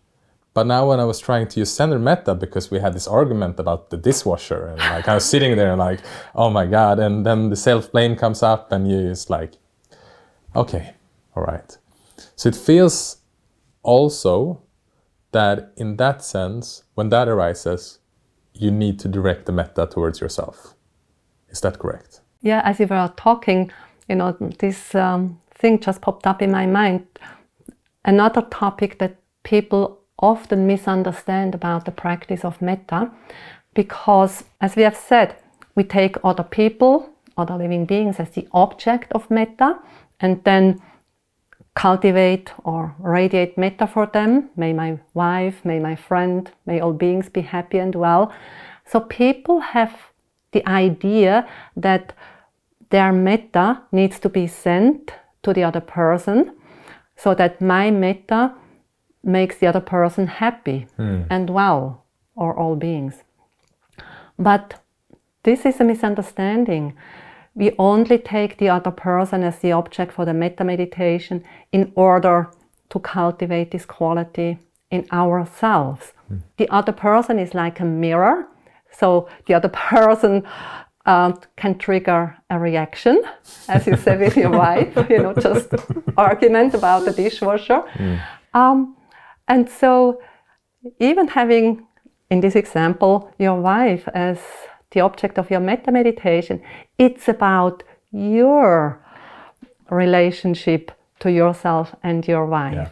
But 0.53 0.67
now 0.67 0.87
when 0.87 1.01
I 1.01 1.03
was 1.03 1.19
trying 1.19 1.49
to 1.49 1.59
use 1.59 1.71
sender 1.71 1.99
metta 1.99 2.33
because 2.33 2.71
we 2.71 2.79
had 2.79 2.93
this 2.93 3.07
argument 3.07 3.59
about 3.59 3.89
the 3.89 3.97
dishwasher 3.97 4.67
and 4.67 4.79
like 4.79 5.07
I 5.07 5.13
was 5.15 5.25
sitting 5.25 5.55
there 5.57 5.71
and 5.71 5.79
like, 5.79 5.99
oh 6.33 6.49
my 6.49 6.65
god, 6.65 6.97
and 6.97 7.25
then 7.25 7.49
the 7.49 7.57
self 7.57 7.91
blame 7.91 8.15
comes 8.15 8.41
up 8.41 8.71
and 8.71 8.89
you 8.89 9.09
just 9.09 9.29
like, 9.29 9.55
okay, 10.55 10.93
all 11.35 11.43
right. 11.43 11.77
So 12.37 12.47
it 12.49 12.55
feels 12.55 13.17
also 13.83 14.61
that 15.35 15.73
in 15.75 15.97
that 15.97 16.23
sense, 16.23 16.83
when 16.95 17.09
that 17.09 17.27
arises, 17.27 17.99
you 18.53 18.71
need 18.71 18.97
to 18.99 19.09
direct 19.09 19.45
the 19.45 19.51
metta 19.51 19.85
towards 19.85 20.21
yourself. 20.21 20.75
Is 21.49 21.59
that 21.61 21.77
correct? 21.77 22.21
Yeah, 22.41 22.61
as 22.63 22.79
you 22.79 22.87
were 22.87 23.11
talking, 23.17 23.69
you 24.07 24.15
know, 24.15 24.31
this 24.59 24.95
um, 24.95 25.41
thing 25.53 25.79
just 25.79 26.01
popped 26.01 26.25
up 26.25 26.41
in 26.41 26.51
my 26.51 26.65
mind. 26.65 27.05
Another 28.05 28.43
topic 28.43 28.97
that 28.99 29.17
people 29.43 29.99
often 30.19 30.65
misunderstand 30.67 31.53
about 31.53 31.83
the 31.83 31.91
practice 31.91 32.45
of 32.45 32.61
metta, 32.61 33.11
because 33.73 34.45
as 34.61 34.77
we 34.77 34.83
have 34.83 34.95
said, 34.95 35.35
we 35.75 35.83
take 35.83 36.15
other 36.23 36.43
people, 36.43 37.09
other 37.35 37.57
living 37.57 37.85
beings 37.85 38.19
as 38.19 38.29
the 38.29 38.47
object 38.53 39.11
of 39.11 39.29
metta, 39.29 39.79
and 40.21 40.41
then 40.45 40.81
cultivate 41.75 42.51
or 42.63 42.95
radiate 42.99 43.57
metta 43.57 43.85
for 43.85 44.05
them. 44.07 44.49
May 44.55 44.73
my 44.73 44.99
wife, 45.13 45.63
may 45.65 45.79
my 45.79 45.95
friend, 45.95 46.49
may 46.65 46.79
all 46.79 46.93
beings 46.93 47.29
be 47.29 47.41
happy 47.41 47.77
and 47.77 47.93
well. 47.93 48.33
So 48.85 48.99
people 48.99 49.59
have 49.59 49.93
the 50.51 50.67
idea 50.67 51.47
that 51.75 52.13
their 52.89 53.11
metta 53.11 53.81
needs 53.91 54.19
to 54.19 54.29
be 54.29 54.47
sent 54.47 55.11
to 55.43 55.53
the 55.53 55.63
other 55.63 55.81
person 55.81 56.55
so 57.17 57.35
that 57.35 57.61
my 57.61 57.91
metta 57.91 58.53
makes 59.23 59.57
the 59.57 59.67
other 59.67 59.81
person 59.81 60.27
happy 60.27 60.87
hmm. 60.95 61.23
and 61.29 61.49
well, 61.49 62.05
or 62.35 62.57
all 62.57 62.75
beings. 62.75 63.23
But 64.37 64.81
this 65.43 65.65
is 65.65 65.79
a 65.79 65.83
misunderstanding. 65.83 66.95
We 67.55 67.71
only 67.79 68.17
take 68.17 68.57
the 68.57 68.69
other 68.69 68.91
person 68.91 69.43
as 69.43 69.59
the 69.59 69.71
object 69.71 70.11
for 70.11 70.25
the 70.25 70.33
metta 70.33 70.63
meditation 70.63 71.43
in 71.71 71.91
order 71.95 72.51
to 72.89 72.99
cultivate 72.99 73.71
this 73.71 73.85
quality 73.85 74.59
in 74.91 75.07
ourselves. 75.11 76.13
The 76.57 76.69
other 76.69 76.91
person 76.91 77.39
is 77.39 77.53
like 77.53 77.79
a 77.79 77.85
mirror, 77.85 78.47
so 78.91 79.29
the 79.47 79.53
other 79.53 79.69
person 79.89 80.43
uh, 81.05 81.33
can 81.55 81.77
trigger 81.77 82.35
a 82.49 82.59
reaction, 82.59 83.21
as 83.67 83.85
you 83.87 83.95
say 83.95 84.17
with 84.17 84.35
your 84.35 84.49
wife, 84.65 84.97
you 85.09 85.19
know, 85.19 85.33
just 85.33 85.73
argument 86.17 86.73
about 86.73 87.05
the 87.05 87.13
dishwasher. 87.13 87.83
Um, 88.53 88.97
and 89.47 89.69
so, 89.69 90.21
even 90.99 91.27
having, 91.27 91.85
in 92.31 92.41
this 92.41 92.55
example, 92.55 93.31
your 93.37 93.61
wife 93.61 94.07
as 94.13 94.39
the 94.95 95.01
object 95.01 95.37
of 95.37 95.51
your 95.51 95.59
metta 95.59 95.91
meditation, 95.91 96.61
it's 96.97 97.27
about 97.29 97.83
your 98.11 98.99
relationship 99.91 100.91
to 101.19 101.29
yourself 101.31 101.95
and 102.01 102.27
your 102.27 102.45
wife. 102.45 102.73
Yeah. 102.75 102.89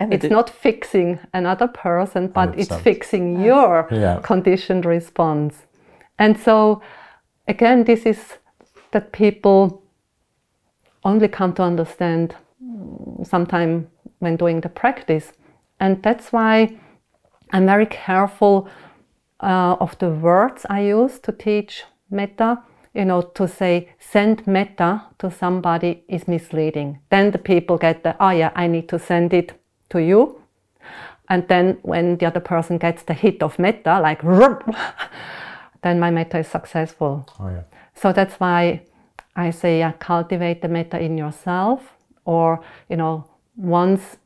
And 0.00 0.12
It's 0.12 0.24
it- 0.24 0.30
not 0.32 0.50
fixing 0.50 1.18
another 1.32 1.68
person, 1.68 2.26
but 2.28 2.48
it's 2.58 2.76
fixing 2.82 3.40
your 3.40 3.86
Yeah. 3.90 4.18
conditioned 4.22 4.84
response. 4.84 5.66
And 6.18 6.36
so, 6.38 6.80
again, 7.48 7.84
this 7.84 8.04
is 8.04 8.38
that 8.90 9.12
people 9.12 9.82
only 11.04 11.28
come 11.28 11.52
to 11.52 11.62
understand 11.62 12.34
sometime 13.22 13.86
when 14.18 14.36
doing 14.36 14.60
the 14.62 14.68
practice. 14.68 15.32
And 15.78 16.02
that's 16.02 16.32
why 16.32 16.76
I'm 17.52 17.66
very 17.66 17.86
careful 17.86 18.68
uh, 19.44 19.76
of 19.80 19.98
the 19.98 20.08
words 20.08 20.64
I 20.70 20.80
use 20.80 21.18
to 21.20 21.32
teach 21.32 21.84
metta. 22.10 22.62
You 22.94 23.04
know, 23.04 23.22
to 23.22 23.48
say 23.48 23.88
send 23.98 24.46
metta 24.46 25.02
to 25.18 25.30
somebody 25.30 26.04
is 26.08 26.28
misleading. 26.28 27.00
Then 27.10 27.32
the 27.32 27.38
people 27.38 27.76
get 27.76 28.04
the, 28.04 28.14
oh 28.20 28.30
yeah, 28.30 28.52
I 28.54 28.68
need 28.68 28.88
to 28.90 28.98
send 28.98 29.34
it 29.34 29.52
to 29.90 29.98
you. 29.98 30.40
And 31.28 31.48
then 31.48 31.78
when 31.82 32.18
the 32.18 32.26
other 32.26 32.40
person 32.40 32.78
gets 32.78 33.02
the 33.02 33.14
hit 33.14 33.42
of 33.42 33.58
metta, 33.58 33.98
like, 34.00 34.22
then 35.82 35.98
my 35.98 36.10
metta 36.10 36.38
is 36.38 36.48
successful. 36.48 37.26
Oh 37.40 37.48
yeah. 37.48 37.62
So 37.94 38.12
that's 38.12 38.34
why 38.34 38.82
I 39.34 39.50
say 39.50 39.80
yeah, 39.80 39.92
cultivate 39.92 40.62
the 40.62 40.68
metta 40.68 41.00
in 41.00 41.18
yourself, 41.18 41.80
or 42.24 42.60
you 42.88 42.96
know, 42.96 43.28
once 43.56 44.18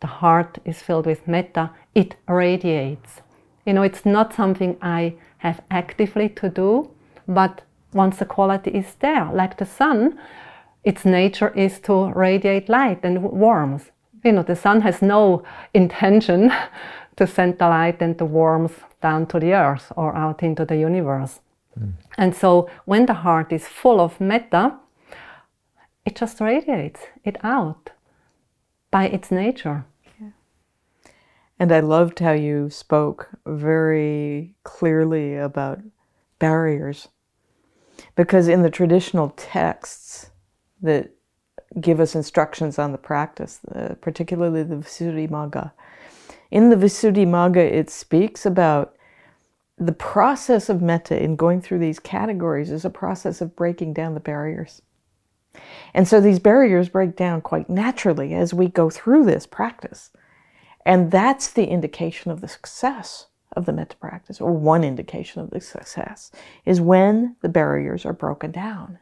the 0.00 0.06
heart 0.06 0.58
is 0.64 0.82
filled 0.82 1.06
with 1.06 1.26
metta, 1.26 1.70
it 1.94 2.14
radiates. 2.28 3.21
You 3.64 3.72
know, 3.72 3.82
it's 3.82 4.04
not 4.04 4.34
something 4.34 4.76
I 4.82 5.14
have 5.38 5.60
actively 5.70 6.28
to 6.30 6.48
do, 6.48 6.90
but 7.28 7.62
once 7.92 8.18
the 8.18 8.24
quality 8.24 8.70
is 8.70 8.94
there, 9.00 9.30
like 9.32 9.58
the 9.58 9.66
sun, 9.66 10.18
its 10.84 11.04
nature 11.04 11.50
is 11.50 11.78
to 11.80 12.12
radiate 12.12 12.68
light 12.68 13.00
and 13.02 13.22
warmth. 13.22 13.90
You 14.24 14.32
know, 14.32 14.42
the 14.42 14.56
sun 14.56 14.80
has 14.80 15.02
no 15.02 15.42
intention 15.74 16.52
to 17.16 17.26
send 17.26 17.58
the 17.58 17.68
light 17.68 18.00
and 18.00 18.16
the 18.18 18.24
warmth 18.24 18.84
down 19.00 19.26
to 19.26 19.38
the 19.38 19.52
earth 19.52 19.92
or 19.96 20.14
out 20.14 20.42
into 20.42 20.64
the 20.64 20.76
universe. 20.76 21.40
Hmm. 21.78 21.90
And 22.18 22.34
so 22.34 22.68
when 22.84 23.06
the 23.06 23.14
heart 23.14 23.52
is 23.52 23.66
full 23.66 24.00
of 24.00 24.20
metta, 24.20 24.78
it 26.04 26.16
just 26.16 26.40
radiates 26.40 27.00
it 27.24 27.36
out 27.44 27.90
by 28.90 29.06
its 29.06 29.30
nature. 29.30 29.84
And 31.62 31.70
I 31.70 31.78
loved 31.78 32.18
how 32.18 32.32
you 32.32 32.70
spoke 32.70 33.28
very 33.46 34.56
clearly 34.64 35.36
about 35.36 35.78
barriers. 36.40 37.06
Because 38.16 38.48
in 38.48 38.62
the 38.62 38.68
traditional 38.68 39.32
texts 39.36 40.32
that 40.80 41.12
give 41.80 42.00
us 42.00 42.16
instructions 42.16 42.80
on 42.80 42.90
the 42.90 42.98
practice, 42.98 43.60
uh, 43.72 43.94
particularly 44.00 44.64
the 44.64 44.74
Visuddhimagga, 44.74 45.70
in 46.50 46.70
the 46.70 46.74
Visuddhimagga, 46.74 47.58
it 47.58 47.90
speaks 47.90 48.44
about 48.44 48.96
the 49.78 49.92
process 49.92 50.68
of 50.68 50.82
metta 50.82 51.22
in 51.22 51.36
going 51.36 51.60
through 51.60 51.78
these 51.78 52.00
categories 52.00 52.72
is 52.72 52.84
a 52.84 52.90
process 52.90 53.40
of 53.40 53.54
breaking 53.54 53.92
down 53.92 54.14
the 54.14 54.20
barriers. 54.20 54.82
And 55.94 56.08
so 56.08 56.20
these 56.20 56.40
barriers 56.40 56.88
break 56.88 57.14
down 57.14 57.40
quite 57.40 57.70
naturally 57.70 58.34
as 58.34 58.52
we 58.52 58.66
go 58.66 58.90
through 58.90 59.26
this 59.26 59.46
practice. 59.46 60.10
And 60.84 61.10
that's 61.10 61.50
the 61.50 61.66
indication 61.66 62.30
of 62.30 62.40
the 62.40 62.48
success 62.48 63.26
of 63.54 63.66
the 63.66 63.72
metta 63.72 63.96
practice, 63.96 64.40
or 64.40 64.52
one 64.52 64.82
indication 64.82 65.42
of 65.42 65.50
the 65.50 65.60
success, 65.60 66.30
is 66.64 66.80
when 66.80 67.36
the 67.42 67.48
barriers 67.48 68.06
are 68.06 68.14
broken 68.14 68.50
down. 68.50 68.98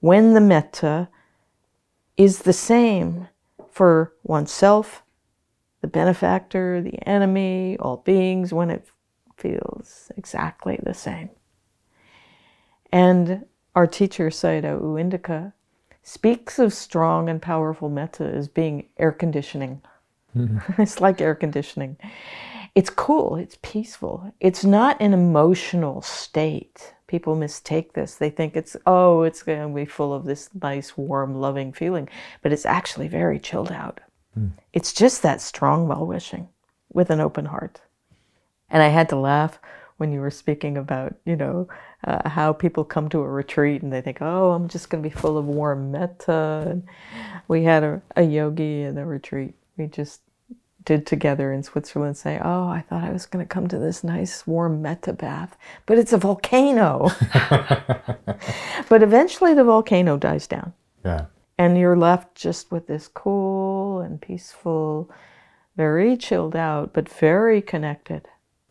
When 0.00 0.34
the 0.34 0.40
metta 0.40 1.08
is 2.16 2.40
the 2.40 2.52
same 2.52 3.28
for 3.70 4.12
oneself, 4.24 5.04
the 5.80 5.86
benefactor, 5.88 6.80
the 6.82 6.98
enemy, 7.08 7.76
all 7.78 7.98
beings, 7.98 8.52
when 8.52 8.70
it 8.70 8.88
feels 9.36 10.10
exactly 10.16 10.78
the 10.82 10.94
same. 10.94 11.30
And 12.92 13.46
our 13.74 13.86
teacher, 13.86 14.28
Sayadaw 14.28 14.80
U 14.80 15.02
Indaka, 15.02 15.52
speaks 16.02 16.58
of 16.58 16.72
strong 16.74 17.28
and 17.28 17.40
powerful 17.40 17.88
metta 17.88 18.24
as 18.24 18.48
being 18.48 18.88
air 18.98 19.12
conditioning. 19.12 19.80
it's 20.78 21.00
like 21.00 21.20
air 21.20 21.34
conditioning. 21.34 21.96
It's 22.74 22.90
cool, 22.90 23.36
it's 23.36 23.58
peaceful. 23.62 24.32
It's 24.40 24.64
not 24.64 25.00
an 25.00 25.12
emotional 25.12 26.02
state. 26.02 26.94
People 27.06 27.36
mistake 27.36 27.92
this. 27.92 28.14
They 28.14 28.30
think 28.30 28.56
it's, 28.56 28.76
oh, 28.86 29.22
it's 29.22 29.42
going 29.42 29.68
to 29.68 29.74
be 29.74 29.84
full 29.84 30.14
of 30.14 30.24
this 30.24 30.48
nice, 30.62 30.96
warm, 30.96 31.34
loving 31.34 31.72
feeling, 31.72 32.08
but 32.42 32.52
it's 32.52 32.64
actually 32.64 33.08
very 33.08 33.38
chilled 33.38 33.70
out. 33.72 34.00
It's 34.72 34.94
just 34.94 35.22
that 35.22 35.42
strong 35.42 35.88
well 35.88 36.06
wishing 36.06 36.48
with 36.92 37.10
an 37.10 37.20
open 37.20 37.46
heart. 37.46 37.82
And 38.70 38.82
I 38.82 38.88
had 38.88 39.10
to 39.10 39.16
laugh 39.16 39.58
when 39.98 40.12
you 40.12 40.20
were 40.20 40.30
speaking 40.30 40.78
about, 40.78 41.14
you 41.26 41.36
know, 41.36 41.68
uh, 42.04 42.28
how 42.28 42.52
people 42.54 42.84
come 42.84 43.08
to 43.10 43.20
a 43.20 43.28
retreat 43.28 43.82
and 43.82 43.92
they 43.92 44.00
think, 44.00 44.18
oh, 44.22 44.52
I'm 44.52 44.68
just 44.68 44.88
going 44.88 45.02
to 45.02 45.08
be 45.08 45.14
full 45.14 45.36
of 45.36 45.44
warm 45.44 45.92
metta. 45.92 46.66
And 46.66 46.84
we 47.48 47.64
had 47.64 47.84
a, 47.84 48.02
a 48.16 48.22
yogi 48.22 48.82
in 48.82 48.96
a 48.98 49.06
retreat 49.06 49.54
we 49.82 49.88
just 49.88 50.20
did 50.84 51.06
together 51.06 51.52
in 51.52 51.62
Switzerland 51.62 52.16
say, 52.16 52.40
oh, 52.42 52.66
I 52.68 52.84
thought 52.88 53.04
I 53.04 53.12
was 53.12 53.26
going 53.26 53.44
to 53.44 53.48
come 53.48 53.68
to 53.68 53.78
this 53.78 54.02
nice 54.02 54.46
warm 54.46 54.82
metta 54.82 55.12
bath, 55.12 55.56
but 55.86 55.98
it's 55.98 56.12
a 56.12 56.18
volcano. 56.18 57.10
but 58.88 59.02
eventually 59.02 59.54
the 59.54 59.64
volcano 59.64 60.16
dies 60.16 60.46
down 60.46 60.72
Yeah. 61.04 61.26
and 61.58 61.78
you're 61.78 61.96
left 61.96 62.34
just 62.34 62.72
with 62.72 62.86
this 62.86 63.08
cool 63.08 64.00
and 64.00 64.20
peaceful, 64.20 65.10
very 65.76 66.16
chilled 66.16 66.56
out, 66.56 66.92
but 66.92 67.08
very 67.08 67.62
connected 67.62 68.26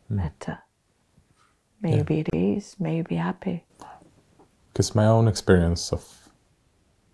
hmm. 0.08 0.16
metta. 0.16 0.62
May 1.80 1.96
you 1.96 2.04
be 2.04 2.20
at 2.20 2.32
ease, 2.34 2.76
may 2.78 3.02
happy. 3.16 3.64
Because 4.72 4.94
my 4.94 5.06
own 5.06 5.26
experience 5.26 5.92
of, 5.92 6.21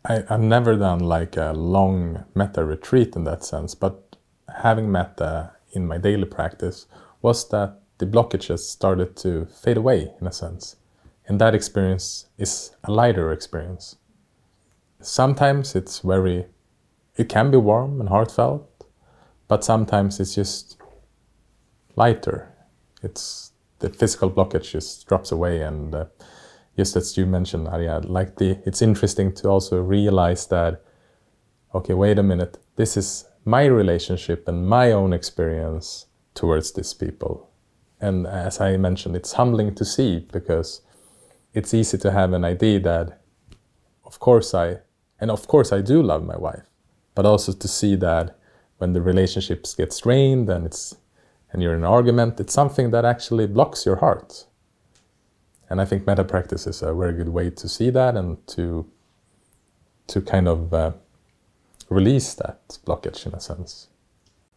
I, 0.09 0.25
I've 0.31 0.41
never 0.41 0.75
done 0.75 1.01
like 1.01 1.37
a 1.37 1.53
long 1.53 2.25
metta 2.35 2.65
retreat 2.65 3.15
in 3.15 3.25
that 3.25 3.45
sense, 3.45 3.75
but 3.75 4.17
having 4.63 4.91
metta 4.91 5.53
in 5.73 5.87
my 5.87 5.99
daily 5.99 6.25
practice 6.25 6.87
was 7.21 7.49
that 7.51 7.81
the 7.99 8.07
blockages 8.07 8.61
started 8.61 9.17
to 9.19 9.47
fade 9.47 9.77
away 9.77 10.13
in 10.21 10.27
a 10.27 10.33
sense. 10.33 10.77
And 11.27 11.39
that 11.41 11.55
experience 11.55 12.27
is 12.39 12.71
a 12.85 12.91
lighter 12.91 13.31
experience. 13.33 13.97
Sometimes 15.01 15.77
it's 15.77 15.99
very, 15.99 16.47
it 17.17 17.29
can 17.29 17.51
be 17.51 17.59
warm 17.59 18.01
and 18.01 18.09
heartfelt, 18.09 18.87
but 19.47 19.63
sometimes 19.63 20.21
it's 20.21 20.35
just 20.35 20.79
lighter. 21.97 22.49
It's 23.03 23.53
the 23.81 23.91
physical 23.91 24.31
blockage 24.31 24.71
just 24.71 25.07
drops 25.07 25.31
away 25.31 25.61
and 25.61 25.95
uh, 25.95 26.07
just 26.79 26.95
as 26.95 27.17
you 27.17 27.27
mentioned, 27.27 27.67
Ariya, 27.67 28.09
like 28.09 28.37
the 28.37 28.57
it's 28.65 28.83
interesting 28.83 29.33
to 29.33 29.49
also 29.49 29.83
realize 29.83 30.47
that 30.47 30.81
okay, 31.75 31.93
wait 31.93 32.21
a 32.21 32.23
minute, 32.23 32.57
this 32.77 32.97
is 32.97 33.25
my 33.45 33.65
relationship 33.65 34.47
and 34.47 34.69
my 34.69 34.93
own 34.93 35.13
experience 35.13 36.07
towards 36.35 36.73
these 36.73 36.95
people. 36.95 37.51
And 38.01 38.29
as 38.29 38.61
I 38.61 38.77
mentioned, 38.77 39.17
it's 39.17 39.33
humbling 39.33 39.75
to 39.75 39.85
see 39.85 40.21
because 40.33 40.83
it's 41.53 41.75
easy 41.75 41.99
to 41.99 42.13
have 42.13 42.33
an 42.33 42.45
idea 42.45 42.79
that 42.81 43.21
of 44.05 44.21
course 44.21 44.55
I 44.55 44.77
and 45.21 45.33
of 45.33 45.49
course 45.49 45.73
I 45.73 45.81
do 45.81 46.01
love 46.01 46.25
my 46.25 46.37
wife, 46.37 46.67
but 47.17 47.27
also 47.27 47.53
to 47.53 47.69
see 47.69 47.97
that 47.97 48.39
when 48.79 48.93
the 48.93 49.03
relationships 49.03 49.75
get 49.75 49.93
strained 49.93 50.49
and 50.49 50.65
it's 50.65 50.95
and 51.51 51.61
you're 51.61 51.75
in 51.75 51.81
an 51.81 51.93
argument, 51.99 52.39
it's 52.39 52.55
something 52.55 52.93
that 52.93 53.05
actually 53.05 53.49
blocks 53.49 53.85
your 53.85 53.97
heart. 53.97 54.47
And 55.71 55.81
I 55.81 55.85
think 55.85 56.07
metta 56.07 56.25
practice 56.25 56.67
is 56.67 56.83
a 56.83 56.95
very 56.95 57.13
good 57.13 57.29
way 57.29 57.51
to 57.51 57.69
see 57.69 57.91
that 57.91 58.17
and 58.17 58.47
to 58.49 58.87
to 60.09 60.23
kind 60.23 60.49
of 60.49 60.73
uh, 60.73 60.93
release 61.91 62.35
that 62.35 62.79
blockage 62.87 63.27
in 63.27 63.35
a 63.35 63.41
sense. 63.41 63.89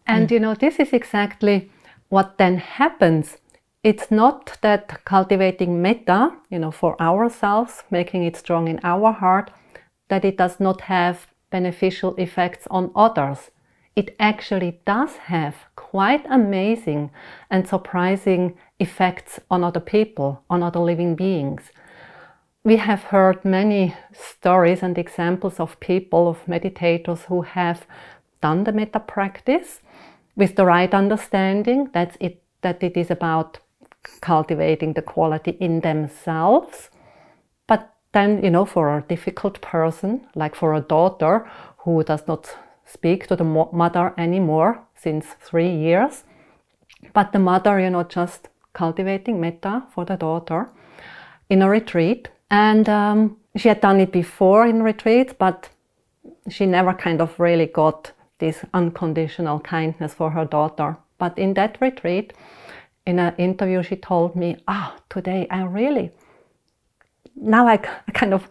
And 0.07 0.32
you 0.32 0.39
know, 0.39 0.55
this 0.55 0.80
is 0.80 0.93
exactly 0.93 1.70
what 2.09 2.38
then 2.38 2.57
happens. 2.57 3.38
It's 3.84 4.12
not 4.12 4.57
that 4.62 5.03
cultivating 5.05 5.82
metta, 5.82 6.32
you 6.49 6.59
know, 6.59 6.72
for 6.72 7.01
ourselves, 7.01 7.84
making 7.89 8.24
it 8.24 8.36
strong 8.36 8.68
in 8.68 8.80
our 8.84 9.12
heart, 9.12 9.51
that 10.09 10.24
it 10.24 10.38
does 10.38 10.59
not 10.59 10.82
have 10.82 11.28
beneficial 11.49 12.16
effects 12.16 12.68
on 12.70 12.91
others. 12.95 13.51
It 13.95 14.16
actually 14.20 14.80
does 14.86 15.18
have 15.18 15.55
quite 15.76 16.26
amazing 16.30 17.12
and 17.49 17.68
surprising 17.68 18.55
effects 18.82 19.39
on 19.49 19.63
other 19.63 19.79
people, 19.79 20.43
on 20.49 20.63
other 20.63 20.79
living 20.79 21.15
beings. 21.15 21.71
We 22.63 22.77
have 22.77 23.03
heard 23.03 23.45
many 23.45 23.95
stories 24.13 24.84
and 24.84 24.97
examples 24.97 25.59
of 25.59 25.79
people, 25.79 26.27
of 26.27 26.45
meditators 26.45 27.21
who 27.25 27.41
have 27.41 27.86
done 28.41 28.63
the 28.63 28.71
metta 28.71 28.99
practice 28.99 29.82
with 30.36 30.55
the 30.55 30.65
right 30.65 30.93
understanding 30.93 31.89
that 31.93 32.17
it, 32.19 32.43
that 32.61 32.84
it 32.84 32.97
is 32.97 33.11
about 33.11 33.59
cultivating 34.21 34.93
the 34.93 35.01
quality 35.01 35.51
in 35.59 35.82
themselves, 35.82 36.89
but 37.67 37.93
then, 38.13 38.43
you 38.43 38.49
know, 38.49 38.65
for 38.65 38.97
a 38.97 39.03
difficult 39.07 39.61
person, 39.61 40.27
like 40.36 40.55
for 40.55 40.73
a 40.73 40.82
daughter 40.82 41.49
who 41.79 42.03
does 42.03 42.27
not 42.27 42.55
speak 42.86 43.27
to 43.27 43.36
the 43.36 43.43
mother 43.43 44.13
anymore 44.17 44.84
since 44.95 45.25
three 45.39 45.73
years, 45.73 46.23
but 47.13 47.32
the 47.32 47.39
mother, 47.39 47.79
you 47.79 47.89
know, 47.89 48.03
just 48.03 48.49
cultivating 48.74 49.39
metta 49.39 49.84
for 49.93 50.05
the 50.05 50.15
daughter 50.15 50.69
in 51.49 51.61
a 51.61 51.69
retreat. 51.69 52.30
And 52.49 52.88
um, 52.89 53.38
she 53.55 53.67
had 53.67 53.82
done 53.82 53.99
it 53.99 54.11
before 54.11 54.65
in 54.65 54.84
retreat, 54.84 55.38
but 55.38 55.69
she 56.49 56.65
never 56.65 56.93
kind 56.93 57.22
of 57.22 57.39
really 57.39 57.67
got 57.67 58.11
this 58.39 58.65
unconditional 58.74 59.59
kindness 59.59 60.13
for 60.13 60.32
her 60.32 60.45
daughter. 60.45 60.97
But 61.17 61.38
in 61.38 61.53
that 61.53 61.78
retreat, 61.80 62.34
in 63.05 63.19
an 63.19 63.36
interview, 63.38 63.84
she 63.84 63.95
told 63.95 64.36
me, 64.36 64.57
Ah, 64.67 64.95
today 65.09 65.47
I 65.49 65.63
really, 65.63 66.11
now 67.36 67.67
I, 67.67 67.78
kind 67.78 68.34
of 68.34 68.47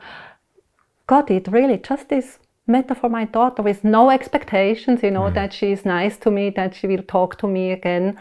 got 1.07 1.31
it 1.31 1.49
really, 1.49 1.79
just 1.79 2.09
this 2.09 2.39
metta 2.67 2.95
for 2.95 3.09
my 3.09 3.25
daughter 3.25 3.63
with 3.63 3.83
no 3.85 4.11
expectations, 4.11 5.03
you 5.03 5.11
know, 5.11 5.29
mm. 5.31 5.35
that 5.35 5.53
she 5.53 5.73
is 5.73 5.85
nice 5.85 6.17
to 6.19 6.31
me, 6.31 6.51
that 6.51 6.75
she 6.75 6.87
will 6.87 7.03
talk 7.03 7.37
to 7.39 7.49
me 7.49 7.73
again. 7.73 8.19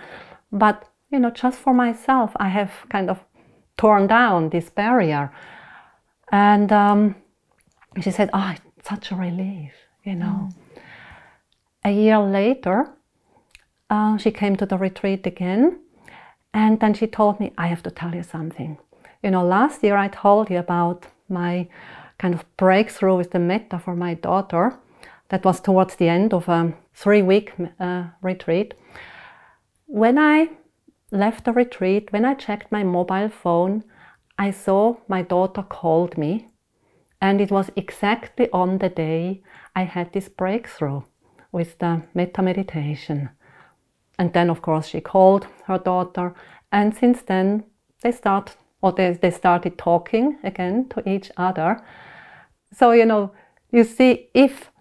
But, 0.52 0.89
you 1.12 1.20
know, 1.20 1.32
just 1.32 1.58
for 1.58 1.74
myself, 1.74 2.32
I 2.38 2.50
have 2.50 2.72
kind 2.90 3.10
of 3.10 3.20
torn 3.78 4.08
down 4.08 4.50
this 4.50 4.70
barrier. 4.70 5.32
And 6.32 6.72
um, 6.72 7.16
she 8.02 8.12
said, 8.12 8.30
Oh, 8.34 8.54
it's 8.78 8.90
such 8.90 9.12
a 9.12 9.16
relief, 9.16 9.74
you 10.04 10.16
know. 10.16 10.50
Mm. 10.50 10.54
A 11.86 11.92
year 11.92 12.20
later, 12.20 12.92
uh, 13.90 14.18
she 14.18 14.32
came 14.32 14.56
to 14.58 14.66
the 14.66 14.78
retreat 14.78 15.26
again. 15.26 15.80
And 16.54 16.80
then 16.80 16.94
she 16.94 17.08
told 17.08 17.40
me, 17.40 17.54
I 17.58 17.68
have 17.68 17.84
to 17.84 17.92
tell 17.92 18.14
you 18.14 18.24
something. 18.24 18.78
You 19.24 19.32
know, 19.32 19.46
last 19.46 19.84
year 19.84 19.98
I 19.98 20.08
told 20.08 20.50
you 20.50 20.58
about 20.58 21.08
my 21.28 21.68
kind 22.18 22.34
of 22.34 22.44
breakthrough 22.58 23.16
with 23.16 23.32
the 23.32 23.40
metta 23.40 23.80
for 23.80 23.96
my 23.96 24.14
daughter. 24.16 24.78
That 25.30 25.46
was 25.46 25.62
towards 25.62 25.96
the 25.96 26.10
end 26.10 26.34
of 26.34 26.50
a 26.50 26.74
three 26.94 27.22
week 27.22 27.54
uh, 27.80 28.06
retreat. 28.22 28.74
When 29.86 30.18
I 30.18 30.50
left 31.12 31.46
the 31.46 31.54
retreat, 31.54 32.12
when 32.12 32.26
I 32.26 32.34
checked 32.34 32.72
my 32.72 32.84
mobile 32.84 33.30
phone, 33.30 33.84
I 34.38 34.52
saw 34.52 34.98
my 35.08 35.22
daughter 35.22 35.64
called 35.64 36.18
me, 36.18 36.50
and 37.22 37.42
it 37.42 37.52
was 37.52 37.72
exactly 37.76 38.50
on 38.52 38.78
the 38.78 38.90
day 38.90 39.44
I 39.76 39.84
had 39.84 40.14
this 40.14 40.30
breakthrough 40.30 41.02
with 41.52 41.78
the 41.80 42.04
metta 42.14 42.42
meditation. 42.42 43.30
And 44.18 44.34
then, 44.34 44.50
of 44.50 44.62
course, 44.62 44.88
she 44.88 45.02
called 45.02 45.48
her 45.66 45.78
daughter, 45.78 46.34
and 46.72 46.96
since 46.96 47.22
then 47.22 47.64
they 48.02 48.12
start 48.12 48.56
or 48.82 48.94
they, 48.94 49.12
they 49.12 49.32
started 49.32 49.78
talking 49.78 50.38
again 50.44 50.88
to 50.90 51.10
each 51.10 51.30
other. 51.36 51.84
So, 52.72 52.92
you 52.92 53.06
know, 53.06 53.34
you 53.72 53.84
see, 53.84 54.30
if 54.34 54.72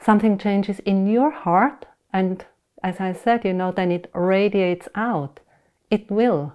something 0.00 0.36
changes 0.38 0.80
in 0.80 1.06
your 1.06 1.30
heart, 1.30 1.86
and 2.12 2.44
as 2.82 3.00
I 3.00 3.12
said, 3.12 3.44
you 3.44 3.52
know, 3.52 3.72
then 3.72 3.90
it 3.90 4.10
radiates 4.14 4.88
out, 4.94 5.40
it 5.90 6.10
will 6.10 6.52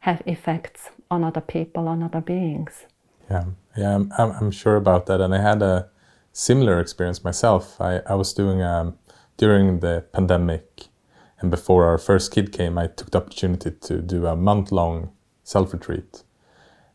have 0.00 0.22
effects 0.26 0.90
on 1.10 1.24
other 1.24 1.40
people, 1.40 1.88
on 1.88 2.02
other 2.02 2.20
beings. 2.20 2.86
Yeah, 3.30 3.44
yeah, 3.76 3.94
I'm, 3.94 4.12
I'm 4.18 4.50
sure 4.50 4.76
about 4.76 5.06
that. 5.06 5.20
And 5.20 5.34
I 5.34 5.40
had 5.40 5.62
a 5.62 5.88
similar 6.32 6.80
experience 6.80 7.24
myself. 7.24 7.80
I, 7.80 8.00
I 8.06 8.14
was 8.14 8.32
doing, 8.32 8.62
um, 8.62 8.98
during 9.36 9.80
the 9.80 10.04
pandemic 10.12 10.88
and 11.40 11.50
before 11.50 11.86
our 11.86 11.98
first 11.98 12.32
kid 12.32 12.52
came, 12.52 12.76
I 12.78 12.88
took 12.88 13.10
the 13.10 13.18
opportunity 13.18 13.70
to 13.70 14.02
do 14.02 14.26
a 14.26 14.36
month 14.36 14.72
long 14.72 15.12
self 15.44 15.72
retreat. 15.72 16.22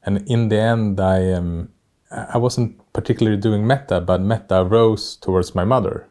And 0.05 0.27
in 0.29 0.49
the 0.49 0.59
end, 0.59 0.99
I 0.99 1.31
um, 1.31 1.69
I 2.11 2.37
wasn't 2.37 2.79
particularly 2.93 3.37
doing 3.37 3.65
metta, 3.65 4.01
but 4.01 4.21
metta 4.21 4.63
rose 4.65 5.15
towards 5.15 5.55
my 5.55 5.63
mother. 5.63 6.07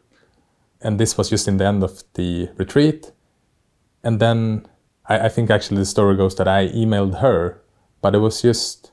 And 0.83 0.99
this 0.99 1.17
was 1.17 1.29
just 1.29 1.47
in 1.47 1.57
the 1.57 1.65
end 1.65 1.83
of 1.83 2.03
the 2.13 2.49
retreat. 2.57 3.11
And 4.03 4.19
then 4.19 4.67
I, 5.05 5.25
I 5.25 5.29
think 5.29 5.49
actually 5.49 5.77
the 5.77 5.85
story 5.85 6.15
goes 6.17 6.35
that 6.35 6.47
I 6.47 6.67
emailed 6.67 7.19
her, 7.19 7.61
but 8.01 8.13
it 8.13 8.19
was 8.19 8.41
just, 8.41 8.91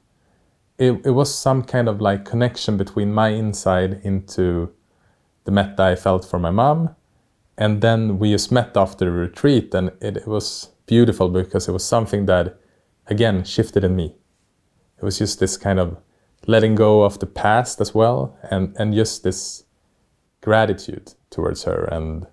it, 0.78 0.92
it 1.04 1.10
was 1.10 1.34
some 1.34 1.62
kind 1.62 1.88
of 1.88 2.00
like 2.00 2.24
connection 2.24 2.76
between 2.76 3.12
my 3.12 3.28
inside 3.28 4.00
into 4.04 4.72
the 5.44 5.50
metta 5.50 5.82
I 5.82 5.96
felt 5.96 6.24
for 6.24 6.38
my 6.38 6.50
mom. 6.50 6.94
And 7.58 7.82
then 7.82 8.18
we 8.18 8.30
just 8.30 8.50
met 8.50 8.76
after 8.76 9.04
the 9.04 9.10
retreat, 9.10 9.74
and 9.74 9.88
it, 10.00 10.16
it 10.16 10.26
was 10.26 10.70
beautiful 10.86 11.28
because 11.28 11.68
it 11.68 11.72
was 11.72 11.84
something 11.84 12.24
that, 12.26 12.58
again, 13.08 13.44
shifted 13.44 13.84
in 13.84 13.96
me. 13.96 14.14
It 14.96 15.04
was 15.04 15.18
just 15.18 15.40
this 15.40 15.58
kind 15.58 15.78
of 15.78 15.98
letting 16.46 16.74
go 16.74 17.02
of 17.02 17.18
the 17.18 17.26
past 17.26 17.80
as 17.80 17.94
well 17.94 18.36
and 18.50 18.74
and 18.78 18.94
just 18.94 19.22
this 19.22 19.64
gratitude 20.40 21.12
towards 21.30 21.64
her. 21.64 21.84
And 21.84 22.26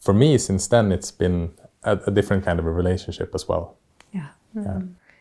for 0.00 0.14
me 0.14 0.38
since 0.38 0.66
then 0.68 0.92
it's 0.92 1.10
been 1.10 1.52
a, 1.82 1.98
a 2.06 2.10
different 2.10 2.44
kind 2.44 2.58
of 2.58 2.66
a 2.66 2.70
relationship 2.70 3.34
as 3.34 3.48
well. 3.48 3.76
Yeah. 4.12 4.28
Mm-hmm. 4.56 4.62
yeah 4.62 4.80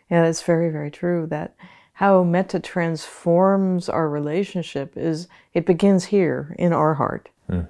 yeah 0.10 0.22
that's 0.24 0.44
very 0.44 0.70
very 0.70 0.92
true 0.92 1.28
that 1.28 1.56
how 1.94 2.24
metta 2.24 2.60
transforms 2.60 3.90
our 3.90 4.10
relationship 4.10 4.96
is 4.98 5.28
it 5.54 5.66
begins 5.66 6.06
here 6.06 6.56
in 6.60 6.74
our 6.74 6.94
heart. 6.96 7.30
Mm. 7.50 7.68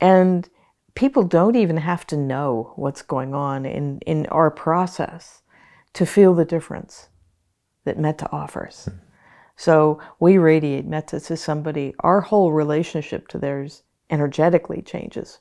and 0.00 0.48
people 0.94 1.24
don't 1.24 1.56
even 1.56 1.78
have 1.78 2.06
to 2.06 2.16
know 2.16 2.72
what's 2.76 3.02
going 3.02 3.34
on 3.34 3.66
in 3.66 3.98
in 4.06 4.26
our 4.26 4.50
process 4.50 5.42
to 5.94 6.06
feel 6.06 6.34
the 6.34 6.44
difference 6.44 7.08
that 7.84 7.98
metta 7.98 8.28
offers. 8.30 8.88
Mm. 8.88 8.98
So 9.56 10.00
we 10.20 10.38
radiate 10.38 10.86
metta 10.86 11.18
to 11.18 11.36
somebody, 11.36 11.92
our 12.00 12.20
whole 12.20 12.52
relationship 12.52 13.26
to 13.28 13.38
theirs 13.38 13.82
energetically 14.10 14.82
changes. 14.82 15.40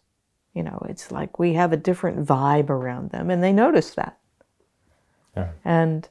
You 0.53 0.63
know, 0.63 0.83
it's 0.89 1.11
like 1.11 1.37
we 1.37 1.53
have 1.53 1.71
a 1.71 1.77
different 1.77 2.25
vibe 2.25 2.69
around 2.69 3.11
them, 3.11 3.29
and 3.29 3.43
they 3.43 3.53
notice 3.53 3.93
that. 3.95 4.17
Yeah. 5.35 5.49
And 5.63 6.09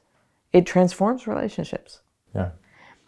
it 0.53 0.65
transforms 0.65 1.27
relationships. 1.27 2.01
Yeah. 2.33 2.51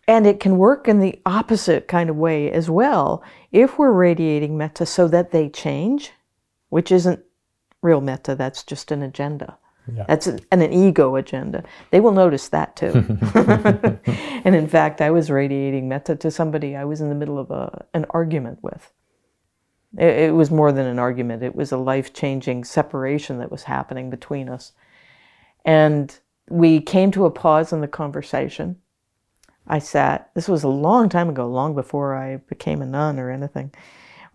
And 0.08 0.26
it 0.26 0.40
can 0.40 0.58
work 0.58 0.88
in 0.88 1.00
the 1.00 1.22
opposite 1.26 1.88
kind 1.88 2.10
of 2.10 2.16
way 2.16 2.52
as 2.52 2.70
well. 2.70 3.24
If 3.52 3.78
we're 3.78 3.92
radiating 3.92 4.58
metta 4.58 4.86
so 4.86 5.08
that 5.08 5.32
they 5.32 5.50
change, 5.50 6.12
which 6.70 6.92
isn't 6.92 7.24
real 7.82 8.02
metta, 8.02 8.36
that's 8.36 8.64
just 8.64 8.92
an 8.92 9.02
agenda. 9.04 9.58
Yeah. 9.96 10.06
That's 10.08 10.28
an, 10.28 10.40
an 10.52 10.74
ego 10.74 11.16
agenda. 11.16 11.64
They 11.92 12.00
will 12.00 12.12
notice 12.12 12.50
that 12.50 12.76
too. 12.76 12.92
and 14.44 14.56
in 14.56 14.68
fact, 14.68 15.02
I 15.02 15.12
was 15.12 15.32
radiating 15.32 15.88
metta 15.88 16.16
to 16.18 16.32
somebody 16.32 16.76
I 16.76 16.86
was 16.86 17.02
in 17.02 17.10
the 17.10 17.16
middle 17.16 17.40
of 17.40 17.52
a, 17.52 17.86
an 17.94 18.06
argument 18.10 18.60
with. 18.62 18.92
It, 19.98 20.30
it 20.30 20.34
was 20.34 20.52
more 20.52 20.72
than 20.72 20.86
an 20.86 21.00
argument, 21.00 21.44
it 21.44 21.56
was 21.56 21.72
a 21.72 21.78
life 21.78 22.14
changing 22.14 22.64
separation 22.64 23.40
that 23.40 23.52
was 23.52 23.64
happening 23.64 24.10
between 24.10 24.50
us. 24.50 24.74
And 25.66 26.18
we 26.50 26.82
came 26.82 27.12
to 27.12 27.26
a 27.26 27.32
pause 27.32 27.74
in 27.74 27.82
the 27.82 27.88
conversation. 27.88 28.78
I 29.68 29.80
sat, 29.80 30.32
this 30.34 30.48
was 30.48 30.64
a 30.64 30.70
long 30.70 31.10
time 31.10 31.30
ago, 31.30 31.48
long 31.48 31.76
before 31.76 32.16
I 32.16 32.38
became 32.38 32.82
a 32.82 32.86
nun 32.86 33.20
or 33.20 33.30
anything. 33.30 33.72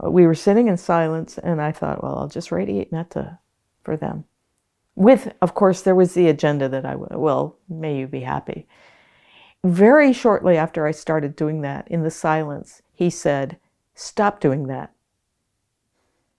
Uh, 0.02 0.10
we 0.10 0.26
were 0.26 0.34
sitting 0.34 0.68
in 0.68 0.76
silence, 0.76 1.38
and 1.38 1.60
I 1.60 1.72
thought, 1.72 2.02
well, 2.02 2.18
I'll 2.18 2.28
just 2.28 2.52
radiate 2.52 2.92
metta 2.92 3.38
for 3.82 3.96
them 3.96 4.24
with, 4.96 5.32
of 5.42 5.54
course, 5.54 5.82
there 5.82 5.94
was 5.94 6.14
the 6.14 6.28
agenda 6.28 6.68
that 6.68 6.84
I, 6.84 6.94
well, 6.94 7.58
may 7.68 7.98
you 7.98 8.06
be 8.06 8.20
happy. 8.20 8.66
Very 9.64 10.12
shortly 10.12 10.56
after 10.56 10.86
I 10.86 10.92
started 10.92 11.36
doing 11.36 11.62
that, 11.62 11.88
in 11.88 12.02
the 12.02 12.10
silence, 12.10 12.82
he 12.92 13.10
said, 13.10 13.58
Stop 13.94 14.40
doing 14.40 14.66
that. 14.66 14.92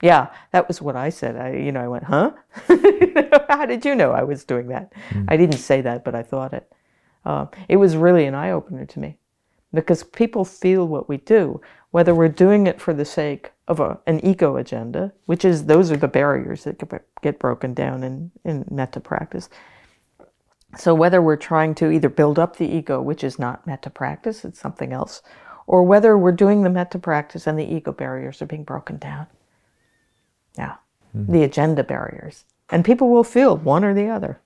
Yeah, 0.06 0.28
that 0.52 0.68
was 0.68 0.84
what 0.84 0.96
I 0.96 1.10
said. 1.10 1.36
I, 1.36 1.54
you 1.54 1.72
know, 1.72 1.82
I 1.82 1.88
went, 1.88 2.04
huh? 2.04 2.32
How 3.50 3.66
did 3.66 3.84
you 3.84 3.96
know 3.96 4.12
I 4.12 4.22
was 4.22 4.44
doing 4.44 4.68
that? 4.68 4.94
Mm. 5.10 5.26
I 5.28 5.36
didn't 5.36 5.58
say 5.58 5.82
that, 5.82 6.06
but 6.06 6.14
I 6.14 6.22
thought 6.22 6.54
it. 6.54 6.72
Uh, 7.26 7.48
it 7.68 7.78
was 7.78 7.98
really 7.98 8.26
an 8.26 8.36
eye 8.36 8.52
opener 8.52 8.86
to 8.86 9.00
me 9.00 9.18
because 9.74 10.04
people 10.04 10.46
feel 10.46 10.88
what 10.88 11.10
we 11.10 11.18
do, 11.18 11.60
whether 11.90 12.14
we're 12.14 12.30
doing 12.30 12.68
it 12.68 12.80
for 12.80 12.94
the 12.94 13.04
sake 13.04 13.52
of 13.68 13.80
a, 13.80 13.98
an 14.06 14.24
ego 14.24 14.58
agenda, 14.58 15.12
which 15.26 15.44
is 15.44 15.66
those 15.66 15.92
are 15.92 15.98
the 15.98 16.08
barriers 16.08 16.66
that 16.66 16.80
get 17.24 17.40
broken 17.40 17.74
down 17.74 18.04
in, 18.04 18.30
in 18.44 18.64
metta 18.70 19.00
practice. 19.00 19.50
So 20.78 20.94
whether 20.94 21.20
we're 21.20 21.36
trying 21.36 21.74
to 21.76 21.90
either 21.90 22.10
build 22.10 22.38
up 22.38 22.58
the 22.58 22.68
ego, 22.68 23.02
which 23.02 23.24
is 23.24 23.40
not 23.40 23.66
metta 23.66 23.90
practice, 23.90 24.46
it's 24.46 24.60
something 24.60 24.94
else, 24.94 25.24
or 25.66 25.82
whether 25.82 26.16
we're 26.16 26.32
doing 26.32 26.62
the 26.62 26.70
metta 26.70 27.00
practice 27.00 27.48
and 27.48 27.58
the 27.58 27.66
ego 27.66 27.92
barriers 27.92 28.40
are 28.44 28.46
being 28.46 28.64
broken 28.64 29.00
down. 29.00 29.26
Yeah, 30.58 30.76
mm-hmm. 31.16 31.32
the 31.32 31.44
agenda 31.44 31.84
barriers. 31.84 32.46
And 32.70 32.84
people 32.84 33.10
will 33.10 33.24
feel 33.24 33.58
one 33.58 33.84
or 33.84 33.94
the 33.94 34.08
other. 34.08 34.42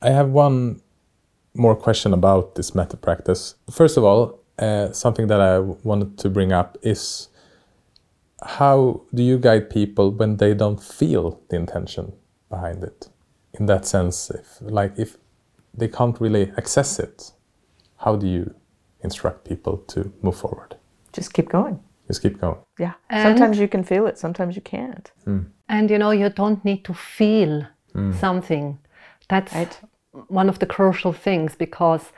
I 0.00 0.10
have 0.10 0.30
one 0.30 0.80
more 1.54 1.76
question 1.76 2.14
about 2.14 2.54
this 2.54 2.74
metta 2.74 2.96
practice. 2.96 3.54
First 3.70 3.96
of 3.96 4.04
all, 4.04 4.40
uh, 4.58 4.92
something 4.92 5.26
that 5.26 5.40
I 5.40 5.58
wanted 5.58 6.18
to 6.18 6.30
bring 6.30 6.52
up 6.52 6.78
is 6.82 7.28
how 8.42 9.02
do 9.14 9.22
you 9.22 9.38
guide 9.38 9.68
people 9.70 10.10
when 10.10 10.36
they 10.36 10.54
don't 10.54 10.82
feel 10.82 11.40
the 11.48 11.56
intention 11.56 12.12
behind 12.48 12.82
it? 12.82 13.08
In 13.54 13.66
that 13.66 13.84
sense, 13.84 14.30
if 14.30 14.58
like 14.60 14.98
if 14.98 15.16
they 15.74 15.88
can't 15.88 16.20
really 16.20 16.52
access 16.56 16.98
it, 16.98 17.32
how 17.98 18.16
do 18.16 18.26
you 18.26 18.54
instruct 19.02 19.44
people 19.44 19.78
to 19.88 20.12
move 20.22 20.36
forward? 20.36 20.76
Just 21.12 21.34
keep 21.34 21.48
going. 21.48 21.80
Just 22.10 22.22
keep 22.22 22.40
going. 22.40 22.58
Yeah. 22.76 22.94
And- 23.08 23.22
sometimes 23.22 23.60
you 23.60 23.68
can 23.68 23.84
feel 23.84 24.08
it, 24.08 24.18
sometimes 24.18 24.56
you 24.56 24.62
can't. 24.62 25.12
Hmm. 25.24 25.42
And 25.68 25.88
you 25.88 25.96
know, 25.96 26.10
you 26.10 26.28
don't 26.28 26.64
need 26.64 26.84
to 26.86 26.92
feel 26.92 27.68
hmm. 27.92 28.12
something. 28.12 28.78
That's 29.28 29.54
Right. 29.54 29.80
one 30.26 30.48
of 30.48 30.58
the 30.58 30.66
crucial 30.66 31.12
things 31.12 31.54
because 31.54 32.12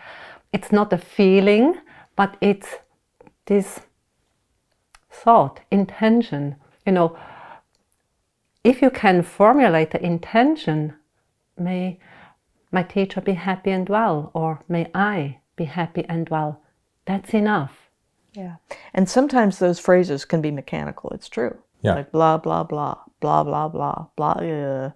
it's 0.51 0.73
not 0.73 0.95
a 0.95 0.97
feeling, 0.97 1.75
but 2.17 2.39
it's 2.41 2.77
this 3.45 3.81
thought, 5.11 5.61
intention. 5.71 6.57
You 6.87 6.93
know, 6.93 7.17
if 8.65 8.81
you 8.81 8.91
can 8.91 9.23
formulate 9.23 9.91
the 9.91 10.03
intention, 10.03 10.95
may 11.59 11.99
my 12.71 12.83
teacher 12.83 13.21
be 13.21 13.35
happy 13.35 13.73
and 13.73 13.89
well, 13.91 14.31
or 14.33 14.61
may 14.69 14.91
I 14.95 15.41
be 15.57 15.65
happy 15.65 16.07
and 16.09 16.31
well, 16.31 16.63
that's 17.05 17.35
enough. 17.35 17.82
Yeah. 18.33 18.57
And 18.95 19.09
sometimes 19.09 19.59
those 19.59 19.79
phrases 19.79 20.25
can 20.25 20.41
be 20.41 20.51
mechanical. 20.51 21.11
It's 21.11 21.29
true. 21.29 21.57
Yeah. 21.83 21.95
Like 21.95 22.13
blah, 22.13 22.39
blah, 22.39 22.65
blah, 22.65 22.97
blah, 23.21 23.45
blah, 23.45 23.69
blah, 23.69 24.07
blah. 24.17 24.31
Uh, 24.31 24.91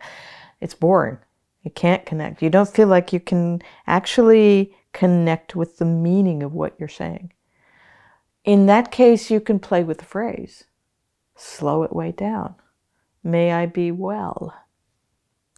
it's 0.61 0.75
boring. 0.75 1.19
You 1.63 1.71
can't 1.71 2.07
connect. 2.07 2.43
You 2.43 2.51
don't 2.51 2.69
feel 2.69 2.89
like 2.89 3.13
you 3.13 3.21
can 3.21 3.61
actually 3.87 4.75
connect 4.93 5.57
with 5.57 5.79
the 5.79 5.85
meaning 5.85 6.43
of 6.43 6.55
what 6.55 6.75
you're 6.79 6.89
saying. 6.89 7.33
In 8.45 8.67
that 8.67 8.93
case, 8.93 9.31
you 9.31 9.41
can 9.41 9.59
play 9.59 9.83
with 9.83 9.99
the 9.99 10.05
phrase. 10.05 10.65
Slow 11.35 11.83
it 11.83 11.95
way 11.95 12.13
down. 12.13 12.55
May 13.23 13.53
I 13.53 13.67
be 13.67 13.91
well. 13.91 14.55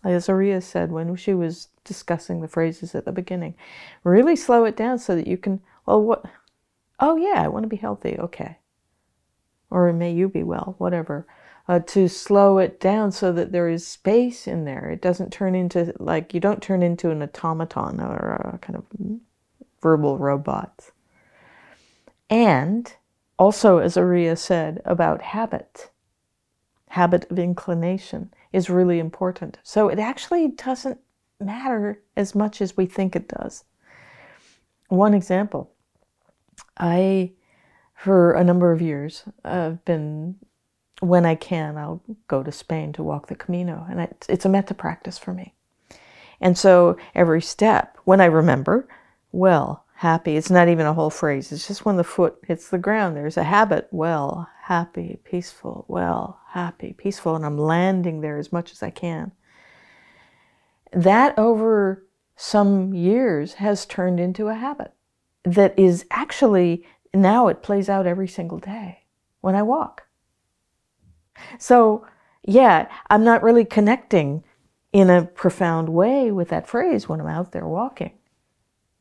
As 0.03 0.29
Ariya 0.29 0.63
said 0.63 0.91
when 0.91 1.15
she 1.17 1.35
was 1.35 1.69
discussing 1.85 2.41
the 2.41 2.49
phrases 2.49 2.95
at 2.95 3.05
the 3.05 3.13
beginning, 3.13 3.55
really 4.05 4.37
slow 4.37 4.65
it 4.65 4.77
down 4.77 4.99
so 4.99 5.15
that 5.15 5.27
you 5.27 5.37
can, 5.37 5.61
well, 5.85 6.03
what, 6.03 6.25
oh 7.01 7.17
yeah, 7.17 7.43
I 7.43 7.49
want 7.49 7.65
to 7.65 7.69
be 7.69 7.77
healthy, 7.77 8.17
okay. 8.19 8.59
Or 9.71 9.93
may 9.93 10.13
you 10.13 10.29
be 10.29 10.43
well, 10.43 10.75
whatever. 10.79 11.27
Uh, 11.69 11.79
to 11.81 12.09
slow 12.09 12.57
it 12.57 12.81
down 12.81 13.13
so 13.13 13.31
that 13.31 13.53
there 13.53 13.69
is 13.69 13.87
space 13.87 14.47
in 14.47 14.65
there. 14.65 14.89
It 14.89 15.03
doesn't 15.03 15.31
turn 15.31 15.55
into, 15.55 15.93
like, 15.99 16.33
you 16.33 16.41
don't 16.41 16.63
turn 16.63 16.83
into 16.83 17.11
an 17.11 17.23
automaton 17.23 18.01
or 18.01 18.53
a 18.55 18.59
kind 18.59 18.77
of 18.77 18.85
verbal 19.83 20.17
robot. 20.17 20.91
And 22.31 22.91
also, 23.39 23.79
as 23.79 23.97
Ariya 23.97 24.39
said 24.39 24.81
about 24.87 25.21
habit, 25.21 25.91
habit 26.89 27.31
of 27.31 27.39
inclination 27.39 28.33
is 28.53 28.71
really 28.71 28.99
important. 28.99 29.59
So 29.63 29.89
it 29.89 29.99
actually 29.99 30.49
doesn't 30.49 30.99
matter 31.39 32.03
as 32.17 32.35
much 32.35 32.63
as 32.63 32.77
we 32.79 32.87
think 32.87 33.15
it 33.15 33.29
does. 33.29 33.65
One 34.89 35.13
example 35.13 35.71
I, 36.77 37.33
for 37.95 38.33
a 38.33 38.45
number 38.45 38.73
of 38.73 38.83
years, 38.83 39.25
have 39.45 39.85
been, 39.85 40.37
when 41.01 41.27
I 41.27 41.35
can, 41.35 41.77
I'll 41.77 42.03
go 42.27 42.43
to 42.43 42.53
Spain 42.53 42.93
to 42.95 43.03
walk 43.03 43.29
the 43.29 43.35
Camino, 43.35 43.87
and 43.91 44.01
it, 44.01 44.27
it's 44.29 44.45
a 44.45 44.49
metta 44.49 44.75
practice 44.75 45.19
for 45.19 45.33
me. 45.33 45.55
And 46.41 46.57
so 46.57 46.97
every 47.15 47.43
step, 47.43 47.99
when 48.05 48.21
I 48.21 48.27
remember, 48.27 48.89
well, 49.33 49.85
happy, 49.95 50.37
it's 50.37 50.51
not 50.51 50.69
even 50.69 50.87
a 50.87 50.95
whole 50.95 51.11
phrase, 51.11 51.51
it's 51.51 51.67
just 51.67 51.85
when 51.85 51.97
the 51.97 52.05
foot 52.05 52.37
hits 52.47 52.69
the 52.71 52.79
ground, 52.79 53.17
there's 53.17 53.37
a 53.37 53.45
habit, 53.45 53.89
well, 53.91 54.49
happy, 54.63 55.19
peaceful, 55.25 55.85
well, 55.89 56.41
happy, 56.51 56.93
peaceful, 56.93 57.35
and 57.35 57.45
I'm 57.45 57.59
landing 57.59 58.21
there 58.21 58.39
as 58.39 58.53
much 58.53 58.71
as 58.71 58.83
I 58.83 58.91
can. 58.91 59.33
That 60.93 61.37
over 61.39 62.07
some 62.37 62.95
years 62.95 63.55
has 63.55 63.85
turned 63.85 64.21
into 64.21 64.47
a 64.47 64.55
habit 64.55 64.93
that 65.45 65.79
is 65.79 66.05
actually 66.11 66.87
now 67.15 67.49
it 67.49 67.63
plays 67.63 67.89
out 67.89 68.07
every 68.07 68.29
single 68.29 68.59
day 68.59 69.05
when 69.41 69.55
I 69.55 69.63
walk. 69.63 70.05
So, 71.59 72.07
yeah, 72.45 72.89
I'm 73.11 73.25
not 73.25 73.43
really 73.43 73.65
connecting 73.65 74.45
in 74.93 75.11
a 75.11 75.25
profound 75.25 75.89
way 75.89 76.31
with 76.33 76.49
that 76.49 76.67
phrase 76.67 77.09
when 77.09 77.21
I'm 77.21 77.27
out 77.27 77.53
there 77.53 77.67
walking. 77.67 78.13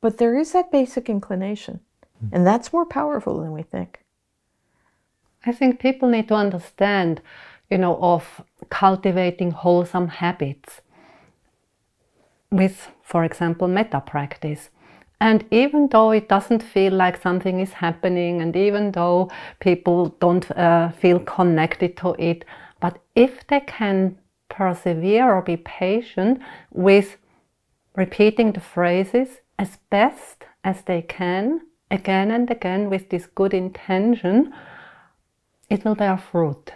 But 0.01 0.17
there 0.17 0.37
is 0.37 0.51
that 0.51 0.71
basic 0.71 1.09
inclination, 1.09 1.79
hmm. 2.19 2.27
and 2.31 2.45
that's 2.45 2.73
more 2.73 2.85
powerful 2.85 3.39
than 3.39 3.51
we 3.51 3.63
think. 3.63 4.03
I 5.45 5.51
think 5.51 5.79
people 5.79 6.09
need 6.09 6.27
to 6.27 6.35
understand, 6.35 7.21
you 7.69 7.77
know, 7.77 7.97
of 8.01 8.43
cultivating 8.69 9.51
wholesome 9.51 10.09
habits 10.09 10.81
with, 12.51 12.91
for 13.01 13.23
example, 13.23 13.67
metta 13.67 14.01
practice. 14.01 14.69
And 15.19 15.45
even 15.49 15.87
though 15.87 16.11
it 16.11 16.29
doesn't 16.29 16.61
feel 16.61 16.93
like 16.93 17.21
something 17.21 17.59
is 17.59 17.73
happening, 17.73 18.41
and 18.41 18.55
even 18.55 18.91
though 18.91 19.31
people 19.59 20.15
don't 20.19 20.49
uh, 20.51 20.91
feel 20.91 21.19
connected 21.19 21.97
to 21.97 22.15
it, 22.19 22.45
but 22.79 22.99
if 23.15 23.45
they 23.47 23.61
can 23.61 24.17
persevere 24.49 25.33
or 25.33 25.41
be 25.41 25.57
patient 25.57 26.39
with 26.71 27.17
repeating 27.95 28.51
the 28.51 28.59
phrases 28.59 29.39
as 29.57 29.77
best 29.89 30.45
as 30.63 30.83
they 30.83 31.01
can, 31.01 31.61
again 31.89 32.31
and 32.31 32.51
again 32.51 32.89
with 32.89 33.09
this 33.09 33.25
good 33.25 33.53
intention, 33.53 34.53
it 35.69 35.83
will 35.83 35.95
bear 35.95 36.17
fruit. 36.17 36.73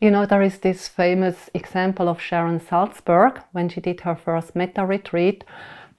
You 0.00 0.12
know, 0.12 0.26
there 0.26 0.42
is 0.42 0.58
this 0.58 0.86
famous 0.86 1.50
example 1.52 2.08
of 2.08 2.20
Sharon 2.20 2.60
Salzberg 2.60 3.42
when 3.50 3.68
she 3.68 3.80
did 3.80 4.02
her 4.02 4.14
first 4.14 4.54
metta 4.54 4.86
retreat 4.86 5.42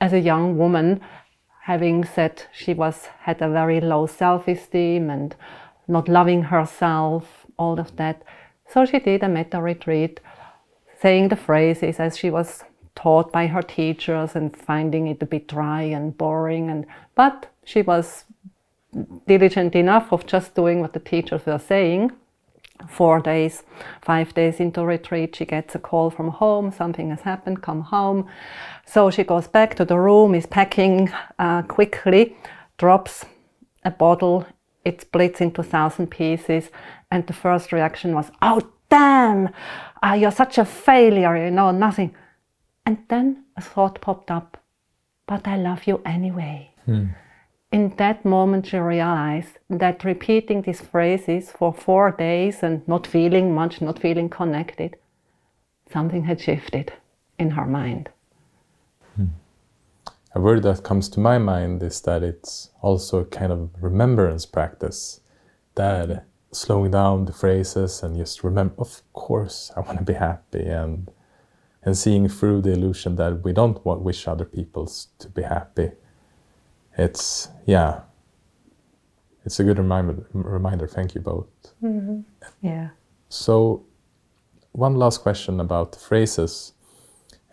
as 0.01 0.13
a 0.13 0.19
young 0.19 0.57
woman, 0.57 1.01
having 1.63 2.03
said 2.03 2.43
she 2.53 2.73
was 2.73 3.07
had 3.21 3.41
a 3.41 3.49
very 3.49 3.81
low 3.81 4.07
self-esteem 4.07 5.09
and 5.09 5.35
not 5.87 6.07
loving 6.07 6.43
herself, 6.43 7.45
all 7.57 7.79
of 7.79 7.95
that. 7.97 8.23
So 8.67 8.85
she 8.85 8.99
did 8.99 9.23
a 9.23 9.29
metta 9.29 9.61
retreat, 9.61 10.19
saying 11.01 11.29
the 11.29 11.35
phrases 11.35 11.99
as 11.99 12.17
she 12.17 12.29
was 12.29 12.63
taught 12.95 13.31
by 13.31 13.47
her 13.47 13.61
teachers 13.61 14.35
and 14.35 14.55
finding 14.55 15.07
it 15.07 15.21
a 15.23 15.25
bit 15.25 15.47
dry 15.47 15.83
and 15.83 16.17
boring 16.17 16.69
and 16.69 16.85
but 17.15 17.47
she 17.63 17.81
was 17.81 18.25
diligent 19.25 19.73
enough 19.75 20.11
of 20.11 20.25
just 20.25 20.53
doing 20.53 20.81
what 20.81 20.91
the 20.91 20.99
teachers 20.99 21.45
were 21.45 21.59
saying 21.59 22.11
four 22.87 23.19
days, 23.19 23.63
five 24.01 24.33
days 24.33 24.59
into 24.59 24.85
retreat, 24.85 25.35
she 25.35 25.45
gets 25.45 25.75
a 25.75 25.79
call 25.79 26.09
from 26.09 26.29
home, 26.29 26.71
something 26.71 27.09
has 27.09 27.21
happened, 27.21 27.61
come 27.61 27.81
home. 27.81 28.27
So 28.85 29.11
she 29.11 29.23
goes 29.23 29.47
back 29.47 29.75
to 29.75 29.85
the 29.85 29.97
room, 29.97 30.35
is 30.35 30.45
packing 30.45 31.11
uh, 31.37 31.63
quickly, 31.63 32.35
drops 32.77 33.25
a 33.83 33.91
bottle, 33.91 34.45
it 34.85 35.01
splits 35.01 35.41
into 35.41 35.63
thousand 35.63 36.07
pieces, 36.07 36.69
and 37.11 37.25
the 37.27 37.33
first 37.33 37.71
reaction 37.71 38.13
was, 38.13 38.31
oh 38.41 38.61
damn, 38.89 39.49
uh, 40.03 40.13
you're 40.13 40.31
such 40.31 40.57
a 40.57 40.65
failure, 40.65 41.35
you 41.45 41.51
know, 41.51 41.71
nothing. 41.71 42.15
And 42.85 42.97
then 43.09 43.43
a 43.57 43.61
thought 43.61 44.01
popped 44.01 44.31
up, 44.31 44.57
but 45.27 45.47
I 45.47 45.57
love 45.57 45.85
you 45.85 46.01
anyway 46.05 46.71
in 47.71 47.93
that 47.97 48.25
moment 48.25 48.67
she 48.67 48.77
realized 48.77 49.59
that 49.69 50.03
repeating 50.03 50.61
these 50.63 50.81
phrases 50.81 51.51
for 51.51 51.73
four 51.73 52.11
days 52.11 52.63
and 52.63 52.87
not 52.87 53.05
feeling 53.05 53.53
much, 53.53 53.81
not 53.81 53.99
feeling 53.99 54.29
connected, 54.29 54.95
something 55.91 56.23
had 56.23 56.41
shifted 56.41 56.93
in 57.37 57.51
her 57.51 57.65
mind. 57.65 58.09
Hmm. 59.15 59.25
A 60.35 60.39
word 60.39 60.63
that 60.63 60.83
comes 60.83 61.09
to 61.09 61.19
my 61.19 61.37
mind 61.37 61.83
is 61.83 62.01
that 62.01 62.23
it's 62.23 62.71
also 62.81 63.19
a 63.19 63.25
kind 63.25 63.51
of 63.51 63.69
remembrance 63.81 64.45
practice. 64.45 65.21
That 65.75 66.25
slowing 66.51 66.91
down 66.91 67.25
the 67.25 67.33
phrases 67.33 68.01
and 68.03 68.17
just 68.17 68.43
remember, 68.43 68.75
of 68.79 69.01
course, 69.13 69.71
I 69.75 69.81
want 69.81 69.99
to 69.99 70.03
be 70.03 70.13
happy, 70.13 70.63
and 70.63 71.09
and 71.83 71.97
seeing 71.97 72.27
through 72.27 72.61
the 72.61 72.73
illusion 72.73 73.15
that 73.15 73.43
we 73.43 73.53
don't 73.53 73.83
want 73.85 74.01
wish 74.01 74.27
other 74.27 74.45
people 74.45 74.91
to 75.19 75.29
be 75.29 75.43
happy. 75.43 75.91
It's 76.99 77.47
yeah. 77.65 78.01
It's 79.45 79.57
a 79.59 79.63
good 79.63 79.77
reminder. 79.77 80.27
Reminder. 80.33 80.85
Thank 80.85 81.15
you 81.15 81.21
both. 81.21 81.47
Yeah. 82.61 82.89
So, 83.29 83.85
one 84.73 84.95
last 84.95 85.21
question 85.21 85.61
about 85.61 85.93
the 85.93 85.99
phrases 85.99 86.73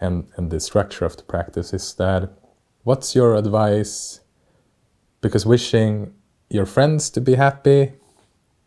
and, 0.01 0.26
and 0.36 0.51
the 0.51 0.59
structure 0.59 1.05
of 1.05 1.16
the 1.16 1.22
practice 1.22 1.72
is 1.72 1.94
that 1.94 2.30
what's 2.82 3.14
your 3.14 3.36
advice? 3.36 4.20
Because 5.20 5.47
wishing 5.47 6.12
your 6.51 6.66
friends 6.66 7.09
to 7.11 7.20
be 7.20 7.34
happy, 7.34 7.92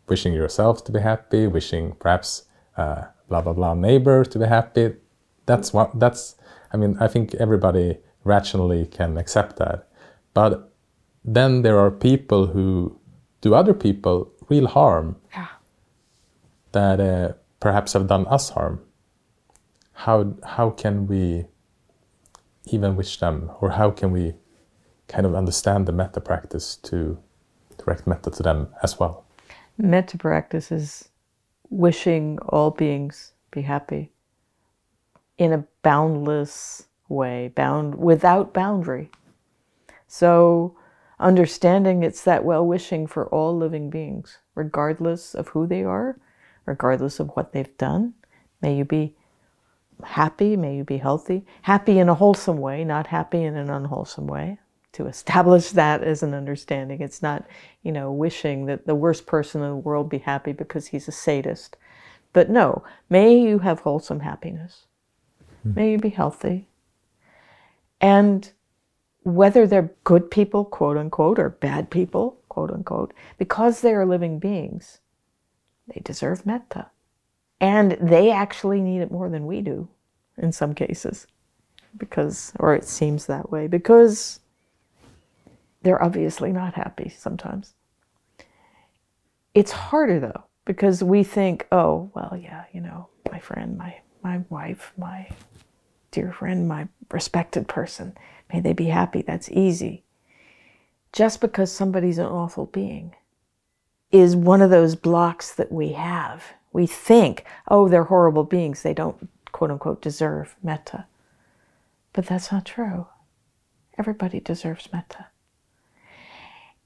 wishing 0.08 0.32
yourself 0.32 0.82
to 0.84 0.92
be 0.92 1.00
happy, 1.00 1.46
wishing 1.46 1.92
perhaps 2.00 2.44
uh, 2.78 3.02
blah 3.28 3.42
blah 3.42 3.52
blah 3.52 3.74
neighbor 3.74 4.24
to 4.24 4.38
be 4.38 4.46
happy, 4.46 4.94
that's 5.44 5.74
what 5.74 5.98
that's. 6.00 6.36
I 6.72 6.78
mean, 6.78 6.96
I 7.00 7.06
think 7.06 7.34
everybody 7.34 7.98
rationally 8.24 8.86
can 8.86 9.18
accept 9.18 9.56
that, 9.56 9.88
but 10.32 10.69
then 11.24 11.62
there 11.62 11.78
are 11.78 11.90
people 11.90 12.46
who 12.48 12.96
do 13.40 13.54
other 13.54 13.74
people 13.74 14.30
real 14.48 14.66
harm 14.66 15.16
Yeah. 15.34 15.46
that 16.72 17.00
uh, 17.00 17.32
perhaps 17.60 17.92
have 17.92 18.06
done 18.06 18.26
us 18.26 18.50
harm. 18.50 18.80
How 19.92 20.34
how 20.44 20.70
can 20.70 21.06
we 21.06 21.46
even 22.66 22.96
wish 22.96 23.18
them, 23.18 23.50
or 23.60 23.70
how 23.70 23.90
can 23.90 24.10
we 24.12 24.34
kind 25.08 25.26
of 25.26 25.34
understand 25.34 25.86
the 25.86 25.92
metta 25.92 26.20
practice 26.20 26.76
to 26.76 27.18
direct 27.78 28.06
metta 28.06 28.30
to 28.30 28.42
them 28.42 28.68
as 28.82 28.98
well? 29.00 29.24
Metta 29.78 30.16
practice 30.18 30.70
is 30.72 31.08
wishing 31.70 32.38
all 32.48 32.70
beings 32.70 33.32
be 33.50 33.62
happy 33.62 34.10
in 35.38 35.52
a 35.52 35.64
boundless 35.82 36.86
way, 37.08 37.48
bound 37.54 37.94
without 37.94 38.52
boundary. 38.54 39.10
So 40.06 40.76
understanding 41.20 42.02
it's 42.02 42.24
that 42.24 42.44
well 42.44 42.66
wishing 42.66 43.06
for 43.06 43.28
all 43.28 43.56
living 43.56 43.90
beings, 43.90 44.38
regardless 44.54 45.34
of 45.34 45.48
who 45.48 45.66
they 45.66 45.84
are, 45.84 46.18
regardless 46.66 47.20
of 47.20 47.28
what 47.34 47.52
they've 47.52 47.76
done. 47.78 48.14
May 48.60 48.76
you 48.76 48.84
be 48.84 49.14
happy, 50.04 50.56
may 50.56 50.76
you 50.76 50.84
be 50.84 50.98
healthy, 50.98 51.44
happy 51.62 51.98
in 51.98 52.08
a 52.08 52.14
wholesome 52.14 52.58
way, 52.58 52.84
not 52.84 53.06
happy 53.06 53.42
in 53.42 53.56
an 53.56 53.70
unwholesome 53.70 54.26
way. 54.26 54.58
To 54.94 55.06
establish 55.06 55.70
that 55.70 56.02
as 56.02 56.24
an 56.24 56.34
understanding. 56.34 57.00
It's 57.00 57.22
not, 57.22 57.46
you 57.84 57.92
know, 57.92 58.10
wishing 58.10 58.66
that 58.66 58.86
the 58.86 58.96
worst 58.96 59.24
person 59.24 59.62
in 59.62 59.68
the 59.68 59.76
world 59.76 60.10
be 60.10 60.18
happy 60.18 60.52
because 60.52 60.88
he's 60.88 61.06
a 61.06 61.12
sadist. 61.12 61.76
But 62.32 62.50
no, 62.50 62.82
may 63.08 63.38
you 63.38 63.60
have 63.60 63.80
wholesome 63.80 64.20
happiness. 64.20 64.86
Hmm. 65.62 65.74
May 65.74 65.92
you 65.92 65.98
be 65.98 66.08
healthy. 66.08 66.66
And 68.00 68.50
whether 69.22 69.66
they're 69.66 69.92
good 70.04 70.30
people, 70.30 70.64
quote 70.64 70.96
unquote, 70.96 71.38
or 71.38 71.50
bad 71.50 71.90
people, 71.90 72.38
quote 72.48 72.70
unquote, 72.70 73.12
because 73.38 73.80
they 73.80 73.94
are 73.94 74.06
living 74.06 74.38
beings, 74.38 75.00
they 75.88 76.00
deserve 76.04 76.46
metta. 76.46 76.90
And 77.60 77.92
they 78.00 78.30
actually 78.30 78.80
need 78.80 79.02
it 79.02 79.10
more 79.10 79.28
than 79.28 79.46
we 79.46 79.60
do 79.60 79.88
in 80.38 80.52
some 80.52 80.74
cases. 80.74 81.26
Because, 81.98 82.52
or 82.58 82.74
it 82.74 82.84
seems 82.84 83.26
that 83.26 83.50
way, 83.50 83.66
because 83.66 84.40
they're 85.82 86.02
obviously 86.02 86.52
not 86.52 86.74
happy 86.74 87.08
sometimes. 87.08 87.74
It's 89.54 89.72
harder 89.72 90.20
though, 90.20 90.44
because 90.64 91.02
we 91.02 91.24
think, 91.24 91.66
oh, 91.72 92.10
well, 92.14 92.38
yeah, 92.40 92.64
you 92.72 92.80
know, 92.80 93.08
my 93.30 93.40
friend, 93.40 93.76
my, 93.76 93.96
my 94.22 94.38
wife, 94.48 94.92
my 94.96 95.28
dear 96.12 96.32
friend, 96.32 96.68
my 96.68 96.88
respected 97.10 97.66
person, 97.68 98.16
may 98.52 98.60
they 98.60 98.72
be 98.72 98.86
happy. 98.86 99.22
That's 99.22 99.50
easy. 99.50 100.04
Just 101.12 101.40
because 101.40 101.72
somebody's 101.72 102.18
an 102.18 102.26
awful 102.26 102.66
being 102.66 103.14
is 104.12 104.36
one 104.36 104.62
of 104.62 104.70
those 104.70 104.94
blocks 104.94 105.54
that 105.54 105.72
we 105.72 105.92
have. 105.92 106.44
We 106.72 106.86
think, 106.86 107.44
oh, 107.68 107.88
they're 107.88 108.04
horrible 108.04 108.44
beings. 108.44 108.82
They 108.82 108.94
don't, 108.94 109.28
quote 109.52 109.70
unquote, 109.70 110.02
deserve 110.02 110.56
metta. 110.62 111.06
But 112.12 112.26
that's 112.26 112.52
not 112.52 112.64
true. 112.64 113.06
Everybody 113.98 114.40
deserves 114.40 114.88
metta. 114.92 115.26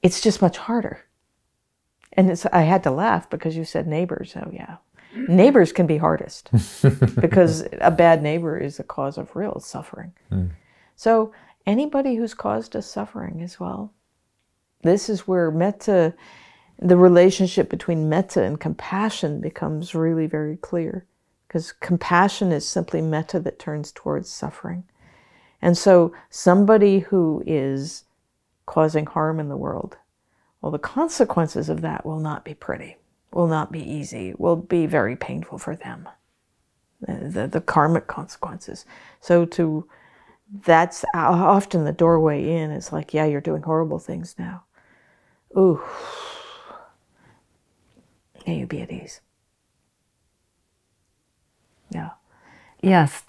It's 0.02 0.20
just 0.20 0.42
much 0.42 0.58
harder. 0.58 1.04
And 2.12 2.30
it's, 2.30 2.46
I 2.46 2.62
had 2.62 2.82
to 2.84 2.90
laugh 2.90 3.28
because 3.28 3.56
you 3.56 3.64
said 3.64 3.86
neighbors. 3.86 4.34
Oh, 4.36 4.50
yeah. 4.52 4.76
Neighbors 5.28 5.72
can 5.72 5.86
be 5.86 5.96
hardest 5.96 6.50
because 7.20 7.66
a 7.80 7.90
bad 7.90 8.22
neighbor 8.22 8.58
is 8.58 8.80
a 8.80 8.84
cause 8.84 9.16
of 9.16 9.34
real 9.36 9.60
suffering. 9.60 10.12
Hmm. 10.28 10.46
So, 10.96 11.32
anybody 11.66 12.16
who's 12.16 12.34
caused 12.34 12.76
us 12.76 12.86
suffering 12.86 13.40
as 13.42 13.58
well, 13.58 13.92
this 14.82 15.08
is 15.08 15.26
where 15.26 15.50
metta, 15.50 16.14
the 16.78 16.96
relationship 16.96 17.70
between 17.70 18.08
metta 18.08 18.42
and 18.42 18.60
compassion 18.60 19.40
becomes 19.40 19.94
really 19.94 20.26
very 20.26 20.56
clear. 20.56 21.06
Because 21.48 21.72
compassion 21.72 22.52
is 22.52 22.66
simply 22.66 23.00
metta 23.00 23.40
that 23.40 23.58
turns 23.58 23.92
towards 23.92 24.28
suffering. 24.28 24.84
And 25.62 25.78
so, 25.78 26.12
somebody 26.28 26.98
who 26.98 27.42
is 27.46 28.04
causing 28.66 29.06
harm 29.06 29.40
in 29.40 29.48
the 29.48 29.56
world, 29.56 29.96
well, 30.60 30.72
the 30.72 30.78
consequences 30.78 31.68
of 31.68 31.80
that 31.80 32.04
will 32.04 32.18
not 32.18 32.44
be 32.44 32.54
pretty, 32.54 32.96
will 33.32 33.46
not 33.46 33.72
be 33.72 33.80
easy, 33.80 34.34
will 34.36 34.56
be 34.56 34.86
very 34.86 35.16
painful 35.16 35.58
for 35.58 35.76
them. 35.76 36.08
The, 37.00 37.28
the, 37.28 37.46
the 37.46 37.60
karmic 37.60 38.06
consequences. 38.08 38.84
So, 39.20 39.46
to 39.46 39.88
that's 40.66 41.04
often 41.14 41.84
the 41.84 41.92
doorway 41.92 42.48
in. 42.48 42.70
It's 42.70 42.92
like, 42.92 43.14
yeah, 43.14 43.24
you're 43.24 43.40
doing 43.40 43.62
horrible 43.62 43.98
things 43.98 44.36
now. 44.38 44.64
Ooh. 45.56 45.82
May 48.46 48.58
you 48.58 48.66
be 48.66 48.82
at 48.82 48.92
ease. 48.92 49.20
Yeah. 51.90 52.10
Yes, 52.82 53.22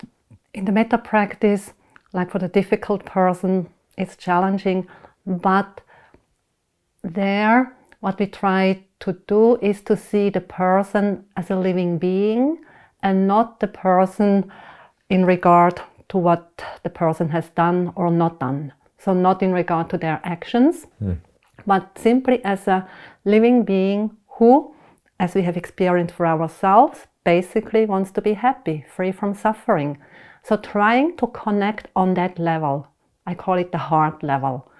in 0.54 0.66
the 0.66 0.72
metta 0.72 0.98
practice, 0.98 1.74
like 2.14 2.32
for 2.32 2.40
the 2.40 2.48
difficult 2.48 3.06
person, 3.06 3.70
it's 3.98 4.18
challenging, 4.18 4.88
but 5.26 5.82
there, 7.04 7.76
what 8.00 8.20
we 8.20 8.26
try 8.26 8.84
to 9.00 9.14
do 9.28 9.58
is 9.58 9.82
to 9.84 9.96
see 9.96 10.30
the 10.30 10.42
person 10.42 11.26
as 11.38 11.50
a 11.50 11.56
living 11.56 11.98
being 11.98 12.58
and 13.02 13.28
not 13.28 13.60
the 13.60 13.68
person 13.68 14.52
in 15.10 15.26
regard 15.26 15.82
to 16.10 16.18
what 16.18 16.64
the 16.84 16.90
person 16.90 17.30
has 17.30 17.50
done 17.50 17.92
or 17.96 18.12
not 18.12 18.40
done. 18.40 18.74
So, 18.98 19.14
not 19.14 19.44
in 19.44 19.54
regard 19.54 19.90
to 19.92 19.98
their 19.98 20.20
actions, 20.24 20.86
hmm. 21.00 21.14
but 21.66 21.98
simply 21.98 22.44
as 22.44 22.68
a 22.68 22.88
living 23.24 23.64
being 23.64 24.18
who, 24.28 24.74
as 25.20 25.36
we 25.36 25.44
have 25.44 25.58
experienced 25.58 26.16
for 26.16 26.26
ourselves, 26.26 27.08
basically 27.24 27.86
wants 27.86 28.12
to 28.12 28.22
be 28.22 28.34
happy, 28.34 28.86
free 28.96 29.12
from 29.12 29.34
suffering. 29.34 29.98
So, 30.44 30.58
trying 30.58 31.18
to 31.18 31.28
connect 31.28 31.88
on 31.96 32.14
that 32.16 32.40
level, 32.40 32.88
I 33.26 33.36
call 33.36 33.56
it 33.56 33.72
the 33.72 33.78
heart 33.78 34.24
level. 34.24 34.72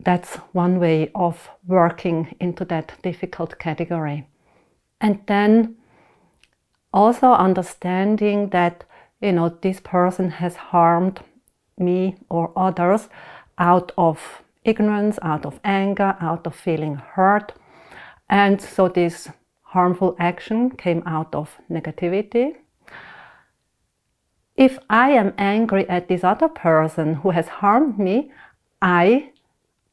That's 0.00 0.36
one 0.52 0.78
way 0.78 1.10
of 1.14 1.48
working 1.66 2.36
into 2.40 2.64
that 2.66 2.92
difficult 3.02 3.58
category. 3.58 4.28
And 5.00 5.20
then 5.26 5.76
also 6.92 7.32
understanding 7.32 8.48
that 8.50 8.84
you 9.20 9.32
know 9.32 9.48
this 9.48 9.80
person 9.80 10.30
has 10.30 10.56
harmed 10.56 11.20
me 11.78 12.16
or 12.28 12.52
others 12.56 13.08
out 13.58 13.92
of 13.98 14.42
ignorance, 14.64 15.18
out 15.22 15.44
of 15.46 15.58
anger, 15.64 16.16
out 16.20 16.46
of 16.46 16.54
feeling 16.54 16.96
hurt. 16.96 17.52
And 18.28 18.60
so 18.60 18.88
this 18.88 19.28
harmful 19.62 20.16
action 20.18 20.70
came 20.70 21.02
out 21.06 21.34
of 21.34 21.56
negativity. 21.70 22.56
If 24.56 24.78
I 24.90 25.10
am 25.10 25.34
angry 25.38 25.88
at 25.88 26.08
this 26.08 26.24
other 26.24 26.48
person 26.48 27.14
who 27.14 27.30
has 27.30 27.48
harmed 27.48 27.98
me, 27.98 28.32
I 28.82 29.30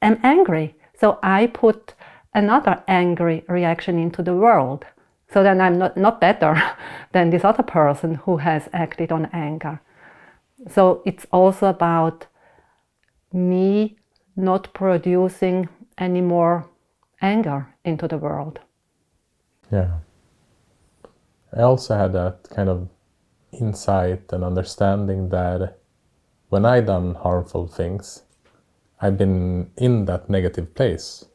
am 0.02 0.20
angry. 0.24 0.76
So 1.00 1.20
I 1.22 1.48
put 1.48 1.94
another 2.34 2.84
angry 2.88 3.44
reaction 3.48 4.00
into 4.00 4.24
the 4.24 4.36
world. 4.36 4.86
So 5.36 5.44
then 5.44 5.60
I'm 5.60 5.78
not, 5.78 5.98
not 5.98 6.22
better 6.22 6.56
than 7.12 7.30
this 7.30 7.44
other 7.44 7.62
person 7.62 8.16
who 8.16 8.38
has 8.38 8.70
acted 8.72 9.12
on 9.12 9.26
anger. 9.34 9.82
So 10.70 11.02
it's 11.06 11.26
also 11.30 11.68
about 11.68 12.28
me 13.34 13.98
not 14.38 14.74
producing 14.74 15.68
any 15.98 16.22
more 16.22 16.70
anger 17.22 17.68
into 17.84 18.08
the 18.08 18.18
world. 18.18 18.62
Yeah. 19.70 19.98
I 21.52 21.64
also 21.64 21.98
had 21.98 22.14
that 22.14 22.48
kind 22.56 22.70
of 22.70 22.88
insight 23.52 24.32
and 24.32 24.42
understanding 24.42 25.28
that 25.30 25.80
when 26.48 26.66
I 26.66 26.80
done 26.80 27.14
harmful 27.14 27.68
things, 27.68 28.24
I've 29.02 29.18
been 29.18 29.70
in 29.76 30.06
that 30.06 30.30
negative 30.30 30.74
place. 30.76 31.26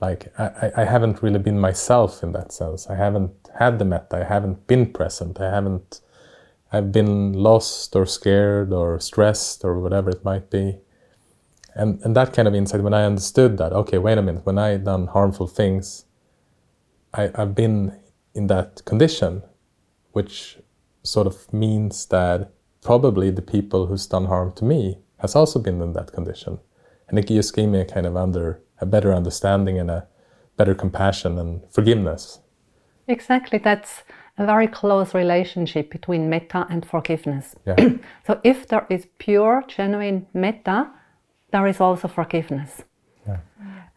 Like 0.00 0.32
I, 0.38 0.70
I 0.76 0.84
haven't 0.84 1.22
really 1.22 1.38
been 1.38 1.58
myself 1.58 2.22
in 2.22 2.32
that 2.32 2.52
sense. 2.52 2.88
I 2.88 2.94
haven't 2.94 3.32
had 3.58 3.78
the 3.78 3.84
metta. 3.84 4.18
I 4.18 4.24
haven't 4.24 4.66
been 4.66 4.92
present. 4.92 5.40
I 5.40 5.50
haven't. 5.50 6.00
I've 6.72 6.92
been 6.92 7.32
lost 7.32 7.96
or 7.96 8.06
scared 8.06 8.72
or 8.72 9.00
stressed 9.00 9.64
or 9.64 9.80
whatever 9.80 10.10
it 10.10 10.24
might 10.24 10.50
be. 10.50 10.78
And 11.74 12.00
and 12.02 12.14
that 12.14 12.32
kind 12.32 12.46
of 12.46 12.54
insight 12.54 12.82
when 12.82 12.94
I 12.94 13.04
understood 13.04 13.58
that. 13.58 13.72
Okay, 13.72 13.98
wait 13.98 14.18
a 14.18 14.22
minute. 14.22 14.46
When 14.46 14.58
I 14.58 14.76
done 14.76 15.08
harmful 15.08 15.46
things, 15.46 16.04
I, 17.14 17.30
I've 17.34 17.54
been 17.54 17.98
in 18.34 18.46
that 18.48 18.84
condition, 18.84 19.42
which 20.12 20.58
sort 21.02 21.26
of 21.26 21.52
means 21.52 22.06
that 22.06 22.52
probably 22.82 23.30
the 23.30 23.42
people 23.42 23.86
who's 23.86 24.06
done 24.06 24.26
harm 24.26 24.52
to 24.52 24.64
me 24.64 24.98
has 25.18 25.34
also 25.34 25.58
been 25.58 25.82
in 25.82 25.92
that 25.94 26.12
condition. 26.12 26.58
And 27.08 27.18
it 27.18 27.26
just 27.26 27.54
gave 27.54 27.68
me 27.68 27.80
a 27.80 27.84
kind 27.84 28.06
of 28.06 28.16
under 28.16 28.62
a 28.80 28.86
better 28.86 29.12
understanding 29.14 29.78
and 29.78 29.90
a 29.90 30.06
better 30.56 30.74
compassion 30.74 31.38
and 31.38 31.62
forgiveness. 31.70 32.40
Exactly, 33.06 33.58
that's 33.58 34.02
a 34.36 34.46
very 34.46 34.66
close 34.66 35.14
relationship 35.14 35.90
between 35.90 36.28
metta 36.28 36.66
and 36.70 36.84
forgiveness. 36.84 37.56
Yeah. 37.66 37.76
so 38.26 38.40
if 38.44 38.68
there 38.68 38.86
is 38.88 39.06
pure, 39.18 39.64
genuine 39.66 40.26
metta, 40.34 40.90
there 41.50 41.66
is 41.66 41.80
also 41.80 42.08
forgiveness. 42.08 42.82
Yeah. 43.26 43.38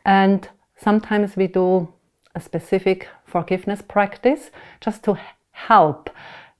And 0.05 0.49
sometimes 0.77 1.35
we 1.35 1.47
do 1.47 1.93
a 2.33 2.41
specific 2.41 3.07
forgiveness 3.25 3.81
practice 3.81 4.51
just 4.79 5.03
to 5.03 5.19
help 5.51 6.09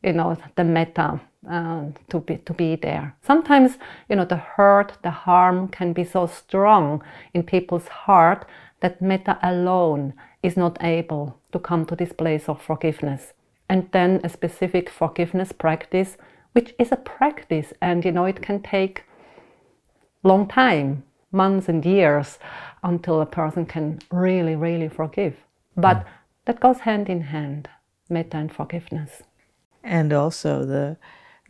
you 0.04 0.14
know, 0.14 0.38
the 0.56 0.64
metta 0.64 1.20
uh, 1.50 1.86
to 2.10 2.20
be 2.20 2.38
to 2.38 2.54
be 2.54 2.76
there. 2.76 3.16
Sometimes, 3.22 3.78
you 4.10 4.16
know, 4.16 4.26
the 4.26 4.38
hurt, 4.38 4.98
the 5.02 5.12
harm 5.12 5.68
can 5.68 5.94
be 5.94 6.04
so 6.04 6.28
strong 6.28 7.04
in 7.34 7.44
people's 7.44 7.88
heart 7.88 8.46
that 8.82 9.02
metta 9.02 9.40
alone 9.42 10.14
is 10.44 10.58
not 10.58 10.78
able 10.84 11.40
to 11.52 11.60
come 11.60 11.86
to 11.86 11.96
this 11.96 12.14
place 12.14 12.48
of 12.50 12.62
forgiveness. 12.62 13.34
And 13.70 13.90
then 13.92 14.20
a 14.24 14.30
specific 14.30 14.90
forgiveness 14.90 15.52
practice, 15.52 16.18
which 16.52 16.74
is 16.78 16.92
a 16.92 16.98
practice, 16.98 17.74
and 17.82 18.04
you 18.04 18.12
know, 18.12 18.26
it 18.26 18.42
can 18.42 18.62
take 18.62 19.04
long 20.24 20.48
time, 20.48 21.04
months 21.32 21.70
and 21.70 21.86
years, 21.86 22.38
until 22.84 23.22
a 23.22 23.26
person 23.26 23.66
can 23.66 24.00
really, 24.12 24.56
really 24.56 24.90
forgive. 24.90 25.36
But 25.78 25.98
mm. 25.98 26.06
that 26.46 26.60
goes 26.60 26.80
hand 26.82 27.10
in 27.10 27.22
hand, 27.22 27.70
metta 28.10 28.38
and 28.38 28.52
forgiveness. 28.52 29.24
And 29.84 30.12
also 30.14 30.66
the 30.66 30.98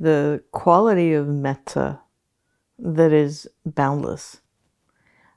the 0.02 0.44
quality 0.52 1.14
of 1.14 1.28
metta 1.28 2.00
that 2.80 3.14
is 3.14 3.48
boundless. 3.64 4.42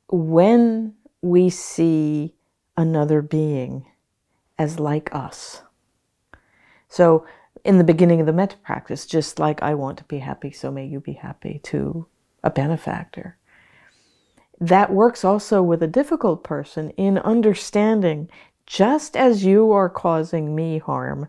When 0.09 0.95
we 1.21 1.51
see 1.51 2.35
another 2.75 3.21
being 3.21 3.85
as 4.59 4.81
like 4.81 5.15
us. 5.15 5.63
So, 6.89 7.27
in 7.63 7.77
the 7.77 7.85
beginning 7.85 8.21
of 8.21 8.27
the 8.27 8.33
metta 8.33 8.57
practice, 8.59 9.05
just 9.05 9.39
like 9.39 9.63
I 9.63 9.75
want 9.75 9.99
to 9.99 10.05
be 10.05 10.19
happy, 10.19 10.51
so 10.51 10.71
may 10.71 10.87
you 10.87 11.01
be 11.01 11.13
happy 11.13 11.61
to 11.65 12.07
a 12.43 12.51
benefactor. 12.51 13.37
That 14.61 14.93
works 14.93 15.25
also 15.25 15.63
with 15.63 15.83
a 15.83 15.89
difficult 15.89 16.43
person 16.43 16.91
in 16.91 17.19
understanding 17.19 18.31
just 18.67 19.15
as 19.15 19.45
you 19.45 19.73
are 19.73 19.91
causing 19.91 20.55
me 20.55 20.79
harm, 20.79 21.29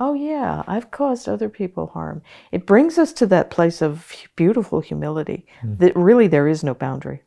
oh 0.00 0.14
yeah, 0.14 0.62
I've 0.66 0.90
caused 0.90 1.28
other 1.28 1.48
people 1.48 1.88
harm. 1.88 2.22
It 2.52 2.66
brings 2.66 2.98
us 2.98 3.12
to 3.14 3.26
that 3.26 3.50
place 3.50 3.82
of 3.82 4.12
beautiful 4.36 4.80
humility 4.80 5.46
mm. 5.62 5.78
that 5.78 5.96
really 5.96 6.26
there 6.26 6.48
is 6.48 6.62
no 6.62 6.74
boundary. 6.74 7.22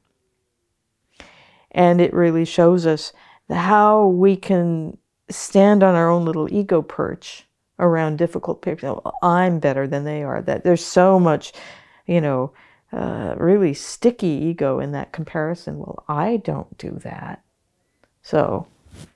And 1.72 2.02
it 2.02 2.14
really 2.14 2.46
shows 2.46 2.86
us 2.86 3.14
how 3.50 4.08
we 4.08 4.36
can 4.36 4.98
stand 5.30 5.84
on 5.84 5.96
our 5.96 6.10
own 6.10 6.26
little 6.26 6.52
ego 6.52 6.82
perch 6.82 7.46
around 7.78 8.18
difficult 8.18 8.62
people. 8.62 9.16
I'm 9.24 9.60
better 9.60 9.88
than 9.88 10.04
they 10.04 10.24
are. 10.24 10.42
That 10.42 10.64
there's 10.64 10.84
so 10.84 11.20
much, 11.20 11.54
you 12.06 12.22
know, 12.22 12.52
uh, 12.92 13.36
really 13.38 13.74
sticky 13.74 14.28
ego 14.28 14.80
in 14.80 14.92
that 14.94 15.12
comparison. 15.12 15.78
Well, 15.78 16.04
I 16.08 16.38
don't 16.38 16.78
do 16.78 17.00
that. 17.04 17.44
So 18.22 18.68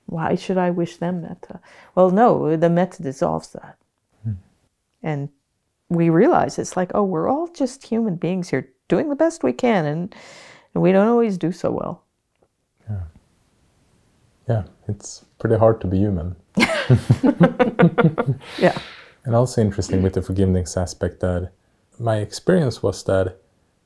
why 0.06 0.34
should 0.34 0.58
I 0.58 0.70
wish 0.70 0.96
them 0.96 1.22
metta? 1.22 1.60
Well, 1.94 2.10
no, 2.10 2.56
the 2.56 2.70
metta 2.70 3.02
dissolves 3.02 3.48
that. 3.52 3.76
Hmm. 4.22 4.32
And 5.02 5.28
we 5.88 6.10
realize 6.10 6.58
it's 6.58 6.76
like, 6.76 6.90
oh, 6.94 7.04
we're 7.04 7.28
all 7.28 7.48
just 7.48 7.86
human 7.86 8.16
beings 8.16 8.50
here 8.50 8.70
doing 8.88 9.08
the 9.08 9.16
best 9.16 9.42
we 9.42 9.52
can, 9.52 9.84
and, 9.84 10.14
and 10.74 10.82
we 10.82 10.92
don't 10.92 11.08
always 11.08 11.38
do 11.38 11.52
so 11.52 11.70
well. 11.70 12.04
Yeah. 12.88 13.00
Yeah, 14.48 14.62
it's 14.88 15.24
pretty 15.38 15.56
hard 15.56 15.80
to 15.80 15.86
be 15.86 15.98
human. 15.98 16.36
yeah. 18.58 18.78
And 19.24 19.34
also 19.34 19.62
interesting 19.62 20.02
with 20.02 20.12
the 20.12 20.22
forgiveness 20.22 20.76
aspect 20.76 21.20
that 21.20 21.50
my 21.98 22.18
experience 22.18 22.82
was 22.82 23.02
that 23.04 23.38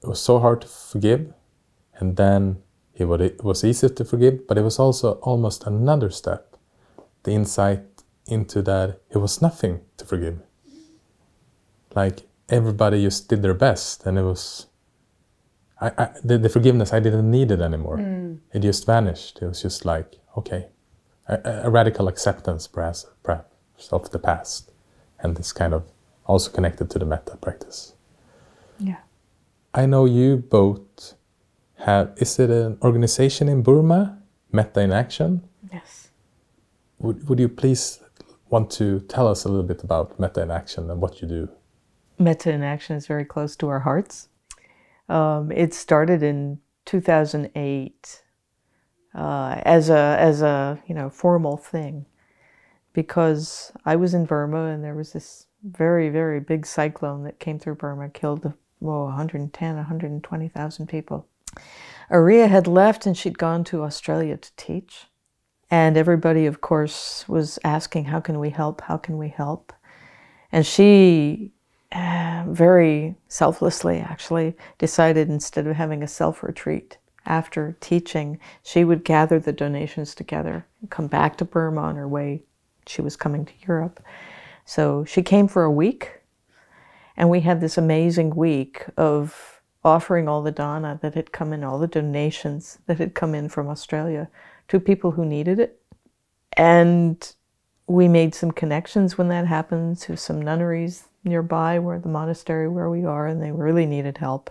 it 0.02 0.06
was 0.06 0.20
so 0.20 0.38
hard 0.38 0.62
to 0.62 0.68
forgive, 0.68 1.32
and 1.94 2.16
then 2.16 2.62
it 3.00 3.44
was 3.44 3.64
easy 3.64 3.88
to 3.88 4.04
forgive, 4.04 4.46
but 4.46 4.58
it 4.58 4.62
was 4.62 4.78
also 4.78 5.12
almost 5.22 5.64
another 5.64 6.10
step 6.10 6.56
the 7.22 7.32
insight 7.32 7.82
into 8.26 8.62
that 8.62 9.00
it 9.10 9.18
was 9.18 9.42
nothing 9.42 9.80
to 9.96 10.04
forgive. 10.04 10.40
Like 11.94 12.22
everybody 12.48 13.02
just 13.02 13.28
did 13.28 13.42
their 13.42 13.54
best, 13.54 14.06
and 14.06 14.18
it 14.18 14.22
was 14.22 14.66
I, 15.80 15.92
I, 15.96 16.10
the, 16.24 16.38
the, 16.38 16.48
forgiveness 16.48 16.92
I 16.92 17.00
didn't 17.00 17.30
need 17.30 17.50
it 17.50 17.60
anymore. 17.60 17.98
Mm. 17.98 18.38
It 18.52 18.60
just 18.60 18.84
vanished. 18.84 19.38
It 19.40 19.46
was 19.46 19.62
just 19.62 19.84
like 19.84 20.16
okay, 20.36 20.66
a, 21.28 21.62
a, 21.64 21.70
radical 21.70 22.08
acceptance, 22.08 22.66
perhaps, 22.66 23.06
perhaps, 23.22 23.92
of 23.92 24.10
the 24.10 24.18
past, 24.18 24.70
and 25.20 25.36
this 25.36 25.52
kind 25.52 25.74
of 25.74 25.84
also 26.26 26.50
connected 26.50 26.90
to 26.90 26.98
the 26.98 27.06
metta 27.06 27.36
practice. 27.36 27.94
Yeah, 28.78 29.00
I 29.74 29.86
know 29.86 30.04
you 30.04 30.36
both 30.36 31.14
have 31.78 32.12
is 32.16 32.38
it 32.38 32.50
an 32.50 32.78
organization 32.82 33.48
in 33.48 33.62
Burma, 33.62 34.18
Metta 34.52 34.80
in 34.80 34.92
Action? 34.92 35.42
Yes. 35.72 36.10
Would, 36.98 37.28
would 37.28 37.38
you 37.38 37.48
please 37.48 38.00
want 38.50 38.70
to 38.72 39.00
tell 39.00 39.28
us 39.28 39.44
a 39.44 39.48
little 39.48 39.66
bit 39.66 39.82
about 39.82 40.18
Metta 40.18 40.42
in 40.42 40.50
Action 40.50 40.90
and 40.90 41.00
what 41.00 41.20
you 41.22 41.28
do? 41.28 41.48
Metta 42.18 42.50
in 42.50 42.62
Action 42.62 42.96
is 42.96 43.06
very 43.06 43.24
close 43.24 43.54
to 43.56 43.68
our 43.68 43.80
hearts. 43.80 44.28
Um, 45.08 45.52
it 45.52 45.72
started 45.72 46.22
in 46.22 46.58
2008 46.84 48.22
uh, 49.14 49.60
as 49.64 49.88
a 49.88 50.16
as 50.18 50.42
a 50.42 50.82
you 50.86 50.94
know 50.94 51.08
formal 51.08 51.56
thing 51.56 52.06
because 52.92 53.72
I 53.84 53.96
was 53.96 54.14
in 54.14 54.26
Burma 54.26 54.66
and 54.66 54.84
there 54.84 54.94
was 54.94 55.12
this 55.12 55.46
very 55.62 56.08
very 56.08 56.40
big 56.40 56.66
cyclone 56.66 57.24
that 57.24 57.38
came 57.38 57.58
through 57.58 57.76
Burma, 57.76 58.08
killed 58.10 58.52
well 58.80 59.04
110 59.04 59.76
120,000 59.76 60.86
people. 60.86 61.26
Ariya 62.10 62.48
had 62.48 62.66
left 62.66 63.06
and 63.06 63.16
she'd 63.16 63.38
gone 63.38 63.64
to 63.64 63.82
Australia 63.82 64.36
to 64.36 64.50
teach. 64.56 65.06
And 65.70 65.96
everybody, 65.96 66.46
of 66.46 66.60
course, 66.60 67.28
was 67.28 67.58
asking, 67.62 68.06
How 68.06 68.20
can 68.20 68.38
we 68.38 68.50
help? 68.50 68.80
How 68.82 68.96
can 68.96 69.18
we 69.18 69.28
help? 69.28 69.72
And 70.50 70.64
she, 70.64 71.52
uh, 71.92 72.44
very 72.48 73.16
selflessly 73.28 73.98
actually, 73.98 74.56
decided 74.78 75.28
instead 75.28 75.66
of 75.66 75.76
having 75.76 76.02
a 76.02 76.08
self 76.08 76.42
retreat 76.42 76.96
after 77.26 77.76
teaching, 77.80 78.38
she 78.62 78.84
would 78.84 79.04
gather 79.04 79.38
the 79.38 79.52
donations 79.52 80.14
together 80.14 80.66
and 80.80 80.90
come 80.90 81.06
back 81.06 81.36
to 81.36 81.44
Burma 81.44 81.82
on 81.82 81.96
her 81.96 82.08
way. 82.08 82.42
She 82.86 83.02
was 83.02 83.16
coming 83.16 83.44
to 83.44 83.52
Europe. 83.66 84.02
So 84.64 85.04
she 85.04 85.22
came 85.22 85.48
for 85.48 85.64
a 85.64 85.70
week, 85.70 86.20
and 87.16 87.28
we 87.28 87.40
had 87.40 87.60
this 87.60 87.76
amazing 87.76 88.34
week 88.34 88.84
of 88.96 89.57
offering 89.84 90.28
all 90.28 90.42
the 90.42 90.50
dana 90.50 90.98
that 91.02 91.14
had 91.14 91.32
come 91.32 91.52
in, 91.52 91.64
all 91.64 91.78
the 91.78 91.86
donations 91.86 92.78
that 92.86 92.98
had 92.98 93.14
come 93.14 93.34
in 93.34 93.48
from 93.48 93.68
Australia 93.68 94.28
to 94.68 94.80
people 94.80 95.12
who 95.12 95.24
needed 95.24 95.58
it. 95.58 95.80
And 96.56 97.32
we 97.86 98.08
made 98.08 98.34
some 98.34 98.50
connections 98.50 99.16
when 99.16 99.28
that 99.28 99.46
happened 99.46 99.98
to 99.98 100.16
some 100.16 100.42
nunneries 100.42 101.04
nearby 101.24 101.78
where 101.78 101.98
the 101.98 102.08
monastery 102.08 102.68
where 102.68 102.90
we 102.90 103.04
are, 103.04 103.26
and 103.26 103.42
they 103.42 103.52
really 103.52 103.86
needed 103.86 104.18
help. 104.18 104.50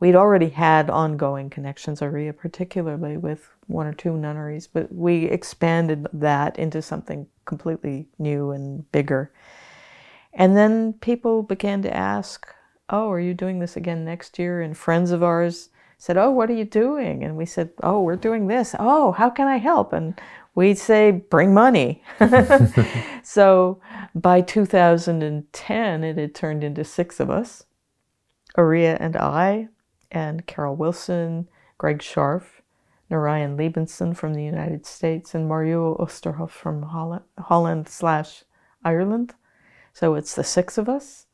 We'd 0.00 0.14
already 0.14 0.50
had 0.50 0.90
ongoing 0.90 1.50
connections, 1.50 2.00
Ariya 2.00 2.36
particularly, 2.36 3.16
with 3.16 3.48
one 3.66 3.86
or 3.86 3.92
two 3.92 4.16
nunneries, 4.16 4.66
but 4.66 4.92
we 4.92 5.24
expanded 5.24 6.06
that 6.12 6.58
into 6.58 6.82
something 6.82 7.26
completely 7.46 8.08
new 8.18 8.50
and 8.50 8.90
bigger. 8.92 9.32
And 10.32 10.56
then 10.56 10.92
people 10.94 11.42
began 11.42 11.82
to 11.82 11.94
ask, 11.94 12.46
oh, 12.90 13.10
are 13.10 13.20
you 13.20 13.34
doing 13.34 13.58
this 13.58 13.76
again 13.76 14.04
next 14.04 14.38
year? 14.38 14.60
And 14.60 14.76
friends 14.76 15.10
of 15.10 15.22
ours 15.22 15.70
said, 15.98 16.16
oh, 16.16 16.30
what 16.30 16.48
are 16.48 16.54
you 16.54 16.64
doing? 16.64 17.24
And 17.24 17.36
we 17.36 17.44
said, 17.44 17.70
oh, 17.82 18.02
we're 18.02 18.16
doing 18.16 18.46
this. 18.46 18.74
Oh, 18.78 19.12
how 19.12 19.30
can 19.30 19.48
I 19.48 19.56
help? 19.56 19.92
And 19.92 20.18
we'd 20.54 20.78
say, 20.78 21.10
bring 21.10 21.52
money. 21.52 22.02
so 23.22 23.80
by 24.14 24.40
2010, 24.40 26.04
it 26.04 26.16
had 26.16 26.34
turned 26.34 26.64
into 26.64 26.84
six 26.84 27.20
of 27.20 27.30
us 27.30 27.64
Ariya 28.56 28.96
and 28.98 29.16
I, 29.16 29.68
and 30.10 30.46
Carol 30.46 30.74
Wilson, 30.74 31.48
Greg 31.76 31.98
Scharf, 31.98 32.42
Narayan 33.08 33.56
Liebenson 33.56 34.16
from 34.16 34.34
the 34.34 34.42
United 34.42 34.84
States, 34.84 35.34
and 35.34 35.46
Mario 35.46 35.94
Osterhoff 35.96 36.50
from 36.50 36.82
Holland, 36.82 37.24
Holland 37.38 37.88
slash 37.88 38.44
Ireland. 38.84 39.34
So 39.92 40.14
it's 40.14 40.34
the 40.34 40.44
six 40.44 40.76
of 40.76 40.88
us. 40.88 41.26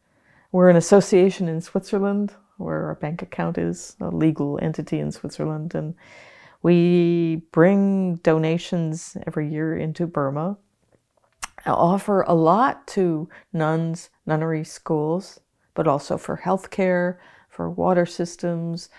We're 0.55 0.71
an 0.71 0.77
association 0.77 1.49
in 1.49 1.61
Switzerland 1.61 2.33
where 2.59 2.87
our 2.87 2.95
bank 2.95 3.23
account 3.23 3.59
is 3.59 3.97
a 4.01 4.07
legal 4.07 4.57
entity 4.63 5.01
in 5.01 5.11
Switzerland. 5.11 5.75
And 5.75 5.97
we 6.63 7.43
bring 7.51 8.21
donations 8.23 9.17
every 9.27 9.51
year 9.51 9.77
into 9.77 10.07
Burma. 10.07 10.57
I 11.67 11.71
offer 11.71 12.23
a 12.23 12.35
lot 12.37 12.87
to 12.95 13.29
nuns, 13.53 14.11
nunnery 14.27 14.63
schools, 14.63 15.41
but 15.75 15.89
also 15.89 16.17
for 16.17 16.43
healthcare, 16.45 17.17
for 17.49 17.69
water 17.69 18.07
systems, 18.07 18.91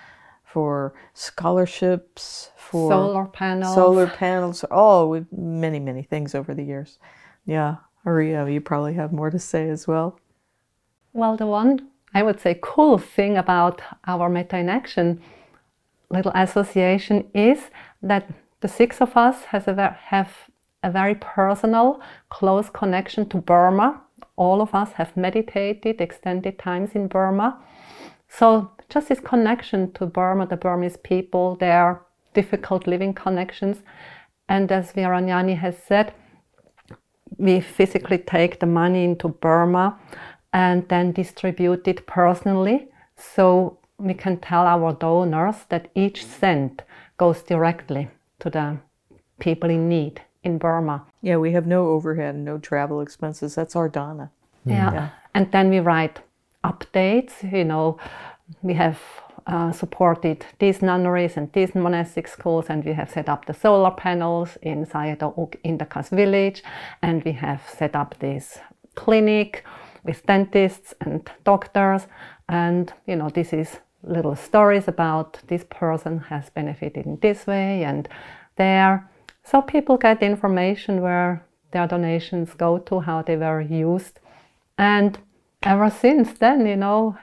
for 0.44 0.94
scholarships, 1.14 2.50
for 2.58 2.92
solar 2.92 3.28
panels, 3.28 3.76
solar 3.76 4.08
panels, 4.08 4.66
all 4.66 5.10
with 5.10 5.32
many, 5.32 5.80
many 5.80 6.04
things 6.04 6.36
over 6.36 6.54
the 6.54 6.66
years. 6.66 7.00
Yeah, 7.46 7.78
Ariya, 8.06 8.52
you 8.52 8.60
probably 8.60 8.96
have 8.96 9.14
more 9.14 9.30
to 9.30 9.40
say 9.40 9.70
as 9.70 9.88
well. 9.88 10.20
Well, 11.16 11.38
the 11.38 11.48
one 11.48 11.88
I 12.14 12.22
would 12.24 12.40
say 12.40 12.60
cool 12.62 12.98
thing 12.98 13.38
about 13.38 13.82
our 14.06 14.30
metta 14.30 14.58
in 14.58 14.70
action 14.70 15.22
little 16.10 16.34
association 16.36 17.26
is 17.34 17.72
that 18.04 18.30
the 18.62 18.68
six 18.68 19.02
of 19.02 19.18
us 19.18 19.46
has 19.46 19.68
a 19.68 19.98
have 20.14 20.32
a 20.84 20.92
very 20.92 21.16
personal, 21.16 22.00
close 22.30 22.70
connection 22.70 23.28
to 23.30 23.38
Burma 23.38 24.02
all 24.36 24.62
of 24.62 24.76
us 24.76 24.94
have 24.94 25.16
meditated 25.16 26.02
extended 26.02 26.60
times 26.60 26.92
in 26.94 27.08
Burma. 27.08 27.58
So 28.28 28.72
just 28.90 29.10
this 29.10 29.20
connection 29.20 29.94
to 29.94 30.06
Burma, 30.06 30.48
the 30.48 30.58
Burmese 30.58 30.98
people, 30.98 31.56
their 31.56 32.02
difficult 32.34 32.86
living 32.88 33.14
connections. 33.14 33.78
And 34.50 34.72
as 34.72 34.94
Vīrañāṇi 34.94 35.58
has 35.58 35.78
said, 35.78 36.14
we 37.38 37.60
physically 37.60 38.18
take 38.18 38.60
the 38.60 38.66
money 38.66 39.04
into 39.04 39.30
Burma 39.30 39.98
and 40.56 40.88
then 40.88 41.12
distribute 41.12 41.86
it 41.86 42.08
personally. 42.08 42.88
So 43.18 43.78
we 43.98 44.14
can 44.14 44.38
tell 44.38 44.66
our 44.66 44.94
donors 44.94 45.66
that 45.68 45.90
each 45.96 46.26
cent 46.26 46.82
goes 47.18 47.44
directly 47.44 48.08
to 48.40 48.50
the 48.50 48.78
people 49.40 49.70
in 49.70 49.90
need 49.90 50.22
in 50.44 50.58
Burma. 50.58 51.04
Yeah, 51.22 51.38
we 51.38 51.52
have 51.52 51.68
no 51.68 51.90
overhead, 51.90 52.36
no 52.38 52.58
travel 52.58 53.02
expenses. 53.02 53.56
That's 53.56 53.76
our 53.76 53.90
dana. 53.90 54.32
Yeah. 54.66 54.94
yeah. 54.94 55.10
And 55.34 55.52
then 55.52 55.70
we 55.70 55.80
write 55.80 56.22
updates, 56.64 57.34
you 57.52 57.66
know, 57.66 57.98
we 58.62 58.76
have 58.76 59.00
uh, 59.48 59.74
supported 59.74 60.46
these 60.60 60.82
nunneries 60.82 61.36
and 61.36 61.52
these 61.52 61.76
monastic 61.76 62.30
schools, 62.30 62.66
and 62.70 62.86
we 62.86 62.94
have 62.94 63.10
set 63.10 63.28
up 63.28 63.46
the 63.46 63.54
solar 63.54 63.92
panels 63.92 64.58
in 64.62 64.86
Sayadaw 64.86 65.54
Indakas 65.66 66.10
village, 66.10 66.64
and 67.02 67.24
we 67.26 67.34
have 67.34 67.62
set 67.78 67.96
up 67.96 68.16
this 68.20 68.58
clinic 68.96 69.66
with 70.06 70.26
dentists 70.26 70.94
and 71.02 71.30
doctors, 71.44 72.08
and 72.48 72.94
you 73.08 73.16
know 73.16 73.30
this 73.30 73.54
is 73.54 73.80
little 74.04 74.36
stories 74.36 74.88
about 74.88 75.40
this 75.48 75.66
person 75.70 76.20
has 76.20 76.50
benefited 76.52 77.06
in 77.06 77.18
this 77.22 77.48
way 77.48 77.84
and 77.84 78.08
there, 78.56 79.10
so 79.44 79.62
people 79.62 79.98
get 79.98 80.22
information 80.22 81.02
where 81.02 81.44
their 81.72 81.88
donations 81.88 82.54
go 82.54 82.78
to, 82.78 83.00
how 83.00 83.22
they 83.22 83.36
were 83.36 83.62
used, 83.62 84.20
and 84.78 85.18
ever 85.64 85.90
since 85.90 86.34
then, 86.38 86.66
you 86.66 86.76
know, 86.76 87.18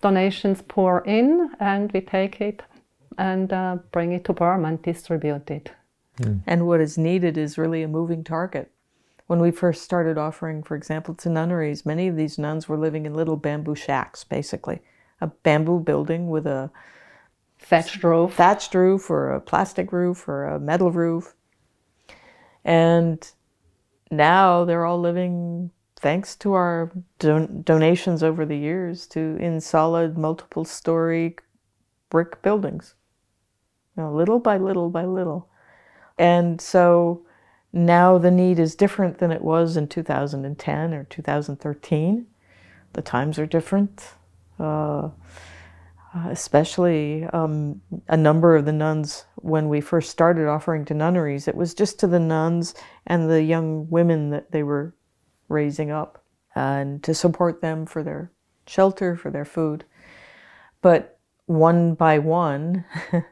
donations 0.00 0.62
pour 0.62 1.00
in 1.04 1.50
and 1.60 1.92
we 1.92 2.00
take 2.00 2.40
it 2.40 2.62
and 3.18 3.52
uh, 3.52 3.76
bring 3.92 4.12
it 4.12 4.24
to 4.24 4.32
Burma 4.32 4.68
and 4.68 4.82
distribute 4.82 5.50
it. 5.50 5.72
Mm. 6.20 6.42
And 6.46 6.66
what 6.66 6.80
is 6.80 6.98
needed 6.98 7.38
is 7.38 7.58
really 7.58 7.82
a 7.82 7.88
moving 7.88 8.24
target. 8.24 8.70
When 9.26 9.40
we 9.40 9.50
first 9.50 9.82
started 9.82 10.18
offering, 10.18 10.62
for 10.62 10.76
example, 10.76 11.14
to 11.16 11.28
nunneries, 11.28 11.84
many 11.84 12.06
of 12.06 12.16
these 12.16 12.38
nuns 12.38 12.68
were 12.68 12.76
living 12.76 13.06
in 13.06 13.14
little 13.14 13.36
bamboo 13.36 13.74
shacks, 13.74 14.22
basically. 14.22 14.80
A 15.20 15.26
bamboo 15.26 15.80
building 15.80 16.28
with 16.28 16.46
a 16.46 16.70
thatched 17.58 18.04
roof. 18.04 18.34
Thatched 18.34 18.74
roof 18.74 19.10
or 19.10 19.32
a 19.32 19.40
plastic 19.40 19.92
roof 19.92 20.28
or 20.28 20.44
a 20.44 20.60
metal 20.60 20.92
roof. 20.92 21.34
And 22.64 23.28
now 24.10 24.64
they're 24.64 24.84
all 24.84 25.00
living 25.00 25.70
thanks 25.96 26.36
to 26.36 26.52
our 26.52 26.92
don- 27.18 27.62
donations 27.62 28.22
over 28.22 28.44
the 28.44 28.56
years 28.56 29.06
to 29.08 29.36
in 29.40 29.60
solid 29.60 30.16
multiple 30.16 30.64
story 30.64 31.36
brick 32.10 32.42
buildings 32.42 32.94
you 33.96 34.02
know, 34.02 34.12
little 34.12 34.38
by 34.38 34.58
little 34.58 34.90
by 34.90 35.04
little 35.04 35.48
and 36.18 36.60
so 36.60 37.25
now 37.76 38.18
the 38.18 38.30
need 38.30 38.58
is 38.58 38.74
different 38.74 39.18
than 39.18 39.30
it 39.30 39.42
was 39.42 39.76
in 39.76 39.86
2010 39.86 40.94
or 40.94 41.04
2013 41.04 42.26
the 42.92 43.02
times 43.02 43.38
are 43.38 43.46
different 43.46 44.14
uh, 44.58 45.08
especially 46.28 47.24
um, 47.26 47.82
a 48.08 48.16
number 48.16 48.56
of 48.56 48.64
the 48.64 48.72
nuns 48.72 49.26
when 49.36 49.68
we 49.68 49.80
first 49.80 50.10
started 50.10 50.48
offering 50.48 50.84
to 50.84 50.94
nunneries 50.94 51.46
it 51.46 51.54
was 51.54 51.74
just 51.74 51.98
to 52.00 52.06
the 52.06 52.20
nuns 52.20 52.74
and 53.06 53.30
the 53.30 53.42
young 53.42 53.88
women 53.90 54.30
that 54.30 54.50
they 54.50 54.62
were 54.62 54.94
raising 55.48 55.90
up 55.90 56.22
and 56.54 57.02
to 57.02 57.14
support 57.14 57.60
them 57.60 57.86
for 57.86 58.02
their 58.02 58.32
shelter, 58.66 59.14
for 59.14 59.30
their 59.30 59.44
food. 59.44 59.84
But 60.80 61.15
one 61.46 61.94
by 61.94 62.18
one, 62.18 62.84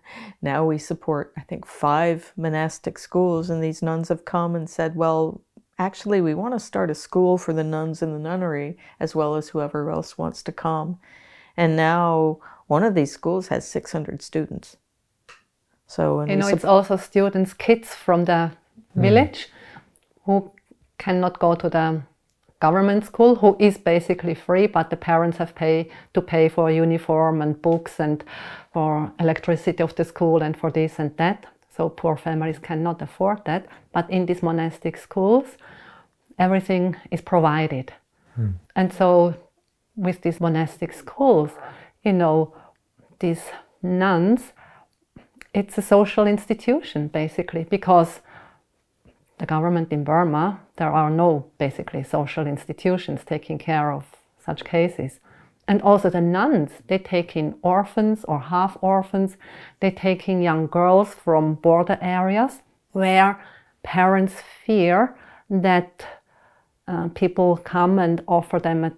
now 0.43 0.65
we 0.65 0.79
support, 0.79 1.33
I 1.37 1.43
think, 1.43 1.67
five 1.67 2.33
monastic 2.37 2.99
schools, 2.99 3.51
and 3.51 3.63
these 3.63 3.83
nuns 3.83 4.09
have 4.09 4.25
come 4.25 4.55
and 4.55 4.71
said, 4.71 4.97
well, 4.97 5.43
actually, 5.79 6.21
we 6.21 6.35
want 6.35 6.55
to 6.55 6.61
start 6.61 6.91
a 6.91 6.95
school 6.95 7.37
for 7.37 7.53
the 7.53 7.65
nuns 7.65 8.03
in 8.03 8.13
the 8.13 8.19
nunnery 8.19 8.79
as 9.01 9.15
well 9.15 9.35
as 9.35 9.49
whoever 9.49 9.91
else 9.91 10.17
wants 10.17 10.43
to 10.45 10.53
come. 10.53 10.99
And 11.57 11.77
now 11.77 12.39
one 12.69 12.85
of 12.85 12.95
these 12.95 13.13
schools 13.13 13.49
has 13.49 13.67
600 13.67 14.23
students. 14.23 14.77
So, 15.87 16.25
you 16.25 16.37
know, 16.37 16.49
it's 16.49 16.65
also 16.65 16.97
students, 16.97 17.53
kids 17.53 17.95
from 17.95 18.25
the 18.25 18.53
mm. 18.97 19.03
village 19.03 19.49
who 20.25 20.51
cannot 20.99 21.39
go 21.39 21.55
to 21.55 21.69
the 21.69 22.03
government 22.67 23.05
school, 23.05 23.33
who 23.37 23.57
is 23.59 23.77
basically 23.79 24.35
free, 24.35 24.67
but 24.67 24.89
the 24.89 24.97
parents 24.97 25.39
have 25.39 25.55
pay 25.55 25.77
to 26.15 26.21
pay 26.23 26.49
for 26.49 26.71
uniform 26.85 27.43
and 27.43 27.53
books 27.63 28.01
and 28.01 28.25
for 28.73 29.13
electricity 29.19 29.83
of 29.83 29.95
the 29.95 30.05
school 30.05 30.43
and 30.43 30.57
for 30.57 30.71
this 30.71 30.99
and 30.99 31.11
that. 31.17 31.47
So 31.77 31.89
poor 31.89 32.17
families 32.17 32.59
cannot 32.69 33.03
afford 33.03 33.39
that. 33.45 33.63
But 33.93 34.07
in 34.11 34.27
these 34.27 34.43
monastic 34.43 34.97
schools, 34.97 35.47
everything 36.39 36.97
is 37.11 37.23
provided. 37.23 37.93
Hmm. 38.35 38.53
And 38.77 38.93
so 38.93 39.35
with 39.97 40.19
these 40.23 40.41
monastic 40.41 40.93
schools, 40.93 41.51
you 42.03 42.13
know, 42.13 42.55
these 43.19 43.43
nuns, 43.83 44.41
it's 45.53 45.79
a 45.79 45.83
social 45.83 46.27
institution 46.27 47.09
basically 47.09 47.65
because 47.65 48.21
the 49.39 49.47
government 49.47 49.93
in 49.93 50.05
Burma, 50.05 50.61
there 50.77 50.91
are 50.91 51.11
no 51.11 51.47
basically 51.59 52.03
social 52.03 52.47
institutions 52.47 53.21
taking 53.25 53.59
care 53.59 53.93
of 53.93 54.05
such 54.39 54.65
cases. 54.65 55.21
And 55.67 55.81
also 55.83 56.11
the 56.11 56.21
nuns, 56.21 56.71
they 56.89 56.99
take 56.99 57.37
in 57.37 57.57
orphans 57.63 58.25
or 58.25 58.39
half 58.39 58.77
orphans, 58.81 59.37
they 59.81 59.91
take 59.91 60.29
in 60.29 60.43
young 60.43 60.67
girls 60.67 61.15
from 61.15 61.55
border 61.55 61.99
areas 62.01 62.61
where 62.93 63.43
parents 63.83 64.35
fear 64.65 65.17
that 65.49 66.07
uh, 66.87 67.09
people 67.09 67.57
come 67.57 67.99
and 67.99 68.23
offer 68.29 68.59
them 68.59 68.85
a, 68.85 68.93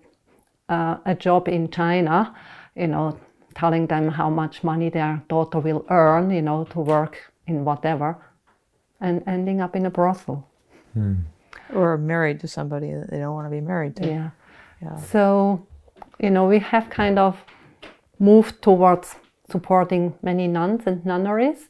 uh, 0.72 0.98
a 1.06 1.14
job 1.14 1.48
in 1.48 1.70
China, 1.70 2.34
you 2.74 2.88
know, 2.88 3.18
telling 3.54 3.86
them 3.86 4.08
how 4.08 4.28
much 4.28 4.64
money 4.64 4.90
their 4.90 5.22
daughter 5.28 5.60
will 5.60 5.86
earn, 5.88 6.30
you 6.30 6.42
know, 6.42 6.64
to 6.64 6.80
work 6.80 7.32
in 7.46 7.64
whatever 7.64 8.18
and 9.00 9.22
ending 9.26 9.60
up 9.60 9.76
in 9.76 9.86
a 9.86 9.90
brothel. 9.90 10.46
Hmm. 10.94 11.14
Or 11.74 11.98
married 11.98 12.40
to 12.40 12.48
somebody 12.48 12.92
that 12.92 13.10
they 13.10 13.18
don't 13.18 13.34
want 13.34 13.46
to 13.46 13.50
be 13.50 13.60
married 13.60 13.96
to. 13.96 14.06
Yeah. 14.06 14.30
yeah. 14.82 14.96
So, 14.96 15.66
you 16.18 16.30
know, 16.30 16.46
we 16.46 16.58
have 16.60 16.88
kind 16.90 17.18
of 17.18 17.36
moved 18.18 18.62
towards 18.62 19.16
supporting 19.50 20.14
many 20.22 20.46
nuns 20.48 20.82
and 20.86 21.04
nunneries 21.04 21.68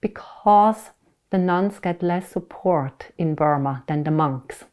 because 0.00 0.90
the 1.30 1.38
nuns 1.38 1.78
get 1.78 2.02
less 2.02 2.30
support 2.30 3.06
in 3.18 3.34
Burma 3.34 3.84
than 3.86 4.04
the 4.04 4.10
monks. 4.10 4.64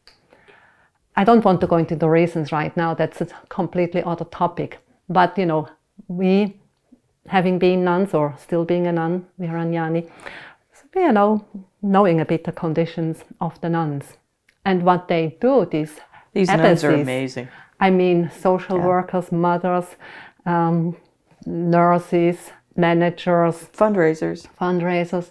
I 1.16 1.24
don't 1.24 1.44
want 1.44 1.60
to 1.60 1.66
go 1.66 1.76
into 1.76 1.96
the 1.96 2.08
reasons 2.08 2.52
right 2.52 2.76
now, 2.76 2.94
that's 2.94 3.20
a 3.20 3.26
completely 3.48 4.02
other 4.02 4.24
topic. 4.24 4.78
But, 5.08 5.36
you 5.36 5.46
know, 5.46 5.68
we, 6.06 6.60
having 7.26 7.58
been 7.58 7.84
nuns 7.84 8.14
or 8.14 8.34
still 8.38 8.64
being 8.64 8.86
a 8.86 8.92
nun, 8.92 9.26
we 9.36 9.46
are 9.46 9.54
Vīrañāṇi, 9.54 10.08
you 10.94 11.12
know, 11.12 11.44
knowing 11.82 12.20
a 12.20 12.24
bit 12.24 12.44
the 12.44 12.52
conditions 12.52 13.24
of 13.40 13.60
the 13.60 13.68
nuns 13.68 14.16
and 14.64 14.82
what 14.82 15.08
they 15.08 15.36
do. 15.40 15.66
These 15.70 16.00
these 16.32 16.48
nuns 16.48 16.84
are 16.84 16.90
amazing. 16.90 17.48
I 17.80 17.90
mean, 17.90 18.30
social 18.30 18.78
yeah. 18.78 18.86
workers, 18.86 19.30
mothers, 19.30 19.86
um, 20.46 20.96
nurses, 21.46 22.50
managers, 22.76 23.68
fundraisers, 23.72 24.48
fundraisers, 24.60 25.30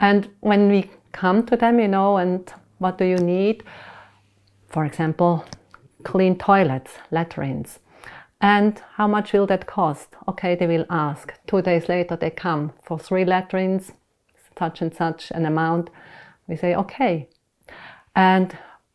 and 0.00 0.28
when 0.40 0.68
we 0.68 0.90
come 1.12 1.46
to 1.46 1.56
them, 1.56 1.78
you 1.78 1.88
know, 1.88 2.16
and 2.16 2.52
what 2.78 2.98
do 2.98 3.04
you 3.04 3.16
need? 3.16 3.62
For 4.68 4.84
example, 4.84 5.44
clean 6.02 6.36
toilets, 6.36 6.92
latrines. 7.10 7.78
And 8.40 8.82
how 8.96 9.06
much 9.06 9.32
will 9.32 9.46
that 9.46 9.66
cost? 9.66 10.08
Okay, 10.26 10.56
they 10.56 10.66
will 10.66 10.86
ask. 10.90 11.32
Two 11.46 11.62
days 11.62 11.88
later, 11.88 12.16
they 12.16 12.30
come 12.30 12.72
for 12.82 12.98
three 12.98 13.24
latrines, 13.24 13.92
such 14.62 14.82
and 14.84 14.92
such 15.04 15.22
an 15.38 15.44
amount, 15.52 15.90
we 16.48 16.54
say, 16.56 16.70
okay, 16.82 17.14
and 18.14 18.48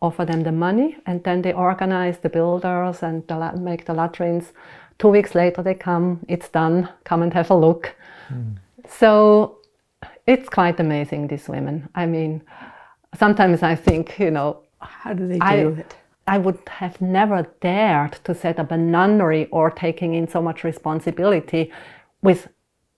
offer 0.07 0.25
them 0.25 0.41
the 0.43 0.51
money, 0.67 0.89
and 1.05 1.17
then 1.23 1.41
they 1.41 1.53
organize 1.53 2.17
the 2.19 2.29
builders 2.29 3.03
and 3.07 3.27
the, 3.27 3.37
make 3.69 3.83
the 3.85 3.93
latrines. 3.93 4.45
Two 4.99 5.09
weeks 5.17 5.35
later, 5.35 5.61
they 5.63 5.75
come, 5.89 6.07
it's 6.27 6.49
done, 6.61 6.89
come 7.03 7.21
and 7.23 7.33
have 7.33 7.51
a 7.51 7.59
look. 7.67 7.83
Mm. 8.29 8.57
So 9.01 9.09
it's 10.25 10.49
quite 10.59 10.79
amazing, 10.79 11.27
these 11.27 11.49
women. 11.49 11.89
I 11.95 12.05
mean, 12.05 12.41
sometimes 13.23 13.63
I 13.63 13.75
think, 13.75 14.03
you 14.19 14.31
know, 14.31 14.49
how 14.79 15.13
do 15.13 15.27
they 15.27 15.39
do 15.39 15.53
I, 15.53 15.81
it? 15.83 15.95
I 16.35 16.37
would 16.37 16.59
have 16.81 17.01
never 17.01 17.39
dared 17.61 18.13
to 18.25 18.33
set 18.43 18.59
up 18.59 18.71
a 18.71 18.77
nunnery 18.77 19.43
or 19.51 19.71
taking 19.71 20.13
in 20.13 20.27
so 20.27 20.41
much 20.41 20.63
responsibility 20.63 21.71
with 22.21 22.47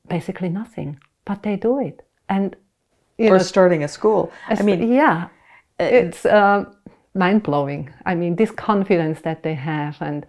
basically 0.08 0.50
nothing, 0.50 1.00
but 1.26 1.42
they 1.44 1.56
do 1.56 1.80
it 1.80 2.09
and 2.30 2.56
or 3.18 3.38
know, 3.38 3.38
starting 3.40 3.84
a 3.84 3.88
school. 3.88 4.32
I 4.48 4.62
mean, 4.62 4.92
yeah, 4.92 5.28
it's 5.80 6.26
uh, 6.26 6.66
mind 7.14 7.44
blowing. 7.44 7.92
I 8.06 8.16
mean, 8.16 8.36
this 8.36 8.52
confidence 8.52 9.22
that 9.22 9.44
they 9.44 9.56
have 9.56 9.98
and 10.02 10.26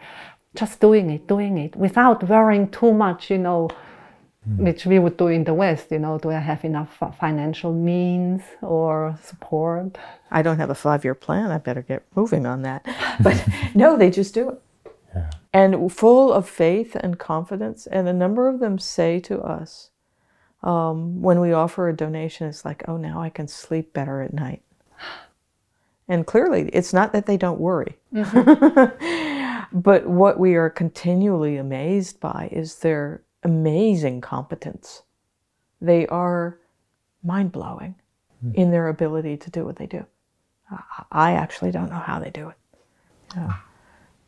just 0.55 0.81
doing 0.81 1.11
it, 1.11 1.27
doing 1.29 1.59
it 1.59 1.77
without 1.77 2.29
worrying 2.29 2.69
too 2.71 2.93
much, 2.93 3.31
you 3.31 3.39
know, 3.39 3.69
which 4.57 4.87
we 4.87 4.99
would 4.99 5.17
do 5.17 5.29
in 5.29 5.45
the 5.45 5.55
West, 5.55 5.91
you 5.91 5.99
know, 5.99 6.19
do 6.19 6.31
I 6.31 6.39
have 6.39 6.65
enough 6.65 6.99
financial 7.19 7.73
means 7.73 8.43
or 8.63 9.17
support? 9.23 9.99
I 10.31 10.43
don't 10.43 10.59
have 10.59 10.71
a 10.71 10.75
five 10.75 11.05
year 11.05 11.15
plan. 11.15 11.51
I 11.51 11.59
better 11.59 11.83
get 11.83 12.05
moving 12.17 12.47
on 12.47 12.63
that. 12.63 12.85
But 13.23 13.47
no, 13.75 13.99
they 13.99 14.11
just 14.11 14.33
do 14.33 14.51
it. 14.51 14.63
Yeah. 15.15 15.31
And 15.53 15.93
full 15.93 16.33
of 16.33 16.49
faith 16.49 16.97
and 16.97 17.19
confidence. 17.19 17.87
And 17.87 18.09
a 18.09 18.13
number 18.13 18.49
of 18.49 18.61
them 18.61 18.79
say 18.79 19.21
to 19.21 19.41
us 19.41 19.91
um, 20.63 21.23
when 21.23 21.41
we 21.41 21.53
offer 21.53 21.89
a 21.89 21.97
donation, 21.97 22.49
it's 22.49 22.65
like, 22.65 22.85
oh, 22.89 22.97
now 22.97 23.21
I 23.21 23.31
can 23.31 23.49
sleep 23.49 23.93
better 23.93 24.21
at 24.21 24.35
night. 24.35 24.63
And 26.09 26.27
clearly, 26.27 26.69
it's 26.73 26.93
not 26.93 27.13
that 27.13 27.27
they 27.27 27.37
don't 27.37 27.61
worry. 27.61 27.97
but 29.73 30.07
what 30.07 30.39
we 30.41 30.57
are 30.57 30.69
continually 30.69 31.57
amazed 31.57 32.19
by 32.19 32.49
is 32.51 32.77
their 32.77 33.23
amazing 33.45 34.21
competence. 34.21 35.03
They 35.81 36.07
are 36.09 36.59
mind 37.23 37.53
blowing 37.53 37.95
in 38.55 38.71
their 38.71 38.89
ability 38.89 39.37
to 39.37 39.51
do 39.51 39.65
what 39.65 39.77
they 39.77 39.87
do. 39.87 40.05
I- 41.13 41.33
actually 41.33 41.71
don't 41.71 41.91
know 41.91 41.97
how 41.97 42.19
they 42.19 42.31
do 42.31 42.49
it. 42.49 42.57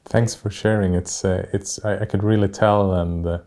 Thanks 0.05 0.35
for 0.35 0.51
sharing. 0.51 0.95
It's 0.95 1.25
uh, 1.25 1.49
it's 1.53 1.85
I, 1.85 2.01
I 2.01 2.05
could 2.05 2.23
really 2.23 2.49
tell 2.49 2.95
and 2.95 3.27
uh, 3.27 3.39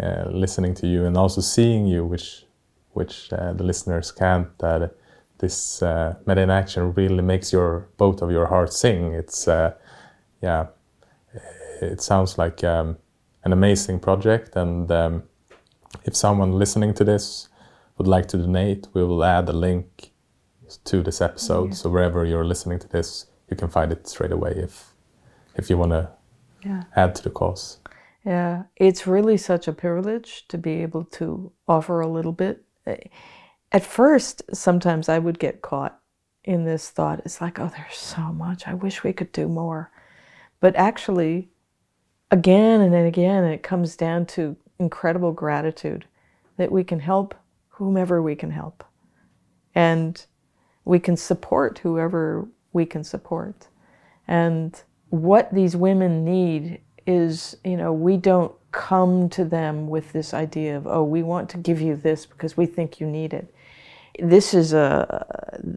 uh, 0.00 0.24
listening 0.30 0.74
to 0.74 0.86
you 0.86 1.04
and 1.04 1.16
also 1.16 1.40
seeing 1.40 1.86
you, 1.86 2.04
which 2.04 2.44
which 2.92 3.32
uh, 3.32 3.52
the 3.54 3.64
listeners 3.64 4.12
can't. 4.12 4.48
That 4.58 4.94
this 5.38 5.82
uh, 5.82 6.14
Metta 6.26 6.40
in 6.42 6.50
Action 6.50 6.92
really 6.94 7.22
makes 7.22 7.52
your 7.52 7.88
both 7.96 8.22
of 8.22 8.30
your 8.30 8.46
hearts 8.46 8.76
sing. 8.78 9.12
It's 9.14 9.48
uh, 9.48 9.74
yeah, 10.42 10.66
it 11.80 12.00
sounds 12.00 12.38
like 12.38 12.62
um, 12.64 12.96
an 13.44 13.52
amazing 13.52 14.00
project. 14.00 14.56
And 14.56 14.90
um, 14.90 15.22
if 16.04 16.14
someone 16.16 16.52
listening 16.52 16.94
to 16.94 17.04
this 17.04 17.48
would 17.98 18.06
like 18.06 18.26
to 18.28 18.36
donate, 18.36 18.88
we 18.94 19.04
will 19.04 19.24
add 19.24 19.48
a 19.48 19.52
link 19.52 20.12
to 20.84 21.02
this 21.02 21.20
episode. 21.20 21.74
So 21.74 21.90
wherever 21.90 22.24
you're 22.24 22.46
listening 22.46 22.78
to 22.78 22.88
this, 22.88 23.26
you 23.50 23.56
can 23.56 23.68
find 23.68 23.92
it 23.92 24.06
straight 24.08 24.32
away 24.32 24.52
if 24.56 24.94
if 25.56 25.68
you 25.70 25.76
want 25.78 25.92
to 25.92 26.08
Yeah. 26.64 26.84
add 26.96 27.14
to 27.16 27.22
the 27.22 27.30
cause. 27.30 27.78
Yeah, 28.24 28.64
it's 28.76 29.06
really 29.06 29.36
such 29.36 29.66
a 29.66 29.72
privilege 29.72 30.46
to 30.48 30.58
be 30.58 30.82
able 30.82 31.04
to 31.04 31.52
offer 31.66 32.00
a 32.00 32.08
little 32.08 32.32
bit. 32.32 32.64
Eh, 32.86 32.96
at 33.72 33.84
first, 33.84 34.42
sometimes 34.54 35.08
I 35.08 35.18
would 35.18 35.38
get 35.38 35.62
caught 35.62 35.98
in 36.44 36.64
this 36.64 36.90
thought. 36.90 37.20
It's 37.24 37.40
like, 37.40 37.58
oh, 37.58 37.70
there's 37.76 37.96
so 37.96 38.32
much. 38.32 38.68
I 38.68 38.74
wish 38.74 39.02
we 39.02 39.12
could 39.12 39.32
do 39.32 39.48
more. 39.48 39.90
But 40.60 40.76
actually, 40.76 41.50
again 42.30 42.80
and 42.80 42.94
again, 42.94 43.44
it 43.44 43.62
comes 43.62 43.96
down 43.96 44.26
to 44.26 44.56
incredible 44.78 45.32
gratitude 45.32 46.04
that 46.56 46.70
we 46.70 46.84
can 46.84 47.00
help 47.00 47.34
whomever 47.68 48.22
we 48.22 48.36
can 48.36 48.50
help. 48.50 48.84
And 49.74 50.24
we 50.84 50.98
can 50.98 51.16
support 51.16 51.78
whoever 51.78 52.46
we 52.72 52.86
can 52.86 53.02
support. 53.02 53.68
And 54.28 54.80
what 55.08 55.52
these 55.52 55.76
women 55.76 56.24
need 56.24 56.80
is, 57.06 57.56
you 57.64 57.76
know, 57.76 57.92
we 57.92 58.16
don't 58.16 58.52
come 58.72 59.28
to 59.30 59.44
them 59.44 59.88
with 59.88 60.12
this 60.12 60.32
idea 60.32 60.76
of, 60.76 60.86
oh, 60.86 61.04
we 61.04 61.22
want 61.22 61.48
to 61.50 61.58
give 61.58 61.80
you 61.80 61.96
this 61.96 62.26
because 62.26 62.56
we 62.56 62.66
think 62.66 63.00
you 63.00 63.06
need 63.06 63.34
it. 63.34 63.54
This 64.18 64.52
is 64.52 64.72
a 64.72 65.26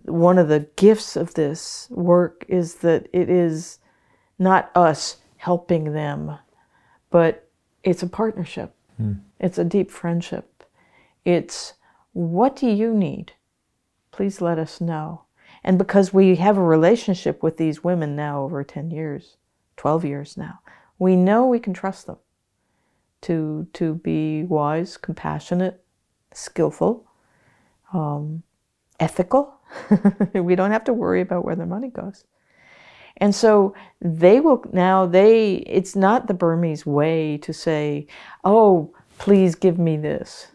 one 0.06 0.38
of 0.38 0.50
the 0.50 0.68
gifts 0.76 1.16
of 1.16 1.34
this 1.36 1.88
work 1.90 2.46
is 2.50 2.76
that 2.76 3.08
it 3.14 3.30
is 3.30 3.80
not 4.38 4.72
us 4.76 5.18
helping 5.38 5.94
them, 5.94 6.38
but 7.10 7.48
it's 7.84 8.04
a 8.04 8.08
partnership. 8.08 8.74
Hmm. 8.98 9.14
It's 9.40 9.58
a 9.58 9.64
deep 9.64 9.90
friendship. 9.92 10.66
It's 11.24 11.74
what 12.14 12.56
do 12.56 12.68
you 12.68 12.94
need? 12.94 13.34
Please 14.12 14.42
let 14.42 14.58
us 14.58 14.82
know. 14.82 15.24
And 15.64 15.78
because 15.78 16.14
we 16.14 16.36
have 16.36 16.58
a 16.58 16.64
relationship 16.64 17.42
with 17.42 17.58
these 17.58 17.84
women 17.84 18.16
now 18.16 18.44
over 18.44 18.64
10 18.64 18.92
years, 18.92 19.38
12 19.78 20.06
years 20.06 20.38
now, 20.38 20.60
we 21.00 21.16
know 21.16 21.46
we 21.48 21.60
can 21.60 21.74
trust 21.74 22.08
them 22.08 22.18
to, 23.22 23.68
to 23.74 23.96
be 23.96 24.44
wise, 24.44 24.98
compassionate, 24.98 25.84
skillful, 26.34 27.08
um, 27.94 28.44
ethical. 29.00 29.56
we 30.34 30.56
don't 30.56 30.72
have 30.72 30.84
to 30.86 30.94
worry 30.94 31.22
about 31.22 31.44
where 31.44 31.56
their 31.56 31.66
money 31.66 31.90
goes. 31.90 32.26
And 33.18 33.34
so 33.34 33.74
they 34.02 34.40
will 34.40 34.64
now, 34.74 35.06
they, 35.06 35.56
it's 35.56 35.96
not 35.96 36.28
the 36.28 36.34
Burmese 36.34 36.86
way 36.86 37.38
to 37.40 37.54
say, 37.54 38.08
oh, 38.44 38.94
please 39.18 39.56
give 39.56 39.80
me 39.80 39.98
this. 39.98 40.48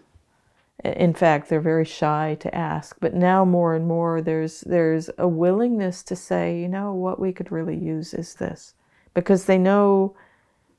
In 0.84 1.12
fact, 1.12 1.48
they're 1.48 1.60
very 1.60 1.84
shy 1.84 2.36
to 2.40 2.54
ask, 2.54 2.96
but 3.00 3.14
now 3.14 3.44
more 3.44 3.74
and 3.74 3.86
more 3.86 4.22
there's 4.22 4.62
there's 4.62 5.10
a 5.18 5.28
willingness 5.28 6.02
to 6.04 6.16
say, 6.16 6.58
you 6.58 6.68
know, 6.68 6.94
what 6.94 7.20
we 7.20 7.32
could 7.32 7.52
really 7.52 7.76
use 7.76 8.14
is 8.14 8.34
this, 8.34 8.74
because 9.12 9.44
they 9.44 9.58
know 9.58 10.16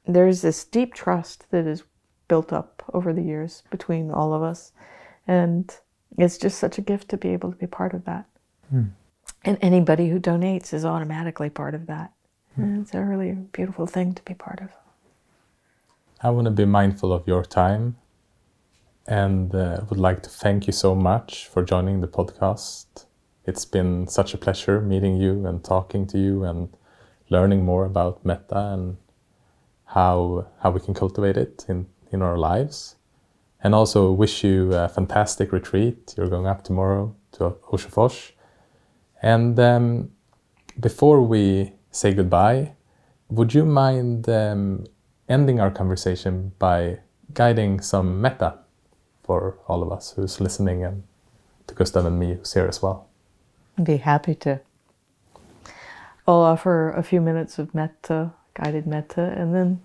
there's 0.05 0.41
this 0.41 0.63
deep 0.63 0.93
trust 0.93 1.49
that 1.51 1.67
is 1.67 1.83
built 2.27 2.51
up 2.53 2.83
over 2.93 3.13
the 3.13 3.21
years 3.21 3.63
between 3.69 4.11
all 4.11 4.33
of 4.33 4.41
us, 4.41 4.71
and 5.27 5.75
it's 6.17 6.37
just 6.37 6.57
such 6.57 6.77
a 6.77 6.81
gift 6.81 7.09
to 7.09 7.17
be 7.17 7.29
able 7.29 7.51
to 7.51 7.57
be 7.57 7.67
part 7.67 7.93
of 7.93 8.05
that. 8.05 8.25
And 9.43 9.57
anybody 9.61 10.09
who 10.09 10.19
donates 10.19 10.73
is 10.73 10.85
automatically 10.85 11.49
part 11.49 11.73
of 11.75 11.87
that. 11.87 12.11
And 12.55 12.81
it's 12.81 12.93
a 12.93 13.01
really 13.01 13.31
beautiful 13.31 13.87
thing 13.87 14.13
to 14.13 14.23
be 14.23 14.33
part 14.33 14.61
of. 14.61 14.69
I 16.21 16.29
want 16.29 16.45
to 16.45 16.51
be 16.51 16.65
mindful 16.65 17.11
of 17.11 17.27
your 17.27 17.43
time 17.43 17.95
and 19.07 19.53
uh, 19.55 19.81
would 19.89 19.99
like 19.99 20.21
to 20.23 20.29
thank 20.29 20.67
you 20.67 20.73
so 20.73 20.93
much 20.93 21.47
for 21.47 21.63
joining 21.63 22.01
the 22.01 22.07
podcast. 22.07 23.05
It's 23.45 23.65
been 23.65 24.07
such 24.07 24.33
a 24.33 24.37
pleasure 24.37 24.79
meeting 24.81 25.17
you 25.17 25.47
and 25.47 25.63
talking 25.63 26.05
to 26.07 26.19
you 26.19 26.43
and 26.43 26.69
learning 27.29 27.65
more 27.65 27.85
about 27.85 28.23
metta 28.23 28.73
and 28.73 28.97
how 29.93 30.47
how 30.61 30.71
we 30.71 30.79
can 30.79 30.93
cultivate 30.93 31.37
it 31.37 31.65
in, 31.67 31.85
in 32.11 32.21
our 32.21 32.37
lives. 32.37 32.95
And 33.63 33.75
also 33.75 34.11
wish 34.11 34.43
you 34.43 34.73
a 34.73 34.89
fantastic 34.89 35.51
retreat. 35.51 36.15
You're 36.17 36.29
going 36.29 36.47
up 36.47 36.63
tomorrow 36.63 37.15
to 37.33 37.51
Oshofos. 37.71 38.31
And 39.21 39.59
um, 39.59 40.11
before 40.79 41.21
we 41.21 41.73
say 41.91 42.13
goodbye, 42.13 42.73
would 43.29 43.53
you 43.53 43.65
mind 43.65 44.27
um, 44.29 44.85
ending 45.29 45.59
our 45.59 45.69
conversation 45.69 46.53
by 46.57 46.99
guiding 47.33 47.81
some 47.81 48.19
metta 48.19 48.59
for 49.23 49.59
all 49.67 49.83
of 49.83 49.91
us 49.91 50.13
who's 50.13 50.41
listening 50.41 50.83
and 50.83 51.03
to 51.67 51.75
Gustav 51.75 52.05
and 52.05 52.17
me 52.19 52.33
who's 52.33 52.53
here 52.53 52.65
as 52.65 52.81
well? 52.81 53.07
I'd 53.77 53.85
be 53.85 53.97
happy 53.97 54.35
to. 54.35 54.61
I'll 56.27 56.41
offer 56.41 56.91
a 56.91 57.03
few 57.03 57.21
minutes 57.21 57.59
of 57.59 57.75
metta, 57.75 58.33
guided 58.61 58.85
metta, 58.85 59.33
and 59.35 59.55
then 59.55 59.81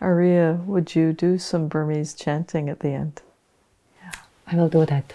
Ariya, 0.00 0.64
would 0.64 0.94
you 0.94 1.12
do 1.12 1.38
some 1.38 1.68
Burmese 1.68 2.14
chanting 2.14 2.68
at 2.68 2.80
the 2.80 2.88
end? 2.88 3.22
Yeah, 4.02 4.12
I 4.46 4.56
will 4.56 4.68
do 4.68 4.84
that. 4.86 5.14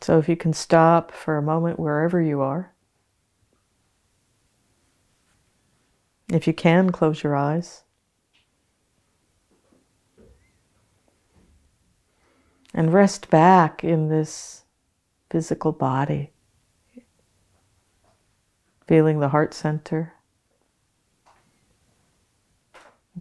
So 0.00 0.18
if 0.18 0.28
you 0.28 0.36
can 0.36 0.52
stop 0.52 1.10
for 1.10 1.36
a 1.36 1.42
moment 1.42 1.78
wherever 1.78 2.22
you 2.22 2.40
are. 2.40 2.72
If 6.32 6.46
you 6.46 6.52
can, 6.52 6.90
close 6.92 7.22
your 7.22 7.34
eyes. 7.34 7.82
And 12.72 12.92
rest 12.92 13.28
back 13.28 13.82
in 13.82 14.08
this 14.08 14.62
physical 15.30 15.72
body, 15.72 16.30
feeling 18.86 19.20
the 19.20 19.30
heart 19.30 19.52
center, 19.52 20.12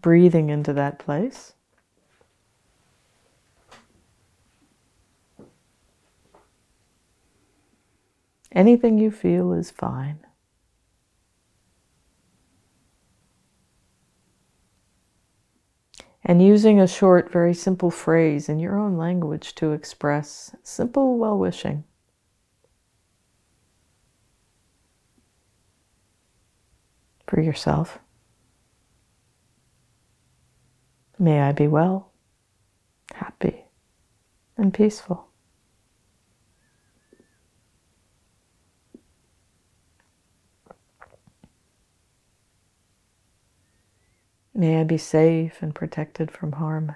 breathing 0.01 0.49
into 0.49 0.73
that 0.73 0.99
place. 0.99 1.53
Anything 8.51 8.97
you 8.97 9.11
feel 9.11 9.53
is 9.53 9.69
fine. 9.69 10.19
And 16.23 16.43
using 16.43 16.79
a 16.79 16.87
short, 16.87 17.31
very 17.31 17.53
simple 17.53 17.89
phrase 17.89 18.49
in 18.49 18.59
your 18.59 18.77
own 18.77 18.97
language 18.97 19.55
to 19.55 19.71
express 19.71 20.53
simple 20.61 21.17
well 21.17 21.37
wishing. 21.37 21.85
For 27.27 27.41
yourself. 27.41 27.99
May 31.19 31.41
I 31.41 31.51
be 31.51 31.67
well, 31.67 32.11
happy, 33.15 33.65
and 34.55 34.73
peaceful. 34.73 35.27
May 44.53 44.79
I 44.79 44.83
be 44.83 44.97
safe 44.97 45.61
and 45.61 45.73
protected 45.73 46.31
from 46.31 46.53
harm. 46.53 46.95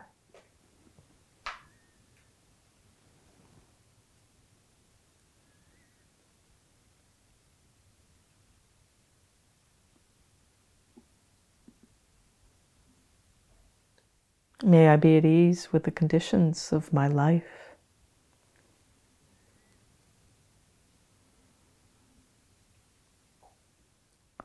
May 14.63 14.89
I 14.89 14.95
be 14.95 15.17
at 15.17 15.25
ease 15.25 15.73
with 15.73 15.85
the 15.85 15.91
conditions 15.91 16.71
of 16.71 16.93
my 16.93 17.07
life. 17.07 17.75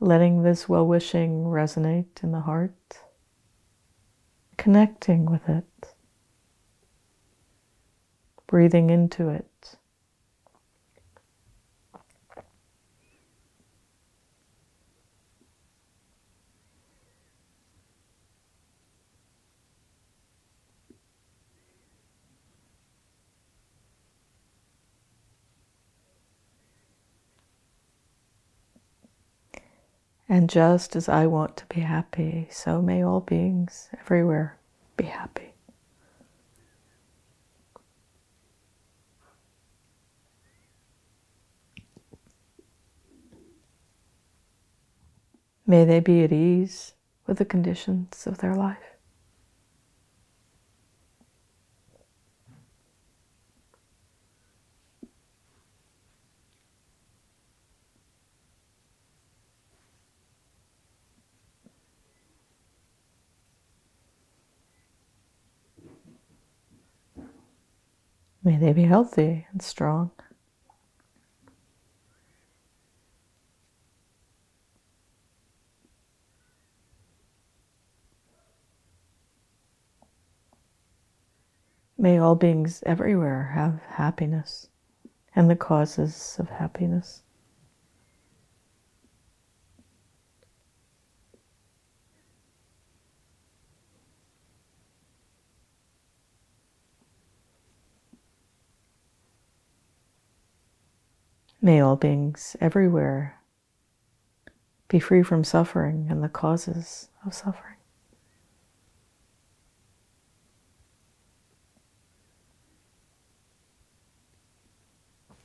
Letting 0.00 0.42
this 0.42 0.68
well 0.68 0.86
wishing 0.86 1.44
resonate 1.44 2.22
in 2.22 2.32
the 2.32 2.40
heart, 2.40 3.02
connecting 4.56 5.26
with 5.26 5.48
it, 5.48 5.94
breathing 8.46 8.88
into 8.88 9.28
it. 9.28 9.76
And 30.28 30.50
just 30.50 30.96
as 30.96 31.08
I 31.08 31.26
want 31.26 31.56
to 31.58 31.66
be 31.66 31.82
happy, 31.82 32.48
so 32.50 32.82
may 32.82 33.04
all 33.04 33.20
beings 33.20 33.88
everywhere 34.00 34.58
be 34.96 35.04
happy. 35.04 35.52
May 45.64 45.84
they 45.84 46.00
be 46.00 46.22
at 46.22 46.32
ease 46.32 46.94
with 47.26 47.38
the 47.38 47.44
conditions 47.44 48.26
of 48.26 48.38
their 48.38 48.54
life. 48.54 48.95
May 68.46 68.58
they 68.58 68.72
be 68.72 68.84
healthy 68.84 69.44
and 69.50 69.60
strong. 69.60 70.12
May 81.98 82.18
all 82.18 82.36
beings 82.36 82.84
everywhere 82.86 83.50
have 83.56 83.80
happiness 83.96 84.68
and 85.34 85.50
the 85.50 85.56
causes 85.56 86.36
of 86.38 86.48
happiness. 86.48 87.24
May 101.66 101.80
all 101.80 101.96
beings 101.96 102.54
everywhere 102.60 103.40
be 104.86 105.00
free 105.00 105.24
from 105.24 105.42
suffering 105.42 106.06
and 106.08 106.22
the 106.22 106.28
causes 106.28 107.08
of 107.26 107.34
suffering. 107.34 107.74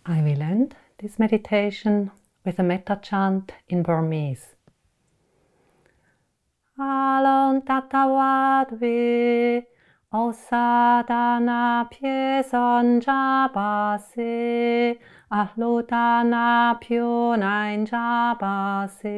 I 0.06 0.22
will 0.22 0.44
end 0.44 0.76
this 1.00 1.18
meditation 1.18 2.12
with 2.46 2.60
a 2.60 2.64
metta 2.64 3.00
chant 3.02 3.52
in 3.68 3.82
Burmese. 3.82 4.54
Alon 6.78 7.64
tatawad 7.64 8.78
osadana 10.14 11.90
pieson 11.90 13.02
jabase 13.02 15.00
Ahlutana 15.32 16.76
pyo 16.82 17.38
nain 17.40 17.86
jabase. 17.88 19.12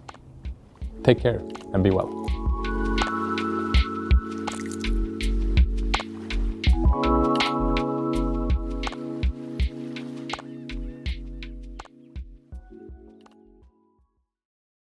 Take 1.04 1.20
care 1.20 1.42
and 1.74 1.84
be 1.84 1.92
well. 1.92 2.10